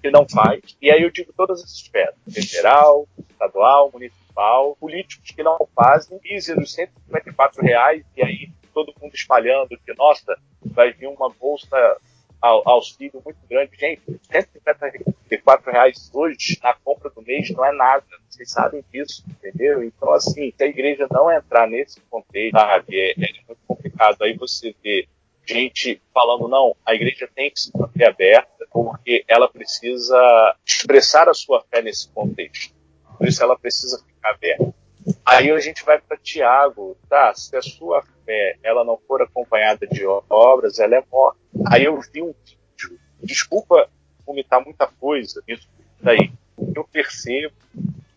que 0.00 0.10
não 0.10 0.28
faz, 0.28 0.76
e 0.80 0.92
aí 0.92 1.02
eu 1.02 1.10
digo 1.10 1.32
todas 1.36 1.60
as 1.60 1.72
esferas, 1.72 2.14
federal, 2.30 3.08
estadual, 3.28 3.90
municipal, 3.92 4.76
políticos 4.76 5.32
que 5.32 5.42
não 5.42 5.58
fazem, 5.74 6.20
e 6.24 6.36
os 6.36 6.44
154 6.44 7.62
reais, 7.64 8.04
e 8.16 8.22
aí 8.22 8.50
todo 8.72 8.94
mundo 9.02 9.12
espalhando 9.12 9.76
que, 9.84 9.92
nossa, 9.94 10.38
vai 10.62 10.92
vir 10.92 11.08
uma 11.08 11.28
bolsa 11.28 11.96
auxílio 12.40 13.20
muito 13.24 13.38
grande. 13.48 13.76
Gente, 13.76 14.02
154 14.30 15.72
reais 15.72 16.10
hoje 16.12 16.58
na 16.62 16.74
compra 16.74 17.10
do 17.10 17.22
mês 17.22 17.50
não 17.50 17.64
é 17.64 17.72
nada. 17.72 18.04
Vocês 18.28 18.50
sabem 18.50 18.84
disso, 18.92 19.24
entendeu? 19.28 19.82
Então, 19.82 20.12
assim, 20.12 20.52
se 20.56 20.64
a 20.64 20.66
igreja 20.66 21.06
não 21.10 21.30
entrar 21.30 21.66
nesse 21.68 22.00
contexto, 22.02 22.58
sabe, 22.58 22.96
é, 22.96 23.12
é 23.12 23.32
muito 23.46 23.60
complicado. 23.66 24.22
Aí 24.22 24.36
você 24.36 24.74
vê 24.82 25.08
gente 25.46 26.00
falando, 26.12 26.46
não, 26.46 26.76
a 26.84 26.94
igreja 26.94 27.28
tem 27.34 27.50
que 27.50 27.60
se 27.60 27.76
manter 27.76 28.04
aberta 28.04 28.66
porque 28.70 29.24
ela 29.26 29.48
precisa 29.48 30.54
expressar 30.64 31.28
a 31.28 31.34
sua 31.34 31.64
fé 31.70 31.80
nesse 31.82 32.08
contexto. 32.10 32.74
Por 33.16 33.26
isso 33.26 33.42
ela 33.42 33.58
precisa 33.58 33.98
ficar 34.06 34.30
aberta. 34.30 34.77
Aí 35.24 35.50
a 35.50 35.60
gente 35.60 35.84
vai 35.84 36.00
para 36.00 36.16
Tiago, 36.16 36.96
tá? 37.08 37.34
Se 37.34 37.56
a 37.56 37.62
sua 37.62 38.02
fé 38.24 38.56
ela 38.62 38.84
não 38.84 38.98
for 39.06 39.22
acompanhada 39.22 39.86
de 39.86 40.04
obras, 40.28 40.78
ela 40.78 40.96
é 40.96 41.04
morta. 41.10 41.38
Aí 41.70 41.84
eu 41.84 42.00
vi 42.00 42.22
um 42.22 42.34
vídeo, 42.44 42.98
desculpa 43.22 43.88
vomitar 44.26 44.62
muita 44.64 44.86
coisa 44.86 45.42
isso 45.46 45.68
daí. 46.00 46.30
Eu 46.74 46.84
percebo 46.84 47.54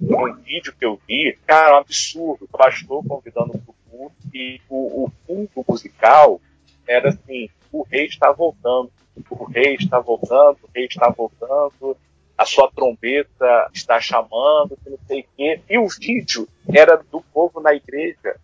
um 0.02 0.34
vídeo 0.36 0.74
que 0.78 0.86
eu 0.86 1.00
vi, 1.08 1.38
cara, 1.46 1.76
um 1.76 1.80
absurdo. 1.80 2.46
O 2.46 2.58
pastor 2.58 3.06
convidando 3.06 3.62
o 3.92 4.12
E 4.34 4.60
o, 4.70 5.06
o 5.06 5.12
fundo 5.26 5.66
musical 5.68 6.42
era 6.88 7.10
assim: 7.10 7.50
o 7.72 7.84
rei 7.84 8.06
está 8.06 8.32
voltando, 8.32 8.92
o 9.30 9.44
rei 9.46 9.76
está 9.76 10.00
voltando, 10.00 10.58
o 10.64 10.70
rei 10.74 10.86
está 10.86 11.10
voltando, 11.10 11.98
a 12.42 12.46
sua 12.46 12.72
trombeta 12.72 13.70
está 13.72 14.02
chamando, 14.02 14.76
não 14.88 14.98
sei 15.08 15.22
o 15.22 15.26
quê. 15.38 15.62
E 15.70 15.78
o 15.78 15.88
vídeo 15.88 16.48
era 16.74 16.98
do 16.98 17.22
povo 17.22 17.62
na 17.62 17.72
igreja 17.72 18.36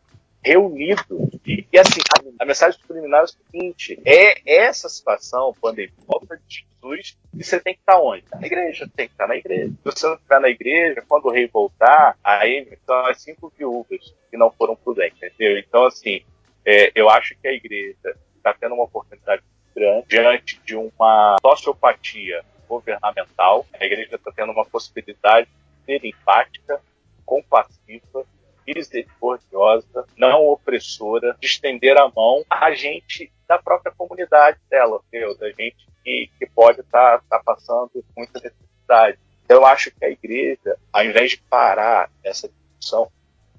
reunido. 0.43 1.31
E, 1.43 1.65
e 1.73 1.79
assim, 1.79 1.99
a, 2.15 2.43
a, 2.43 2.45
mensagem 2.45 2.79
subliminar 2.79 3.21
é 3.21 3.23
o 3.23 3.27
seguinte: 3.27 3.99
é 4.05 4.65
essa 4.65 4.87
situação, 4.87 5.51
pandemia, 5.59 5.91
volta 6.05 6.39
de 6.47 6.63
Jesus, 6.63 7.17
e 7.33 7.43
você 7.43 7.59
tem 7.59 7.73
que 7.73 7.79
estar 7.79 7.99
onde? 7.99 8.23
Na 8.31 8.45
igreja, 8.45 8.87
tem 8.95 9.07
que 9.07 9.13
estar 9.15 9.27
na 9.27 9.35
igreja. 9.35 9.69
Se 9.69 9.83
você 9.83 10.05
não 10.05 10.13
estiver 10.13 10.39
na 10.41 10.49
igreja, 10.49 11.03
quando 11.07 11.25
o 11.25 11.31
rei 11.31 11.47
voltar, 11.47 12.15
aí 12.23 12.67
são 12.85 13.05
as 13.07 13.19
cinco 13.19 13.51
viúvas 13.57 14.13
que 14.29 14.37
não 14.37 14.51
foram 14.51 14.75
prudentes, 14.75 15.23
entendeu? 15.23 15.57
Então, 15.57 15.85
assim, 15.85 16.21
é, 16.63 16.91
eu 16.93 17.09
acho 17.09 17.35
que 17.41 17.47
a 17.47 17.53
igreja 17.53 18.15
está 18.35 18.53
tendo 18.53 18.75
uma 18.75 18.83
oportunidade 18.83 19.41
grande 19.75 20.05
diante 20.07 20.61
de 20.63 20.75
uma 20.75 21.37
sociopatia 21.41 22.45
governamental. 22.67 23.65
A 23.79 23.85
igreja 23.85 24.15
está 24.15 24.31
tendo 24.31 24.51
uma 24.51 24.65
possibilidade 24.65 25.47
de 25.47 25.85
ser 25.85 26.05
empática, 26.05 26.81
compassiva, 27.25 28.25
misericordiosa, 28.65 30.05
não 30.17 30.45
opressora, 30.47 31.35
de 31.39 31.47
estender 31.47 31.97
a 31.97 32.09
mão 32.09 32.43
a 32.49 32.71
gente 32.73 33.31
da 33.47 33.57
própria 33.57 33.93
comunidade 33.95 34.59
dela, 34.69 35.01
entendeu? 35.07 35.37
da 35.37 35.49
gente 35.49 35.87
que, 36.03 36.29
que 36.37 36.45
pode 36.47 36.81
estar 36.81 37.19
tá, 37.19 37.23
tá 37.29 37.41
passando 37.43 38.03
muita 38.15 38.39
necessidade. 38.39 39.17
Eu 39.47 39.65
acho 39.65 39.91
que 39.91 40.03
a 40.03 40.09
igreja, 40.09 40.77
ao 40.91 41.05
invés 41.05 41.31
de 41.31 41.37
parar 41.37 42.09
essa 42.23 42.49
discussão, 42.49 43.09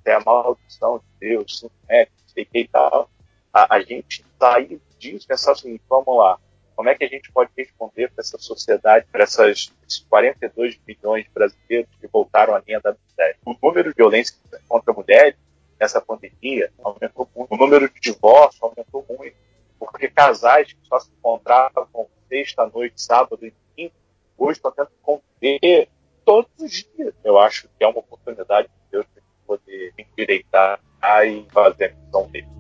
é 0.05 0.13
a 0.15 0.21
maldição 0.21 0.99
de 0.99 1.29
Deus, 1.29 1.67
né, 1.89 2.07
sei 2.27 2.45
que 2.45 2.69
tal, 2.69 3.11
a, 3.53 3.77
a 3.77 3.81
gente 3.81 4.25
sair 4.39 4.81
disso 4.99 5.25
e 5.25 5.29
pensar 5.29 5.53
assim, 5.53 5.79
vamos 5.89 6.17
lá, 6.17 6.39
como 6.79 6.91
é 6.91 6.95
que 6.95 7.03
a 7.03 7.09
gente 7.09 7.33
pode 7.33 7.51
responder 7.57 8.09
para 8.09 8.23
essa 8.23 8.39
sociedade, 8.39 9.05
para 9.11 9.25
essas 9.25 9.75
42 10.09 10.79
milhões 10.87 11.25
de 11.25 11.31
brasileiros 11.31 11.91
que 12.01 12.07
voltaram 12.07 12.55
à 12.55 12.61
linha 12.61 12.79
da 12.81 12.93
miséria? 12.93 13.37
O 13.45 13.53
número 13.61 13.89
de 13.91 13.97
violência 13.97 14.37
contra 14.69 14.93
mulheres 14.93 15.35
nessa 15.81 16.01
pandemia 16.01 16.71
aumentou 16.85 17.29
muito. 17.35 17.53
O 17.53 17.57
número 17.57 17.93
de 17.93 17.99
divórcios 17.99 18.63
aumentou 18.63 19.05
muito. 19.09 19.35
Porque 19.77 20.07
casais 20.07 20.73
que 20.73 20.79
só 20.87 21.01
se 21.01 21.11
encontravam 21.19 22.07
sexta 22.29 22.71
noite, 22.73 23.03
sábado 23.03 23.45
e 23.45 23.51
domingo, 23.51 23.95
hoje 24.39 24.59
estão 24.59 24.71
tendo 24.71 24.87
que 24.87 25.03
conviver 25.03 25.89
todos 26.25 26.49
os 26.61 26.89
dias. 26.95 27.13
Eu 27.25 27.41
acho 27.41 27.69
que 27.77 27.83
é 27.83 27.89
uma 27.89 27.99
oportunidade 27.99 28.69
de 28.69 28.75
Deus 28.93 29.07
poder 29.45 29.95
endireitar 29.99 30.79
e 31.27 31.45
fazer 31.51 31.87
a 31.87 32.05
missão 32.05 32.29
dele. 32.29 32.58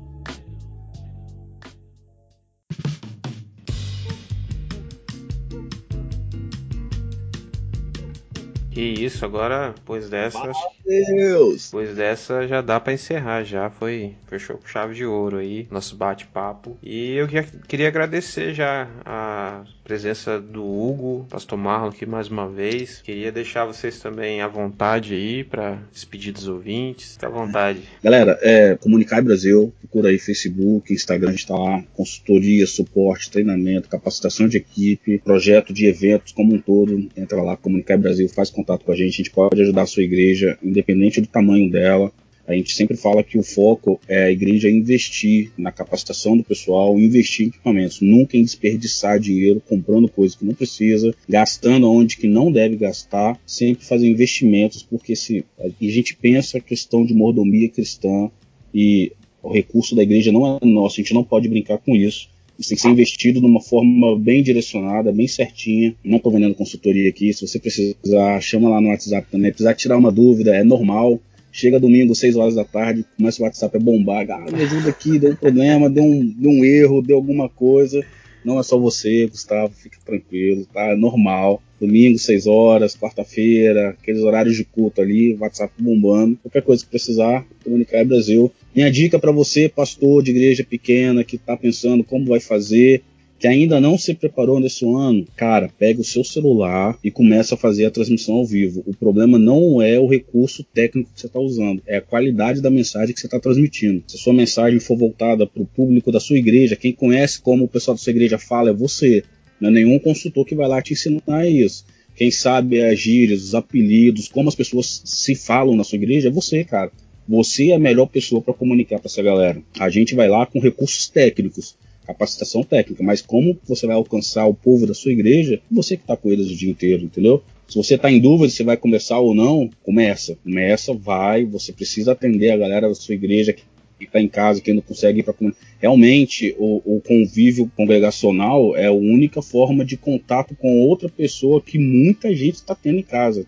Que 8.79 9.05
isso, 9.05 9.24
agora, 9.24 9.72
depois 9.74 10.09
dessa. 10.09 10.53
Deus! 10.87 11.64
Depois 11.64 11.97
dessa 11.97 12.47
já 12.47 12.61
dá 12.61 12.79
para 12.79 12.93
encerrar, 12.93 13.43
já 13.43 13.68
foi. 13.68 14.14
Fechou 14.29 14.57
com 14.57 14.68
chave 14.68 14.95
de 14.95 15.05
ouro 15.05 15.39
aí, 15.39 15.66
nosso 15.68 15.97
bate-papo. 15.97 16.79
E 16.81 17.14
eu 17.14 17.26
queria 17.66 17.89
agradecer 17.89 18.55
já 18.55 18.89
a 19.05 19.64
presença 19.83 20.41
do 20.41 20.62
Hugo, 20.62 21.26
Pastor 21.29 21.59
Marlon 21.59 21.89
aqui 21.89 22.07
mais 22.07 22.29
uma 22.29 22.49
vez. 22.49 23.03
Queria 23.03 23.33
deixar 23.33 23.64
vocês 23.64 23.99
também 23.99 24.43
à 24.43 24.47
vontade 24.47 25.12
aí 25.12 25.43
para 25.43 25.83
despedir 25.93 26.33
dos 26.33 26.47
ouvintes. 26.47 27.14
Fica 27.14 27.26
à 27.26 27.31
vontade. 27.31 27.81
Galera, 28.01 28.39
é 28.43 28.76
Comunicar 28.76 29.20
Brasil, 29.22 29.72
procura 29.81 30.11
aí 30.11 30.20
Facebook, 30.20 30.93
Instagram, 30.93 31.33
está 31.33 31.57
lá. 31.57 31.83
Consultoria, 31.95 32.64
suporte, 32.64 33.29
treinamento, 33.29 33.89
capacitação 33.89 34.47
de 34.47 34.59
equipe, 34.59 35.18
projeto 35.18 35.72
de 35.72 35.87
eventos 35.87 36.33
como 36.33 36.55
um 36.55 36.61
todo. 36.61 37.09
Entra 37.16 37.43
lá, 37.43 37.57
Comunicar 37.57 37.99
Brasil, 37.99 38.29
faz 38.29 38.51
contato 38.51 38.68
contato 38.69 38.85
com 38.85 38.93
a 38.93 38.97
gente, 38.97 39.14
a 39.14 39.16
gente 39.16 39.31
pode 39.31 39.62
ajudar 39.62 39.83
a 39.83 39.87
sua 39.87 40.03
igreja, 40.03 40.59
independente 40.62 41.21
do 41.21 41.27
tamanho 41.27 41.71
dela. 41.71 42.12
A 42.47 42.55
gente 42.55 42.75
sempre 42.75 42.97
fala 42.97 43.23
que 43.23 43.39
o 43.39 43.43
foco 43.43 44.01
é 44.09 44.25
a 44.25 44.31
igreja 44.31 44.71
investir 44.71 45.51
na 45.57 45.71
capacitação 45.71 46.37
do 46.37 46.43
pessoal, 46.43 46.99
investir 46.99 47.47
em 47.47 47.49
equipamentos, 47.49 48.01
nunca 48.01 48.39
em 48.39 48.43
desperdiçar 48.43 49.21
dinheiro 49.21 49.62
comprando 49.69 50.09
coisas 50.09 50.37
que 50.37 50.47
não 50.47 50.55
precisa, 50.55 51.14
gastando 51.29 51.91
onde 51.91 52.16
que 52.16 52.27
não 52.27 52.51
deve 52.51 52.77
gastar, 52.77 53.39
sempre 53.47 53.85
fazer 53.85 54.09
investimentos, 54.09 54.83
porque 54.83 55.14
se 55.14 55.45
a 55.59 55.69
gente 55.81 56.16
pensa 56.16 56.57
a 56.57 56.61
questão 56.61 57.05
de 57.05 57.12
mordomia 57.12 57.69
cristã 57.69 58.31
e 58.73 59.12
o 59.43 59.53
recurso 59.53 59.95
da 59.95 60.03
igreja 60.03 60.33
não 60.33 60.59
é 60.62 60.64
nosso, 60.64 61.01
a 61.01 61.03
gente 61.03 61.14
não 61.14 61.25
pode 61.25 61.49
brincar 61.49 61.79
com 61.79 61.95
isso. 61.95 62.31
Isso 62.59 62.71
tem 62.71 62.77
que 62.77 62.83
ser 62.83 62.89
investido 62.89 63.41
de 63.41 63.47
uma 63.47 63.61
forma 63.61 64.19
bem 64.19 64.43
direcionada, 64.43 65.13
bem 65.13 65.29
certinha. 65.29 65.95
Não 66.05 66.17
estou 66.17 66.33
vendendo 66.33 66.55
consultoria 66.55 67.09
aqui. 67.09 67.33
Se 67.33 67.47
você 67.47 67.59
precisar, 67.59 68.41
chama 68.41 68.69
lá 68.69 68.81
no 68.81 68.89
WhatsApp 68.89 69.29
também. 69.31 69.51
Precisar 69.51 69.75
tirar 69.75 69.97
uma 69.97 70.11
dúvida, 70.11 70.55
é 70.55 70.65
normal. 70.65 71.21
Chega 71.53 71.81
domingo, 71.81 72.15
6 72.15 72.37
horas 72.37 72.55
da 72.57 72.65
tarde, 72.65 73.05
começa 73.17 73.41
o 73.41 73.45
WhatsApp 73.45 73.77
a 73.77 73.81
bombar. 73.81 74.27
Ah, 74.31 74.51
me 74.51 74.63
ajuda 74.63 74.91
aqui, 74.91 75.19
deu 75.19 75.33
um 75.33 75.37
problema, 75.37 75.89
deu 75.89 76.05
um, 76.05 76.27
deu 76.27 76.51
um 76.51 76.65
erro, 76.65 77.03
deu 77.03 77.17
alguma 77.17 77.49
coisa. 77.49 78.05
Não 78.45 78.59
é 78.59 78.62
só 78.62 78.78
você, 78.78 79.26
Gustavo, 79.26 79.72
fique 79.74 79.99
tranquilo, 80.05 80.66
tá? 80.72 80.93
É 80.93 80.97
normal. 80.97 81.62
Domingo, 81.80 82.18
6 82.18 82.47
horas, 82.47 82.97
quarta-feira, 82.97 83.91
aqueles 83.91 84.22
horários 84.22 84.57
de 84.57 84.64
culto 84.64 85.01
ali, 85.01 85.36
WhatsApp 85.39 85.72
bombando. 85.78 86.36
Qualquer 86.43 86.62
coisa 86.62 86.82
que 86.84 86.91
precisar, 86.91 87.47
comunicar 87.62 87.99
é 87.99 88.05
Brasil. 88.05 88.51
Minha 88.74 88.91
dica 88.91 89.18
para 89.18 89.30
você, 89.30 89.68
pastor 89.68 90.22
de 90.22 90.30
igreja 90.30 90.64
pequena, 90.64 91.22
que 91.22 91.36
está 91.36 91.57
pensando 91.57 92.03
como 92.03 92.26
vai 92.26 92.41
fazer, 92.41 93.03
que 93.39 93.47
ainda 93.47 93.80
não 93.80 93.97
se 93.97 94.14
preparou 94.14 94.59
nesse 94.59 94.84
ano, 94.84 95.24
cara, 95.36 95.70
pega 95.78 96.01
o 96.01 96.05
seu 96.05 96.24
celular 96.24 96.99
e 97.05 97.11
começa 97.11 97.55
a 97.55 97.59
fazer 97.59 97.86
a 97.86 97.91
transmissão 97.91 98.34
ao 98.34 98.45
vivo. 98.45 98.82
O 98.84 98.95
problema 98.95 99.39
não 99.39 99.80
é 99.80 99.99
o 99.99 100.09
recurso 100.09 100.64
técnico 100.64 101.11
que 101.14 101.20
você 101.20 101.28
está 101.28 101.39
usando, 101.39 101.80
é 101.86 101.99
a 101.99 102.03
qualidade 102.03 102.61
da 102.61 102.70
mensagem 102.70 103.14
que 103.14 103.20
você 103.20 103.26
está 103.26 103.39
transmitindo. 103.39 104.03
Se 104.09 104.16
a 104.16 104.18
sua 104.18 104.32
mensagem 104.32 104.80
for 104.80 104.97
voltada 104.97 105.47
para 105.47 105.62
o 105.62 105.66
público 105.66 106.11
da 106.11 106.18
sua 106.18 106.36
igreja, 106.36 106.74
quem 106.74 106.93
conhece 106.93 107.41
como 107.41 107.64
o 107.64 107.68
pessoal 107.68 107.95
da 107.95 108.03
sua 108.03 108.11
igreja 108.11 108.39
fala 108.39 108.70
é 108.70 108.74
você. 108.74 109.22
Não 109.61 109.68
é 109.68 109.72
nenhum 109.72 109.99
consultor 110.01 110.45
que 110.45 110.57
vai 110.57 110.68
lá 110.68 110.82
te 110.82 110.95
ensinar 110.95 111.47
isso. 111.47 111.84
Quem 112.16 112.32
sabe 112.32 112.82
as 112.82 112.99
gírias, 112.99 113.45
os 113.45 113.55
apelidos, 113.55 114.26
como 114.26 114.49
as 114.49 114.55
pessoas 114.57 115.03
se 115.05 115.36
falam 115.36 115.76
na 115.76 115.84
sua 115.84 115.97
igreja 115.97 116.28
é 116.28 116.32
você, 116.32 116.64
cara. 116.64 116.91
Você 117.28 117.68
é 117.68 117.74
a 117.74 117.78
melhor 117.78 118.07
pessoa 118.07 118.43
para 118.43 118.55
comunicar 118.55 118.99
para 118.99 119.07
essa 119.07 119.22
galera. 119.22 119.62
A 119.78 119.89
gente 119.89 120.16
vai 120.16 120.28
lá 120.28 120.45
com 120.45 120.59
recursos 120.59 121.09
técnicos 121.09 121.76
capacitação 122.09 122.63
técnica, 122.63 123.03
mas 123.03 123.21
como 123.21 123.59
você 123.67 123.87
vai 123.87 123.95
alcançar 123.95 124.47
o 124.47 124.55
povo 124.55 124.87
da 124.87 124.95
sua 124.95 125.13
igreja, 125.13 125.61
você 125.71 125.95
que 125.95 126.03
está 126.03 126.17
com 126.17 126.33
eles 126.33 126.51
o 126.51 126.57
dia 126.57 126.71
inteiro, 126.71 127.05
entendeu? 127.05 127.43
Se 127.69 127.77
você 127.77 127.97
está 127.97 128.11
em 128.11 128.19
dúvida 128.19 128.49
se 128.49 128.63
vai 128.63 128.79
começar 128.79 129.19
ou 129.19 129.35
não, 129.35 129.69
começa. 129.83 130.39
Começa, 130.43 130.95
vai. 130.95 131.45
Você 131.45 131.71
precisa 131.71 132.13
atender 132.13 132.51
a 132.51 132.57
galera 132.57 132.89
da 132.89 132.95
sua 132.95 133.15
igreja 133.15 133.53
que 133.53 133.63
está 134.01 134.19
em 134.19 134.29
casa, 134.29 134.63
que 134.63 134.73
não 134.73 134.81
consegue 134.81 135.21
ir 135.21 135.23
para. 135.23 135.35
Realmente, 135.79 136.55
o, 136.59 136.97
o, 136.97 137.01
convívio 137.03 137.71
congregacional 137.77 138.75
é 138.75 138.87
a 138.87 138.93
única 138.93 139.43
forma 139.43 139.85
de 139.85 139.99
contato 139.99 140.57
com 140.57 140.81
outra 140.81 141.11
pessoa 141.11 141.61
que 141.61 141.79
muita 141.79 142.35
gente 142.35 142.55
está 142.55 142.75
tendo 142.75 143.01
em 143.01 143.03
casa 143.03 143.45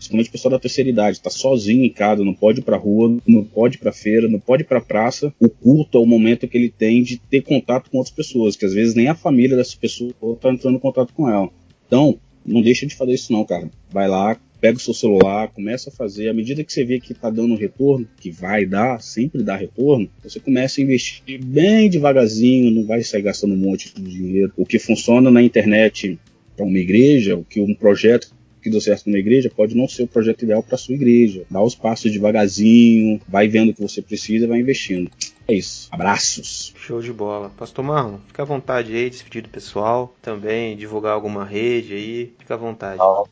principalmente 0.00 0.30
o 0.30 0.32
pessoal 0.32 0.52
da 0.52 0.58
terceira 0.58 0.88
idade, 0.88 1.18
está 1.18 1.28
sozinho 1.28 1.84
em 1.84 1.90
casa, 1.90 2.24
não 2.24 2.32
pode 2.32 2.60
ir 2.60 2.62
pra 2.62 2.78
rua, 2.78 3.18
não 3.26 3.44
pode 3.44 3.76
ir 3.76 3.78
pra 3.78 3.92
feira, 3.92 4.28
não 4.28 4.40
pode 4.40 4.62
ir 4.62 4.66
pra 4.66 4.80
praça. 4.80 5.32
O 5.38 5.46
culto 5.46 5.98
é 5.98 6.00
o 6.00 6.06
momento 6.06 6.48
que 6.48 6.56
ele 6.56 6.70
tem 6.70 7.02
de 7.02 7.18
ter 7.18 7.42
contato 7.42 7.90
com 7.90 7.98
outras 7.98 8.14
pessoas, 8.14 8.56
que 8.56 8.64
às 8.64 8.72
vezes 8.72 8.94
nem 8.94 9.08
a 9.08 9.14
família 9.14 9.58
dessa 9.58 9.76
pessoa 9.76 10.10
está 10.32 10.50
entrando 10.50 10.76
em 10.76 10.80
contato 10.80 11.12
com 11.12 11.28
ela. 11.28 11.50
Então, 11.86 12.18
não 12.46 12.62
deixa 12.62 12.86
de 12.86 12.94
fazer 12.94 13.12
isso 13.12 13.30
não, 13.30 13.44
cara. 13.44 13.70
Vai 13.90 14.08
lá, 14.08 14.40
pega 14.58 14.78
o 14.78 14.80
seu 14.80 14.94
celular, 14.94 15.48
começa 15.48 15.90
a 15.90 15.92
fazer. 15.92 16.30
À 16.30 16.32
medida 16.32 16.64
que 16.64 16.72
você 16.72 16.82
vê 16.82 16.98
que 16.98 17.12
está 17.12 17.28
dando 17.28 17.54
retorno, 17.54 18.08
que 18.18 18.30
vai 18.30 18.64
dar, 18.64 19.02
sempre 19.02 19.42
dá 19.42 19.54
retorno, 19.54 20.08
você 20.22 20.40
começa 20.40 20.80
a 20.80 20.84
investir 20.84 21.44
bem 21.44 21.90
devagarzinho, 21.90 22.70
não 22.70 22.86
vai 22.86 23.02
sair 23.02 23.20
gastando 23.20 23.52
um 23.52 23.58
monte 23.58 23.94
de 23.94 24.02
dinheiro. 24.02 24.52
O 24.56 24.64
que 24.64 24.78
funciona 24.78 25.30
na 25.30 25.42
internet 25.42 26.18
para 26.56 26.64
uma 26.64 26.78
igreja, 26.78 27.36
o 27.36 27.44
que 27.44 27.60
um 27.60 27.74
projeto 27.74 28.39
que 28.60 28.70
deu 28.70 28.80
certo 28.80 29.06
numa 29.06 29.18
igreja 29.18 29.50
pode 29.54 29.74
não 29.74 29.88
ser 29.88 30.04
o 30.04 30.08
projeto 30.08 30.42
ideal 30.42 30.62
para 30.62 30.78
sua 30.78 30.94
igreja. 30.94 31.44
Dá 31.50 31.60
os 31.62 31.74
passos 31.74 32.12
devagarzinho, 32.12 33.20
vai 33.28 33.48
vendo 33.48 33.70
o 33.70 33.74
que 33.74 33.82
você 33.82 34.02
precisa 34.02 34.44
e 34.44 34.48
vai 34.48 34.60
investindo. 34.60 35.10
É 35.48 35.54
isso. 35.54 35.88
Abraços. 35.90 36.72
Show 36.76 37.00
de 37.00 37.12
bola. 37.12 37.50
Pastor 37.50 37.84
Marlon, 37.84 38.18
fica 38.28 38.42
à 38.42 38.46
vontade 38.46 38.94
aí, 38.94 39.10
despedir 39.10 39.42
do 39.42 39.48
pessoal, 39.48 40.14
também 40.22 40.76
divulgar 40.76 41.12
alguma 41.12 41.44
rede 41.44 41.94
aí, 41.94 42.34
fica 42.38 42.54
à 42.54 42.56
vontade. 42.56 42.98
Não, 42.98 43.26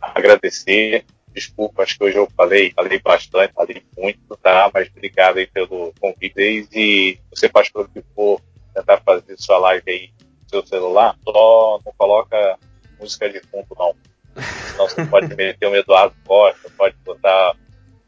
agradecer. 0.00 1.04
Desculpa, 1.34 1.82
acho 1.82 1.96
que 1.96 2.04
hoje 2.04 2.18
eu 2.18 2.28
falei, 2.36 2.72
falei 2.74 3.00
bastante, 3.00 3.54
falei 3.54 3.82
muito, 3.96 4.36
tá? 4.42 4.70
Mas 4.72 4.90
obrigado 4.94 5.38
aí 5.38 5.46
pelo 5.46 5.94
convite. 5.98 6.68
E 6.74 7.18
você 7.30 7.48
faz 7.48 7.70
pelo 7.70 7.88
que 7.88 8.02
for 8.14 8.38
tentar 8.74 8.98
fazer 8.98 9.34
sua 9.38 9.58
live 9.58 9.90
aí 9.90 10.10
no 10.42 10.48
seu 10.50 10.66
celular, 10.66 11.16
só 11.24 11.80
não 11.84 11.92
coloca 11.96 12.58
música 13.00 13.30
de 13.30 13.40
fundo, 13.40 13.66
não 13.78 13.94
então 14.36 14.88
você 14.88 15.04
pode 15.06 15.34
meter 15.34 15.66
o 15.66 15.74
Eduardo 15.74 16.14
Costa, 16.26 16.70
pode 16.76 16.96
botar 17.04 17.54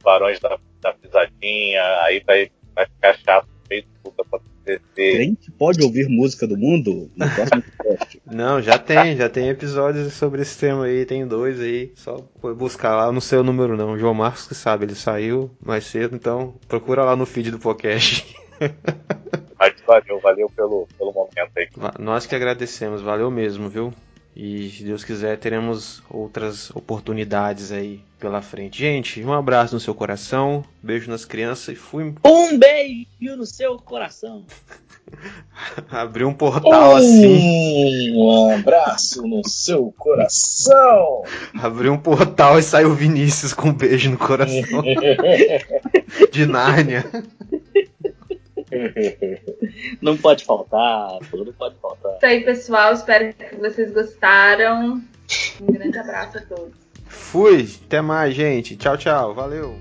Barões 0.03 0.39
da, 0.41 0.59
da 0.81 0.93
Pisadinha, 0.93 1.83
aí 2.03 2.23
vai, 2.27 2.51
vai 2.75 2.87
ficar 2.87 3.15
chato 3.19 3.49
feito 3.67 3.89
puta 4.03 4.25
pra 4.25 4.41
ter. 4.65 4.81
Crente 4.95 5.51
pode 5.53 5.83
ouvir 5.83 6.09
música 6.09 6.47
do 6.47 6.57
mundo 6.57 7.11
no 7.17 7.31
próximo 7.31 7.63
podcast. 7.63 8.23
Não, 8.27 8.61
já 8.61 8.79
tem, 8.79 9.17
já 9.17 9.29
tem 9.29 9.49
episódios 9.49 10.13
sobre 10.15 10.43
esse 10.43 10.59
tema 10.59 10.85
aí, 10.85 11.05
tem 11.05 11.27
dois 11.27 11.61
aí. 11.61 11.93
Só 11.95 12.17
buscar 12.57 12.97
lá, 12.97 13.13
não 13.13 13.21
sei 13.21 13.39
o 13.39 13.45
número 13.45 13.77
não. 13.77 13.93
O 13.93 13.99
João 13.99 14.15
Marcos 14.15 14.47
que 14.47 14.55
sabe, 14.55 14.87
ele 14.87 14.95
saiu 14.95 15.51
mais 15.63 15.85
cedo, 15.85 16.17
então 16.17 16.55
procura 16.67 17.05
lá 17.05 17.15
no 17.15 17.27
feed 17.27 17.51
do 17.51 17.59
podcast. 17.59 18.35
Mas 19.59 19.75
valeu, 19.87 20.21
valeu 20.21 20.51
pelo, 20.51 20.89
pelo 20.99 21.13
momento 21.13 21.51
aí. 21.57 21.69
Nós 21.99 22.27
que 22.27 22.35
agradecemos, 22.35 23.03
valeu 23.03 23.31
mesmo, 23.31 23.69
viu? 23.69 23.93
E 24.37 24.69
se 24.71 24.83
Deus 24.83 25.05
quiser, 25.05 25.39
teremos 25.39 26.03
outras 26.11 26.71
oportunidades 26.71 27.71
aí 27.71 28.01
pela 28.19 28.43
frente. 28.43 28.79
Gente, 28.79 29.23
um 29.25 29.33
abraço 29.33 29.75
no 29.75 29.81
seu 29.81 29.95
coração, 29.95 30.65
beijo 30.83 31.09
nas 31.09 31.25
crianças 31.25 31.69
e 31.69 31.77
fui 31.77 32.13
Um 32.25 32.59
beijo 32.59 33.37
no 33.37 33.47
seu 33.47 33.77
coração. 33.77 34.45
abrir 35.89 36.25
um 36.25 36.35
portal 36.35 36.97
assim. 36.97 38.13
Um 38.13 38.51
abraço 38.51 39.27
no 39.27 39.47
seu 39.49 39.95
coração. 39.97 41.23
Abriu 41.55 41.93
um 41.93 41.99
portal 41.99 42.59
e 42.59 42.63
saiu 42.63 42.91
o 42.91 42.95
Vinícius 42.95 43.53
com 43.53 43.69
um 43.69 43.75
beijo 43.75 44.11
no 44.11 44.19
coração 44.19 44.83
de 46.33 46.47
Nárnia. 46.47 47.05
Não 50.01 50.17
pode 50.17 50.45
faltar, 50.45 51.19
não 51.33 51.53
pode 51.53 51.77
faltar. 51.81 52.17
Isso 52.17 52.27
aí, 52.27 52.45
pessoal. 52.45 52.93
Espero 52.93 53.33
que 53.35 53.57
vocês 53.57 53.93
gostaram. 53.93 55.01
Um 55.61 55.73
grande 55.73 55.99
abraço 55.99 56.39
a 56.39 56.41
todos. 56.43 56.75
Fui, 57.07 57.69
até 57.87 58.01
mais, 58.01 58.35
gente. 58.35 58.77
Tchau, 58.77 58.97
tchau. 58.97 59.35
Valeu. 59.35 59.79